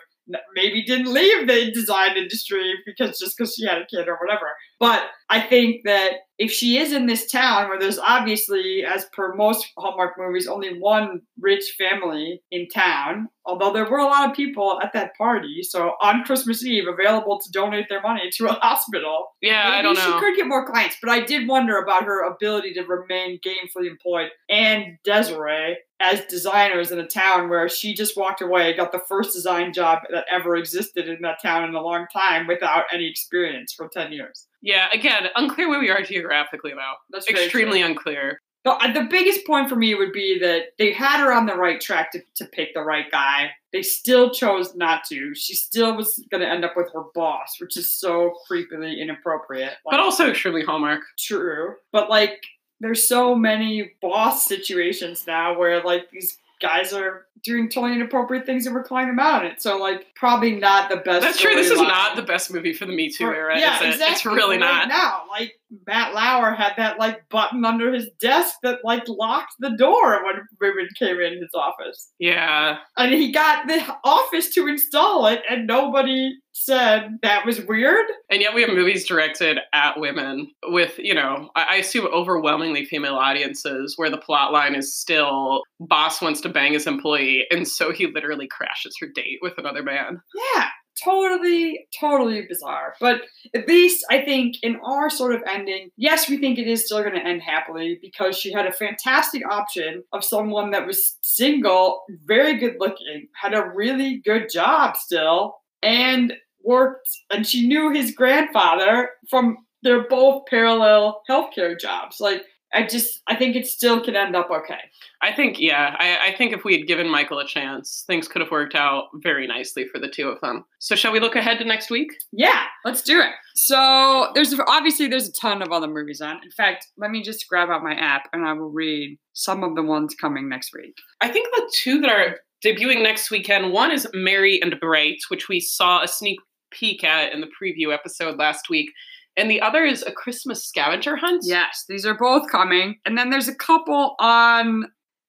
maybe 0.54 0.82
didn't 0.82 1.12
leave 1.12 1.46
the 1.46 1.70
design 1.70 2.16
industry 2.16 2.74
because 2.84 3.18
just 3.18 3.38
because 3.38 3.54
she 3.54 3.64
had 3.64 3.78
a 3.78 3.86
kid 3.86 4.08
or 4.08 4.18
whatever. 4.20 4.48
But 4.80 5.02
I 5.30 5.40
think 5.40 5.82
that 5.84 6.12
if 6.38 6.52
she 6.52 6.78
is 6.78 6.92
in 6.92 7.06
this 7.06 7.30
town 7.30 7.68
where 7.68 7.78
there's 7.78 7.98
obviously, 7.98 8.84
as 8.84 9.06
per 9.12 9.34
most 9.34 9.66
Hallmark 9.76 10.14
movies, 10.16 10.46
only 10.46 10.78
one 10.78 11.20
rich 11.40 11.74
family 11.76 12.40
in 12.52 12.68
town, 12.68 13.28
although 13.44 13.72
there 13.72 13.90
were 13.90 13.98
a 13.98 14.04
lot 14.04 14.30
of 14.30 14.36
people 14.36 14.80
at 14.80 14.92
that 14.92 15.16
party, 15.18 15.62
so 15.62 15.94
on 16.00 16.22
Christmas 16.22 16.64
Eve 16.64 16.84
available 16.86 17.40
to 17.40 17.50
donate 17.50 17.88
their 17.88 18.00
money 18.00 18.30
to 18.36 18.46
a 18.46 18.52
hospital. 18.62 19.26
yeah, 19.42 19.68
I 19.68 19.82
don't 19.82 19.96
know. 19.96 20.00
She 20.00 20.20
could 20.20 20.36
get 20.36 20.46
more 20.46 20.64
clients, 20.64 20.96
but 21.02 21.10
I 21.10 21.20
did 21.20 21.48
wonder 21.48 21.78
about 21.78 22.04
her 22.04 22.24
ability 22.24 22.72
to 22.74 22.82
remain 22.82 23.40
gainfully 23.44 23.88
employed 23.88 24.30
and 24.48 24.96
Desiree 25.04 25.78
as 26.00 26.24
designers 26.26 26.92
in 26.92 27.00
a 27.00 27.06
town 27.06 27.48
where 27.48 27.68
she 27.68 27.92
just 27.92 28.16
walked 28.16 28.40
away, 28.40 28.76
got 28.76 28.92
the 28.92 29.02
first 29.08 29.34
design 29.34 29.72
job 29.72 29.98
that 30.10 30.24
ever 30.30 30.54
existed 30.54 31.08
in 31.08 31.20
that 31.22 31.42
town 31.42 31.68
in 31.68 31.74
a 31.74 31.82
long 31.82 32.06
time 32.12 32.46
without 32.46 32.84
any 32.92 33.08
experience 33.08 33.72
for 33.72 33.88
10 33.88 34.12
years. 34.12 34.46
Yeah, 34.62 34.88
again, 34.92 35.28
unclear 35.36 35.68
where 35.68 35.80
we 35.80 35.90
are 35.90 36.02
geographically 36.02 36.72
though. 36.72 36.94
That's 37.10 37.28
Extremely 37.28 37.80
true. 37.80 37.88
unclear. 37.88 38.40
The, 38.64 38.72
uh, 38.72 38.92
the 38.92 39.06
biggest 39.08 39.46
point 39.46 39.68
for 39.68 39.76
me 39.76 39.94
would 39.94 40.12
be 40.12 40.38
that 40.40 40.72
they 40.78 40.92
had 40.92 41.20
her 41.20 41.32
on 41.32 41.46
the 41.46 41.54
right 41.54 41.80
track 41.80 42.10
to, 42.12 42.20
to 42.36 42.44
pick 42.46 42.74
the 42.74 42.82
right 42.82 43.08
guy. 43.10 43.50
They 43.72 43.82
still 43.82 44.30
chose 44.30 44.74
not 44.74 45.04
to. 45.10 45.32
She 45.34 45.54
still 45.54 45.96
was 45.96 46.22
going 46.30 46.40
to 46.40 46.48
end 46.48 46.64
up 46.64 46.76
with 46.76 46.92
her 46.92 47.04
boss, 47.14 47.56
which 47.60 47.76
is 47.76 47.92
so 47.92 48.34
creepily 48.50 48.98
inappropriate. 48.98 49.74
But 49.88 50.00
also 50.00 50.28
extremely 50.28 50.64
hallmark. 50.64 51.02
true. 51.18 51.76
But 51.92 52.10
like, 52.10 52.42
there's 52.80 53.06
so 53.06 53.34
many 53.34 53.92
boss 54.02 54.46
situations 54.46 55.24
now 55.26 55.56
where 55.56 55.82
like 55.82 56.10
these 56.10 56.36
guys 56.60 56.92
are 56.92 57.26
doing 57.44 57.68
totally 57.68 57.94
inappropriate 57.94 58.44
things 58.46 58.66
and 58.66 58.74
we're 58.74 58.82
calling 58.82 59.06
them 59.06 59.18
out 59.18 59.44
on 59.44 59.50
it. 59.50 59.62
So 59.62 59.78
like, 59.78 60.14
probably 60.14 60.56
not 60.56 60.90
the 60.90 60.96
best. 60.96 61.22
That's 61.22 61.40
true. 61.40 61.54
This 61.54 61.70
is 61.70 61.80
not 61.80 62.16
the 62.16 62.22
best 62.22 62.52
movie 62.52 62.72
for 62.72 62.84
the 62.84 62.92
Me 62.92 63.10
Too 63.10 63.26
era. 63.26 63.58
yeah, 63.58 63.82
it? 63.82 63.88
exactly. 63.90 64.12
It's 64.12 64.26
really 64.26 64.58
not. 64.58 64.88
now. 64.88 65.22
Like 65.30 65.58
Matt 65.86 66.14
Lauer 66.14 66.52
had 66.54 66.72
that 66.76 66.98
like 66.98 67.28
button 67.28 67.64
under 67.64 67.92
his 67.92 68.08
desk 68.20 68.56
that 68.62 68.78
like 68.84 69.04
locked 69.08 69.54
the 69.58 69.70
door 69.76 70.24
when 70.24 70.36
women 70.60 70.88
came 70.98 71.20
in 71.20 71.34
his 71.34 71.50
office, 71.54 72.10
Yeah. 72.18 72.78
and 72.96 73.12
he 73.14 73.32
got 73.32 73.66
the 73.68 73.80
office 74.04 74.48
to 74.54 74.66
install 74.66 75.26
it, 75.26 75.42
and 75.50 75.66
nobody 75.66 76.32
said 76.52 77.18
that 77.22 77.46
was 77.46 77.64
weird. 77.66 78.04
And 78.30 78.40
yet 78.42 78.52
we 78.54 78.62
have 78.62 78.70
movies 78.70 79.06
directed 79.06 79.58
at 79.72 80.00
women 80.00 80.50
with, 80.68 80.98
you 80.98 81.14
know, 81.14 81.50
I, 81.54 81.62
I 81.62 81.74
assume 81.76 82.06
overwhelmingly 82.06 82.84
female 82.84 83.14
audiences 83.14 83.94
where 83.96 84.10
the 84.10 84.18
plot 84.18 84.52
line 84.52 84.74
is 84.74 84.94
still 84.96 85.62
boss 85.78 86.20
wants 86.20 86.40
to 86.40 86.48
bang 86.48 86.72
his 86.72 86.86
employee 86.88 87.44
and 87.52 87.66
so 87.68 87.92
he 87.92 88.08
literally 88.08 88.48
crashes 88.48 88.96
her 89.00 89.06
date 89.14 89.38
with 89.40 89.54
another 89.58 89.82
man. 89.84 90.20
Yeah, 90.56 90.64
totally, 91.02 91.86
totally 91.98 92.46
bizarre. 92.48 92.94
But 93.00 93.22
at 93.54 93.68
least 93.68 94.04
I 94.10 94.22
think 94.22 94.56
in 94.62 94.80
our 94.84 95.10
sort 95.10 95.34
of 95.34 95.42
ending, 95.48 95.90
yes, 95.96 96.28
we 96.28 96.38
think 96.38 96.58
it 96.58 96.66
is 96.66 96.86
still 96.86 97.00
going 97.02 97.14
to 97.14 97.26
end 97.26 97.42
happily 97.42 97.98
because 98.00 98.36
she 98.36 98.52
had 98.52 98.66
a 98.66 98.72
fantastic 98.72 99.42
option 99.50 100.02
of 100.12 100.24
someone 100.24 100.70
that 100.70 100.86
was 100.86 101.18
single, 101.22 102.02
very 102.24 102.56
good 102.58 102.76
looking, 102.78 103.28
had 103.40 103.54
a 103.54 103.70
really 103.74 104.20
good 104.24 104.48
job 104.50 104.96
still, 104.96 105.56
and 105.82 106.34
worked, 106.62 107.08
and 107.30 107.46
she 107.46 107.66
knew 107.66 107.90
his 107.90 108.12
grandfather 108.12 109.10
from. 109.30 109.58
They're 109.84 110.08
both 110.08 110.46
parallel 110.50 111.22
healthcare 111.30 111.78
jobs. 111.78 112.16
Like, 112.18 112.42
I 112.72 112.86
just, 112.86 113.22
I 113.26 113.34
think 113.34 113.56
it 113.56 113.66
still 113.66 114.04
can 114.04 114.14
end 114.14 114.36
up 114.36 114.50
okay. 114.50 114.78
I 115.22 115.32
think, 115.32 115.58
yeah, 115.58 115.96
I, 115.98 116.28
I 116.28 116.36
think 116.36 116.52
if 116.52 116.64
we 116.64 116.76
had 116.76 116.86
given 116.86 117.08
Michael 117.08 117.38
a 117.38 117.46
chance, 117.46 118.04
things 118.06 118.28
could 118.28 118.42
have 118.42 118.50
worked 118.50 118.74
out 118.74 119.04
very 119.14 119.46
nicely 119.46 119.86
for 119.86 119.98
the 119.98 120.08
two 120.08 120.28
of 120.28 120.40
them. 120.42 120.64
So 120.78 120.94
shall 120.94 121.12
we 121.12 121.20
look 121.20 121.34
ahead 121.34 121.58
to 121.58 121.64
next 121.64 121.90
week? 121.90 122.12
Yeah, 122.30 122.64
let's 122.84 123.02
do 123.02 123.20
it. 123.20 123.30
So 123.54 124.30
there's 124.34 124.54
obviously 124.68 125.08
there's 125.08 125.28
a 125.28 125.32
ton 125.32 125.62
of 125.62 125.72
other 125.72 125.88
movies 125.88 126.20
on. 126.20 126.40
In 126.44 126.50
fact, 126.50 126.88
let 126.98 127.10
me 127.10 127.22
just 127.22 127.48
grab 127.48 127.70
out 127.70 127.82
my 127.82 127.94
app 127.94 128.28
and 128.32 128.46
I 128.46 128.52
will 128.52 128.70
read 128.70 129.18
some 129.32 129.64
of 129.64 129.74
the 129.74 129.82
ones 129.82 130.14
coming 130.14 130.48
next 130.48 130.74
week. 130.74 130.94
I 131.22 131.28
think 131.28 131.48
the 131.54 131.72
two 131.74 132.00
that 132.02 132.10
are 132.10 132.36
debuting 132.64 133.02
next 133.02 133.30
weekend, 133.30 133.72
one 133.72 133.90
is 133.90 134.06
Merry 134.12 134.60
and 134.60 134.78
Bright, 134.78 135.18
which 135.28 135.48
we 135.48 135.60
saw 135.60 136.02
a 136.02 136.08
sneak 136.08 136.38
peek 136.70 137.02
at 137.02 137.32
in 137.32 137.40
the 137.40 137.46
preview 137.46 137.94
episode 137.94 138.38
last 138.38 138.68
week. 138.68 138.90
And 139.38 139.50
the 139.50 139.60
other 139.60 139.84
is 139.84 140.02
a 140.02 140.12
Christmas 140.12 140.66
scavenger 140.66 141.16
hunt. 141.16 141.42
Yes, 141.44 141.84
these 141.88 142.04
are 142.04 142.18
both 142.18 142.50
coming. 142.50 142.96
And 143.06 143.16
then 143.16 143.30
there's 143.30 143.48
a 143.48 143.54
couple 143.54 144.16
on 144.18 144.86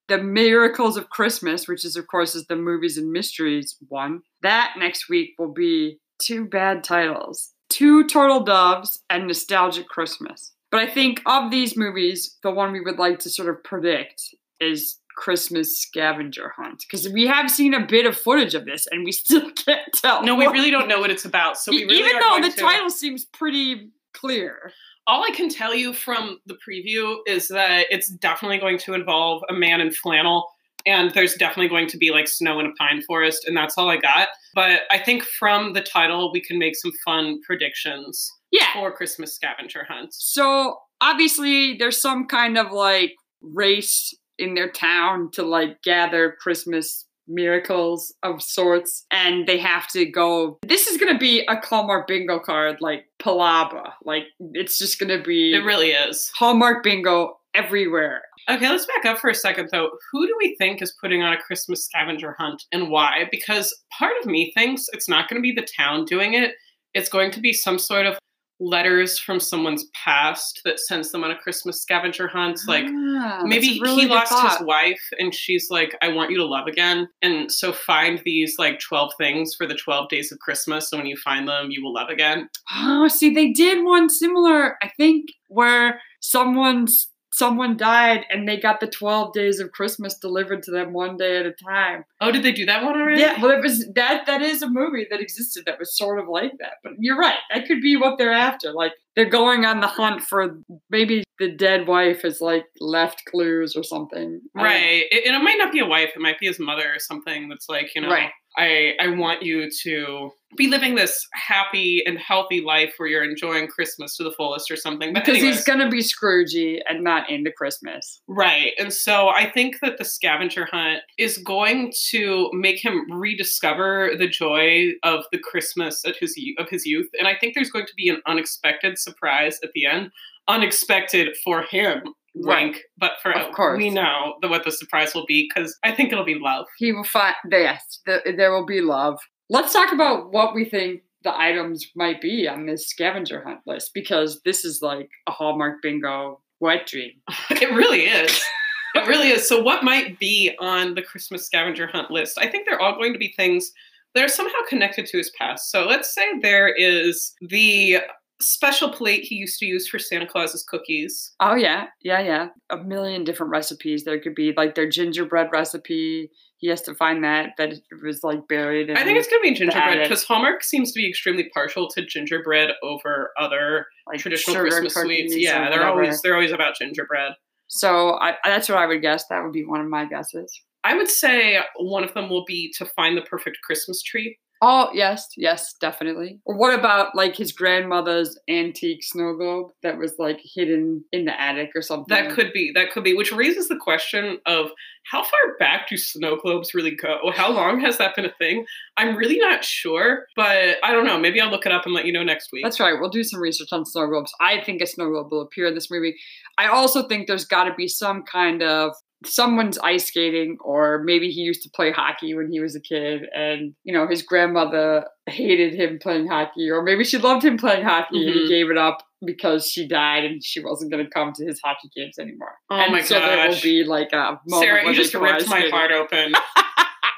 the 0.07 0.17
Miracles 0.17 0.97
of 0.97 1.09
Christmas, 1.09 1.67
which 1.67 1.85
is 1.85 1.95
of 1.95 2.07
course 2.07 2.35
is 2.35 2.47
the 2.47 2.55
movies 2.55 2.97
and 2.97 3.11
mysteries 3.11 3.77
one. 3.87 4.21
That 4.41 4.73
next 4.77 5.07
week 5.09 5.35
will 5.37 5.53
be 5.53 5.99
two 6.19 6.45
bad 6.45 6.83
titles. 6.83 7.53
Two 7.69 8.07
Turtle 8.07 8.43
Doves 8.43 9.03
and 9.09 9.27
Nostalgic 9.27 9.87
Christmas. 9.87 10.53
But 10.71 10.81
I 10.81 10.87
think 10.87 11.21
of 11.25 11.51
these 11.51 11.77
movies, 11.77 12.37
the 12.43 12.51
one 12.51 12.71
we 12.71 12.81
would 12.81 12.97
like 12.97 13.19
to 13.19 13.29
sort 13.29 13.49
of 13.49 13.63
predict 13.63 14.21
is 14.59 14.97
Christmas 15.15 15.79
Scavenger 15.79 16.53
Hunt. 16.55 16.83
Because 16.89 17.09
we 17.09 17.27
have 17.27 17.51
seen 17.51 17.73
a 17.73 17.85
bit 17.85 18.05
of 18.05 18.17
footage 18.17 18.55
of 18.55 18.65
this 18.65 18.87
and 18.87 19.03
we 19.05 19.11
still 19.11 19.51
can't 19.51 19.93
tell. 19.93 20.23
No, 20.23 20.35
we 20.35 20.47
really 20.47 20.71
don't 20.71 20.87
know 20.87 20.99
what 20.99 21.11
it's 21.11 21.25
about. 21.25 21.57
So 21.57 21.71
we 21.71 21.83
really 21.83 21.99
even 21.99 22.19
though 22.19 22.39
the 22.41 22.49
to- 22.49 22.61
title 22.61 22.89
seems 22.89 23.25
pretty 23.25 23.91
clear. 24.13 24.71
all 25.07 25.23
I 25.23 25.31
can 25.35 25.49
tell 25.49 25.73
you 25.73 25.91
from 25.93 26.39
the 26.45 26.55
preview 26.67 27.17
is 27.25 27.47
that 27.47 27.85
it's 27.89 28.09
definitely 28.09 28.59
going 28.59 28.77
to 28.79 28.93
involve 28.93 29.41
a 29.49 29.53
man 29.53 29.81
in 29.81 29.91
flannel. 29.91 30.47
And 30.85 31.11
there's 31.13 31.33
definitely 31.35 31.67
going 31.67 31.87
to 31.89 31.97
be 31.97 32.09
like 32.11 32.27
snow 32.27 32.59
in 32.59 32.65
a 32.67 32.71
pine 32.77 33.01
forest, 33.01 33.45
and 33.45 33.57
that's 33.57 33.77
all 33.77 33.89
I 33.89 33.97
got. 33.97 34.29
But 34.55 34.81
I 34.91 34.97
think 34.97 35.23
from 35.23 35.73
the 35.73 35.81
title, 35.81 36.31
we 36.31 36.41
can 36.41 36.57
make 36.57 36.75
some 36.75 36.91
fun 37.03 37.41
predictions 37.45 38.31
Yeah. 38.51 38.71
for 38.73 38.91
Christmas 38.91 39.33
scavenger 39.35 39.83
hunts. 39.89 40.17
So 40.31 40.77
obviously 41.01 41.75
there's 41.77 41.99
some 41.99 42.27
kind 42.27 42.57
of 42.57 42.71
like 42.71 43.13
race 43.41 44.13
in 44.37 44.53
their 44.53 44.71
town 44.71 45.29
to 45.33 45.43
like 45.43 45.81
gather 45.83 46.35
Christmas 46.39 47.05
miracles 47.29 48.13
of 48.23 48.41
sorts, 48.41 49.05
and 49.11 49.47
they 49.47 49.57
have 49.57 49.87
to 49.89 50.05
go. 50.05 50.59
This 50.65 50.87
is 50.87 50.97
gonna 50.97 51.17
be 51.17 51.45
a 51.47 51.55
Hallmark 51.55 52.07
bingo 52.07 52.39
card, 52.39 52.77
like 52.81 53.05
palabra. 53.19 53.93
Like 54.03 54.23
it's 54.39 54.77
just 54.77 54.99
gonna 54.99 55.21
be 55.21 55.53
It 55.53 55.63
really 55.63 55.91
is. 55.91 56.31
Hallmark 56.35 56.83
bingo 56.83 57.39
everywhere. 57.53 58.21
Okay, 58.49 58.69
let's 58.69 58.85
back 58.85 59.05
up 59.05 59.19
for 59.19 59.29
a 59.29 59.35
second 59.35 59.69
though. 59.71 59.89
Who 60.11 60.27
do 60.27 60.35
we 60.39 60.55
think 60.57 60.81
is 60.81 60.95
putting 60.99 61.21
on 61.21 61.33
a 61.33 61.37
Christmas 61.37 61.85
scavenger 61.85 62.35
hunt 62.37 62.63
and 62.71 62.89
why? 62.89 63.27
Because 63.31 63.75
part 63.97 64.13
of 64.21 64.25
me 64.25 64.51
thinks 64.55 64.85
it's 64.93 65.09
not 65.09 65.29
going 65.29 65.41
to 65.41 65.43
be 65.43 65.51
the 65.51 65.67
town 65.77 66.05
doing 66.05 66.33
it. 66.33 66.53
It's 66.93 67.09
going 67.09 67.31
to 67.31 67.39
be 67.39 67.53
some 67.53 67.77
sort 67.77 68.05
of 68.05 68.17
letters 68.59 69.17
from 69.17 69.39
someone's 69.39 69.85
past 69.93 70.61
that 70.65 70.79
sends 70.79 71.11
them 71.11 71.23
on 71.23 71.31
a 71.31 71.37
Christmas 71.37 71.81
scavenger 71.81 72.27
hunt. 72.27 72.59
Like 72.67 72.85
Ah, 72.87 73.41
maybe 73.45 73.79
really 73.81 74.01
he 74.03 74.07
lost 74.07 74.31
thought. 74.31 74.57
his 74.57 74.67
wife 74.67 75.01
and 75.17 75.33
she's 75.33 75.67
like, 75.69 75.95
I 76.01 76.09
want 76.09 76.29
you 76.31 76.37
to 76.37 76.45
love 76.45 76.67
again. 76.67 77.07
And 77.21 77.51
so 77.51 77.71
find 77.71 78.21
these 78.25 78.55
like 78.59 78.79
12 78.79 79.13
things 79.17 79.55
for 79.55 79.65
the 79.65 79.75
12 79.75 80.09
days 80.09 80.31
of 80.31 80.39
Christmas. 80.39 80.89
So 80.89 80.97
when 80.97 81.05
you 81.05 81.15
find 81.17 81.47
them, 81.47 81.67
you 81.71 81.83
will 81.83 81.93
love 81.93 82.09
again. 82.09 82.49
Oh, 82.75 83.07
see, 83.09 83.33
they 83.33 83.51
did 83.51 83.83
one 83.85 84.09
similar, 84.09 84.77
I 84.83 84.89
think, 84.97 85.29
where 85.47 86.01
someone's 86.19 87.09
someone 87.39 87.77
died 87.77 88.25
and 88.29 88.47
they 88.47 88.57
got 88.59 88.79
the 88.79 88.87
12 88.87 89.33
days 89.33 89.59
of 89.59 89.71
Christmas 89.71 90.15
delivered 90.15 90.61
to 90.63 90.71
them 90.71 90.93
one 90.93 91.17
day 91.17 91.37
at 91.37 91.45
a 91.45 91.53
time. 91.53 92.03
Oh, 92.21 92.31
did 92.31 92.43
they 92.43 92.51
do 92.51 92.65
that 92.65 92.83
one 92.83 92.99
already? 92.99 93.21
Yeah, 93.21 93.41
well, 93.41 93.51
it 93.51 93.63
was 93.63 93.87
that 93.95 94.25
that 94.27 94.41
is 94.41 94.61
a 94.61 94.69
movie 94.69 95.07
that 95.09 95.21
existed 95.21 95.63
that 95.65 95.79
was 95.79 95.97
sort 95.97 96.19
of 96.19 96.27
like 96.27 96.51
that. 96.59 96.73
But 96.83 96.93
you're 96.99 97.17
right, 97.17 97.39
that 97.51 97.65
could 97.65 97.81
be 97.81 97.95
what 97.95 98.17
they're 98.17 98.33
after. 98.33 98.71
Like 98.73 98.93
they're 99.15 99.29
going 99.29 99.65
on 99.65 99.79
the 99.79 99.87
hunt 99.87 100.21
for 100.21 100.59
maybe 100.89 101.23
the 101.39 101.49
dead 101.49 101.87
wife 101.87 102.21
has 102.21 102.41
like 102.41 102.65
left 102.79 103.23
clues 103.25 103.75
or 103.75 103.83
something. 103.83 104.41
Right. 104.53 105.05
It, 105.09 105.25
and 105.25 105.35
it 105.35 105.43
might 105.43 105.57
not 105.57 105.71
be 105.71 105.79
a 105.79 105.85
wife, 105.85 106.11
it 106.15 106.19
might 106.21 106.39
be 106.39 106.47
his 106.47 106.59
mother 106.59 106.93
or 106.93 106.99
something 106.99 107.49
that's 107.49 107.69
like, 107.69 107.95
you 107.95 108.01
know, 108.01 108.09
Right. 108.09 108.31
I, 108.57 108.93
I 108.99 109.09
want 109.09 109.43
you 109.43 109.69
to 109.83 110.31
be 110.57 110.67
living 110.67 110.95
this 110.95 111.27
happy 111.33 112.01
and 112.05 112.17
healthy 112.17 112.61
life 112.61 112.95
where 112.97 113.07
you're 113.07 113.23
enjoying 113.23 113.67
Christmas 113.67 114.17
to 114.17 114.23
the 114.23 114.31
fullest 114.31 114.71
or 114.71 114.75
something. 114.75 115.13
But 115.13 115.23
Because 115.25 115.37
anyways, 115.37 115.57
he's 115.57 115.65
gonna 115.65 115.89
be 115.89 115.99
Scroogey 115.99 116.79
and 116.89 117.03
not 117.03 117.29
into 117.29 117.51
Christmas. 117.51 118.21
Right. 118.27 118.73
And 118.79 118.91
so 118.91 119.29
I 119.29 119.49
think 119.49 119.77
that 119.81 119.97
the 119.97 120.05
scavenger 120.05 120.67
hunt 120.71 121.01
is 121.17 121.37
going 121.37 121.93
to 122.09 122.49
make 122.53 122.83
him 122.83 123.05
rediscover 123.11 124.11
the 124.17 124.27
joy 124.27 124.93
of 125.03 125.25
the 125.31 125.39
Christmas 125.39 126.03
at 126.05 126.15
his 126.17 126.35
of 126.57 126.69
his 126.69 126.85
youth. 126.85 127.09
And 127.17 127.27
I 127.27 127.35
think 127.39 127.53
there's 127.53 127.71
going 127.71 127.85
to 127.85 127.95
be 127.95 128.09
an 128.09 128.21
unexpected 128.25 128.97
surprise 128.97 129.59
at 129.63 129.71
the 129.73 129.85
end. 129.85 130.11
Unexpected 130.47 131.37
for 131.43 131.61
him, 131.61 132.15
Right. 132.43 132.75
but 132.97 133.13
for 133.21 133.31
Of 133.31 133.53
course. 133.53 133.77
we 133.77 133.89
know 133.89 134.35
the, 134.41 134.47
what 134.47 134.63
the 134.63 134.71
surprise 134.71 135.13
will 135.13 135.25
be 135.25 135.49
because 135.53 135.77
I 135.83 135.91
think 135.91 136.11
it'll 136.11 136.23
be 136.25 136.39
love. 136.39 136.65
He 136.77 136.91
will 136.91 137.03
find 137.03 137.35
yes, 137.51 137.99
the, 138.05 138.21
there 138.35 138.51
will 138.51 138.65
be 138.65 138.81
love. 138.81 139.19
Let's 139.49 139.73
talk 139.73 139.91
about 139.93 140.31
what 140.31 140.53
we 140.53 140.65
think 140.65 141.01
the 141.23 141.37
items 141.37 141.85
might 141.95 142.21
be 142.21 142.47
on 142.47 142.65
this 142.65 142.87
scavenger 142.87 143.43
hunt 143.43 143.59
list 143.65 143.91
because 143.93 144.41
this 144.45 144.63
is 144.63 144.81
like 144.81 145.09
a 145.27 145.31
Hallmark 145.31 145.81
bingo 145.81 146.39
wet 146.59 146.87
dream. 146.87 147.11
It 147.49 147.73
really 147.73 148.01
is. 148.05 148.41
It 148.95 149.07
really 149.07 149.29
is. 149.29 149.47
So, 149.47 149.61
what 149.61 149.83
might 149.83 150.17
be 150.17 150.55
on 150.59 150.95
the 150.95 151.03
Christmas 151.03 151.45
scavenger 151.45 151.85
hunt 151.85 152.09
list? 152.09 152.39
I 152.39 152.47
think 152.47 152.65
they're 152.65 152.81
all 152.81 152.95
going 152.95 153.13
to 153.13 153.19
be 153.19 153.31
things 153.37 153.71
that 154.15 154.25
are 154.25 154.27
somehow 154.27 154.57
connected 154.67 155.05
to 155.05 155.17
his 155.17 155.29
past. 155.37 155.69
So, 155.69 155.85
let's 155.85 156.11
say 156.11 156.39
there 156.41 156.67
is 156.67 157.35
the 157.39 157.97
special 158.41 158.89
plate 158.89 159.23
he 159.23 159.35
used 159.35 159.59
to 159.59 159.65
use 159.65 159.87
for 159.87 159.99
Santa 159.99 160.25
Claus's 160.25 160.63
cookies. 160.63 161.33
Oh 161.39 161.55
yeah, 161.55 161.87
yeah, 162.01 162.19
yeah. 162.19 162.47
A 162.69 162.77
million 162.77 163.23
different 163.23 163.51
recipes. 163.51 164.03
There 164.03 164.19
could 164.19 164.35
be 164.35 164.53
like 164.55 164.75
their 164.75 164.89
gingerbread 164.89 165.49
recipe. 165.51 166.31
He 166.57 166.67
has 166.67 166.81
to 166.83 166.95
find 166.95 167.23
that 167.23 167.51
that 167.57 167.73
it 167.73 167.81
was 168.03 168.23
like 168.23 168.47
buried. 168.47 168.89
In 168.89 168.97
I 168.97 169.03
think 169.03 169.17
it's 169.17 169.27
going 169.27 169.43
to 169.43 169.49
be 169.49 169.55
gingerbread 169.55 170.03
because 170.03 170.23
Hallmark 170.23 170.63
seems 170.63 170.91
to 170.93 170.99
be 170.99 171.09
extremely 171.09 171.49
partial 171.53 171.87
to 171.89 172.05
gingerbread 172.05 172.71
over 172.83 173.31
other 173.37 173.87
like 174.07 174.19
traditional 174.19 174.61
Christmas 174.61 174.93
sweets. 174.93 175.35
Yeah, 175.35 175.69
they're 175.69 175.79
whatever. 175.79 175.89
always 175.89 176.21
they're 176.21 176.35
always 176.35 176.51
about 176.51 176.75
gingerbread. 176.75 177.33
So 177.67 178.17
I, 178.19 178.35
that's 178.43 178.67
what 178.67 178.79
I 178.79 178.87
would 178.87 179.01
guess. 179.01 179.27
That 179.27 179.43
would 179.43 179.53
be 179.53 179.63
one 179.63 179.79
of 179.79 179.87
my 179.87 180.05
guesses. 180.05 180.59
I 180.83 180.95
would 180.95 181.09
say 181.09 181.59
one 181.77 182.03
of 182.03 182.13
them 182.13 182.29
will 182.29 182.45
be 182.45 182.73
to 182.77 182.85
find 182.85 183.15
the 183.17 183.21
perfect 183.21 183.57
Christmas 183.63 184.01
tree. 184.01 184.37
Oh 184.61 184.89
yes, 184.93 185.29
yes, 185.37 185.73
definitely. 185.79 186.39
Or 186.43 186.57
what 186.57 186.77
about 186.77 187.15
like 187.15 187.35
his 187.35 187.53
grandmother's 187.53 188.37
antique 188.49 189.03
snow 189.03 189.33
globe 189.35 189.71
that 189.83 189.97
was 189.97 190.15
like 190.19 190.41
hidden 190.43 191.05
in 191.13 191.25
the 191.25 191.41
attic 191.41 191.71
or 191.75 191.81
something? 191.81 192.07
That 192.09 192.31
could 192.31 192.51
be. 192.51 192.71
That 192.75 192.91
could 192.91 193.05
be. 193.05 193.13
Which 193.13 193.31
raises 193.31 193.69
the 193.69 193.77
question 193.77 194.39
of 194.45 194.71
how 195.09 195.23
far 195.23 195.57
back 195.59 195.87
do 195.87 195.95
snow 195.95 196.35
globes 196.35 196.73
really 196.73 196.93
go? 196.95 197.31
How 197.33 197.49
long 197.49 197.79
has 197.79 197.97
that 197.99 198.15
been 198.15 198.25
a 198.25 198.33
thing? 198.37 198.65
I'm 198.97 199.15
really 199.15 199.39
not 199.39 199.63
sure, 199.63 200.25
but 200.35 200.75
I 200.83 200.91
don't 200.91 201.05
know. 201.05 201.17
Maybe 201.17 201.39
I'll 201.39 201.49
look 201.49 201.65
it 201.65 201.71
up 201.71 201.85
and 201.85 201.95
let 201.95 202.05
you 202.05 202.11
know 202.11 202.23
next 202.23 202.51
week. 202.51 202.65
That's 202.65 202.81
right. 202.81 202.99
We'll 202.99 203.09
do 203.09 203.23
some 203.23 203.39
research 203.39 203.69
on 203.71 203.85
snow 203.85 204.07
globes. 204.07 204.33
I 204.41 204.61
think 204.61 204.81
a 204.81 204.87
snow 204.87 205.09
globe 205.09 205.31
will 205.31 205.41
appear 205.41 205.67
in 205.67 205.73
this 205.73 205.89
movie. 205.89 206.17
I 206.57 206.67
also 206.67 207.07
think 207.07 207.27
there's 207.27 207.45
got 207.45 207.63
to 207.63 207.73
be 207.73 207.87
some 207.87 208.23
kind 208.23 208.61
of 208.61 208.93
someone's 209.25 209.77
ice 209.79 210.07
skating, 210.07 210.57
or 210.61 211.01
maybe 211.03 211.29
he 211.29 211.41
used 211.41 211.63
to 211.63 211.69
play 211.69 211.91
hockey 211.91 212.33
when 212.33 212.51
he 212.51 212.59
was 212.59 212.75
a 212.75 212.79
kid, 212.79 213.23
and 213.35 213.73
you 213.83 213.93
know 213.93 214.07
his 214.07 214.21
grandmother 214.21 215.05
hated 215.27 215.73
him 215.75 215.99
playing 216.01 216.27
hockey, 216.27 216.69
or 216.69 216.81
maybe 216.81 217.03
she 217.03 217.17
loved 217.17 217.43
him 217.45 217.57
playing 217.57 217.83
hockey 217.83 218.23
and 218.25 218.33
he 218.33 218.39
Mhm. 218.45 218.47
gave 218.47 218.71
it 218.71 218.77
up 218.77 219.03
because 219.25 219.69
she 219.69 219.87
died 219.87 220.23
and 220.23 220.43
she 220.43 220.63
wasn't 220.63 220.91
going 220.91 221.03
to 221.03 221.11
come 221.11 221.33
to 221.33 221.45
his 221.45 221.59
hockey 221.63 221.89
games 221.95 222.17
anymore. 222.17 222.55
Oh 222.69 222.75
and 222.77 222.93
my 222.93 223.01
so 223.01 223.15
there 223.19 223.37
will 223.37 223.53
gosh. 223.53 223.61
be 223.61 223.83
like 223.83 224.13
a 224.13 224.39
moment 224.47 224.63
Sarah, 224.63 224.87
you 224.87 224.93
just 224.95 225.13
ripped 225.13 225.47
my 225.49 225.67
heart 225.69 225.91
open. 225.91 226.33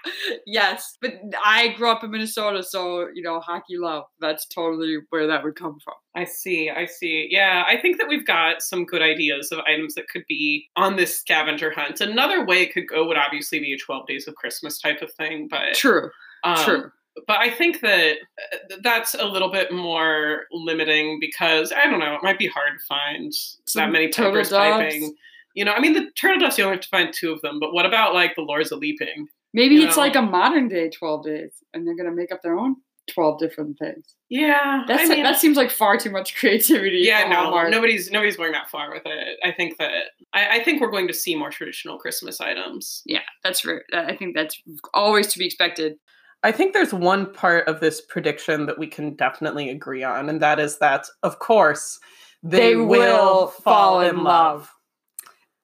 yes, 0.45 0.97
but 1.02 1.14
I 1.43 1.70
grew 1.70 1.89
up 1.89 2.04
in 2.04 2.12
Minnesota, 2.12 2.64
so 2.64 3.08
you 3.14 3.22
know 3.22 3.39
hockey 3.39 3.78
love. 3.78 4.06
That's 4.20 4.45
totally 4.47 4.97
where 5.10 5.28
that 5.28 5.43
would 5.43 5.56
come 5.56 5.78
from. 5.84 5.95
I 6.16 6.26
see. 6.26 6.70
I 6.70 6.86
see. 6.86 7.28
Yeah, 7.30 7.64
I 7.68 7.78
think 7.78 7.97
that 7.97 8.08
we've 8.08 8.26
got 8.26 8.62
some 8.62 8.86
good 8.86 9.02
ideas 9.02 9.52
of 9.52 9.60
items 9.68 9.95
that 9.95 10.10
could 10.10 10.24
be 10.28 10.70
on 10.76 10.95
this 10.95 11.20
scavenger 11.20 11.72
hunt. 11.72 12.02
Another 12.02 12.45
way 12.45 12.62
it 12.64 12.74
could 12.74 12.88
go 12.88 13.08
would 13.08 13.18
obviously 13.18 13.60
be 13.60 13.74
a 13.74 13.78
12 13.78 14.08
Days 14.08 14.28
of 14.28 14.36
Christmas 14.36 14.80
type 14.80 15.02
of 15.02 15.12
thing, 15.14 15.47
but 15.49 15.74
True, 15.74 16.10
um, 16.43 16.64
true. 16.66 16.91
but 17.28 17.39
I 17.39 17.49
think 17.49 17.82
that 17.82 18.16
uh, 18.54 18.76
that's 18.84 19.14
a 19.14 19.26
little 19.26 19.52
bit 19.52 19.72
more 19.72 20.45
limiting 20.52 21.20
because 21.20 21.72
I 21.72 21.89
don't 21.89 21.99
know, 21.99 22.16
it 22.16 22.24
might 22.24 22.39
be 22.39 22.47
hard 22.47 22.72
to 22.80 22.86
find 22.86 23.34
that 23.76 23.91
many 23.91 24.10
turtle 24.10 24.43
piping. 24.43 25.16
You 25.54 25.66
know, 25.66 25.74
I 25.74 25.82
mean, 25.82 25.93
the 25.93 26.10
turtle 26.18 26.39
doves 26.39 26.58
you 26.58 26.64
only 26.64 26.78
have 26.78 26.84
to 26.84 26.89
find 26.89 27.14
two 27.14 27.32
of 27.32 27.41
them, 27.41 27.60
but 27.60 27.74
what 27.74 27.86
about 27.86 28.14
like 28.14 28.36
the 28.36 28.41
Lords 28.41 28.72
of 28.72 28.80
Leaping? 28.80 29.28
Maybe 29.54 29.76
you 29.76 29.88
it's 29.88 29.97
know. 29.97 30.04
like 30.04 30.16
a 30.16 30.22
modern 30.22 30.68
day 30.68 30.89
twelve 30.89 31.26
days, 31.26 31.52
and 31.74 31.86
they're 31.86 31.95
gonna 31.95 32.16
make 32.16 32.32
up 32.32 32.41
their 32.41 32.58
own 32.58 32.78
twelve 33.10 33.39
different 33.39 33.78
things. 33.80 34.16
Yeah, 34.30 34.84
That's 34.88 35.10
I 35.10 35.16
mean, 35.16 35.24
that 35.24 35.39
seems 35.39 35.58
like 35.58 35.72
far 35.72 35.97
too 35.97 36.12
much 36.12 36.36
creativity. 36.36 36.99
yeah, 36.99 37.28
no, 37.28 37.36
Hallmark. 37.36 37.70
nobody's 37.70 38.12
nobody's 38.12 38.38
going 38.38 38.54
that 38.54 38.70
far 38.70 38.91
with 38.91 39.04
it. 39.06 39.39
I 39.43 39.52
think 39.52 39.78
that 39.78 39.91
I, 40.34 40.60
I 40.60 40.64
think 40.64 40.82
we're 40.82 40.91
going 40.91 41.08
to 41.08 41.14
see 41.14 41.36
more 41.36 41.49
traditional 41.49 41.97
Christmas 41.97 42.39
items. 42.39 43.02
Yeah, 43.06 43.20
that's 43.43 43.62
very. 43.62 43.82
I 43.93 44.16
think 44.16 44.36
that's 44.36 44.62
always 44.93 45.28
to 45.28 45.39
be 45.39 45.45
expected. 45.45 45.97
I 46.43 46.52
think 46.52 46.74
there's 46.74 46.93
one 46.93 47.32
part 47.32 47.68
of 47.68 47.82
this 47.82 48.02
prediction 48.02 48.66
that 48.66 48.80
we 48.80 48.88
can 48.88 49.16
definitely 49.16 49.70
agree 49.70 50.04
on, 50.04 50.28
and 50.28 50.41
that 50.41 50.60
is 50.60 50.80
that, 50.80 51.06
of 51.22 51.38
course, 51.38 51.99
they, 52.41 52.76
will 52.76 53.47
fall 53.47 54.02
in 54.02 54.24
love. 54.24 54.72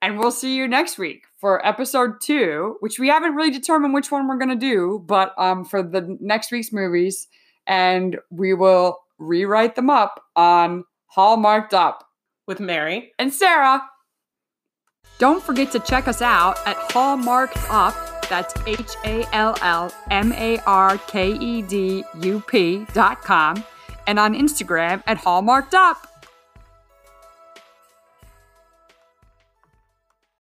And 0.04 0.20
we'll 0.20 0.30
see 0.32 0.56
you 0.56 0.68
next 0.68 1.00
week 1.00 1.24
for 1.40 1.66
episode 1.66 2.20
two, 2.22 2.78
which 2.80 3.00
we 3.00 3.08
haven't 3.10 3.36
really 3.36 3.52
determined 3.52 3.94
which 3.94 4.12
one 4.12 4.28
we're 4.28 4.38
gonna 4.38 4.56
do, 4.56 5.04
but 5.06 5.34
um 5.38 5.64
for 5.66 5.84
the 5.84 6.18
next 6.20 6.52
week's 6.52 6.72
movies, 6.74 7.28
and 7.66 8.18
we 8.30 8.54
will 8.54 9.00
rewrite 9.20 9.76
them 9.76 9.90
up 9.90 10.24
on 10.36 10.84
Hallmarked 11.08 11.74
Up 11.74 12.08
with 12.48 12.60
Mary. 12.60 13.12
and 13.20 13.34
Sarah. 13.34 13.82
Don't 15.20 15.42
forget 15.44 15.72
to 15.72 15.80
check 15.80 16.08
us 16.08 16.22
out 16.22 16.58
at 16.68 16.78
Hallmarked 16.92 17.58
Up. 17.70 17.96
That's 18.30 18.54
H 18.68 18.96
A 19.06 19.26
L 19.34 19.56
L 19.62 19.92
M 20.12 20.32
A 20.34 20.60
R 20.66 20.98
K 21.08 21.32
E 21.32 21.62
D 21.62 22.04
U 22.22 22.44
P 22.48 22.86
dot 22.94 23.22
com. 23.22 23.64
And 24.06 24.20
on 24.20 24.34
Instagram 24.36 25.02
at 25.08 25.18
Hallmarked 25.18 25.74
Up. 25.74 26.17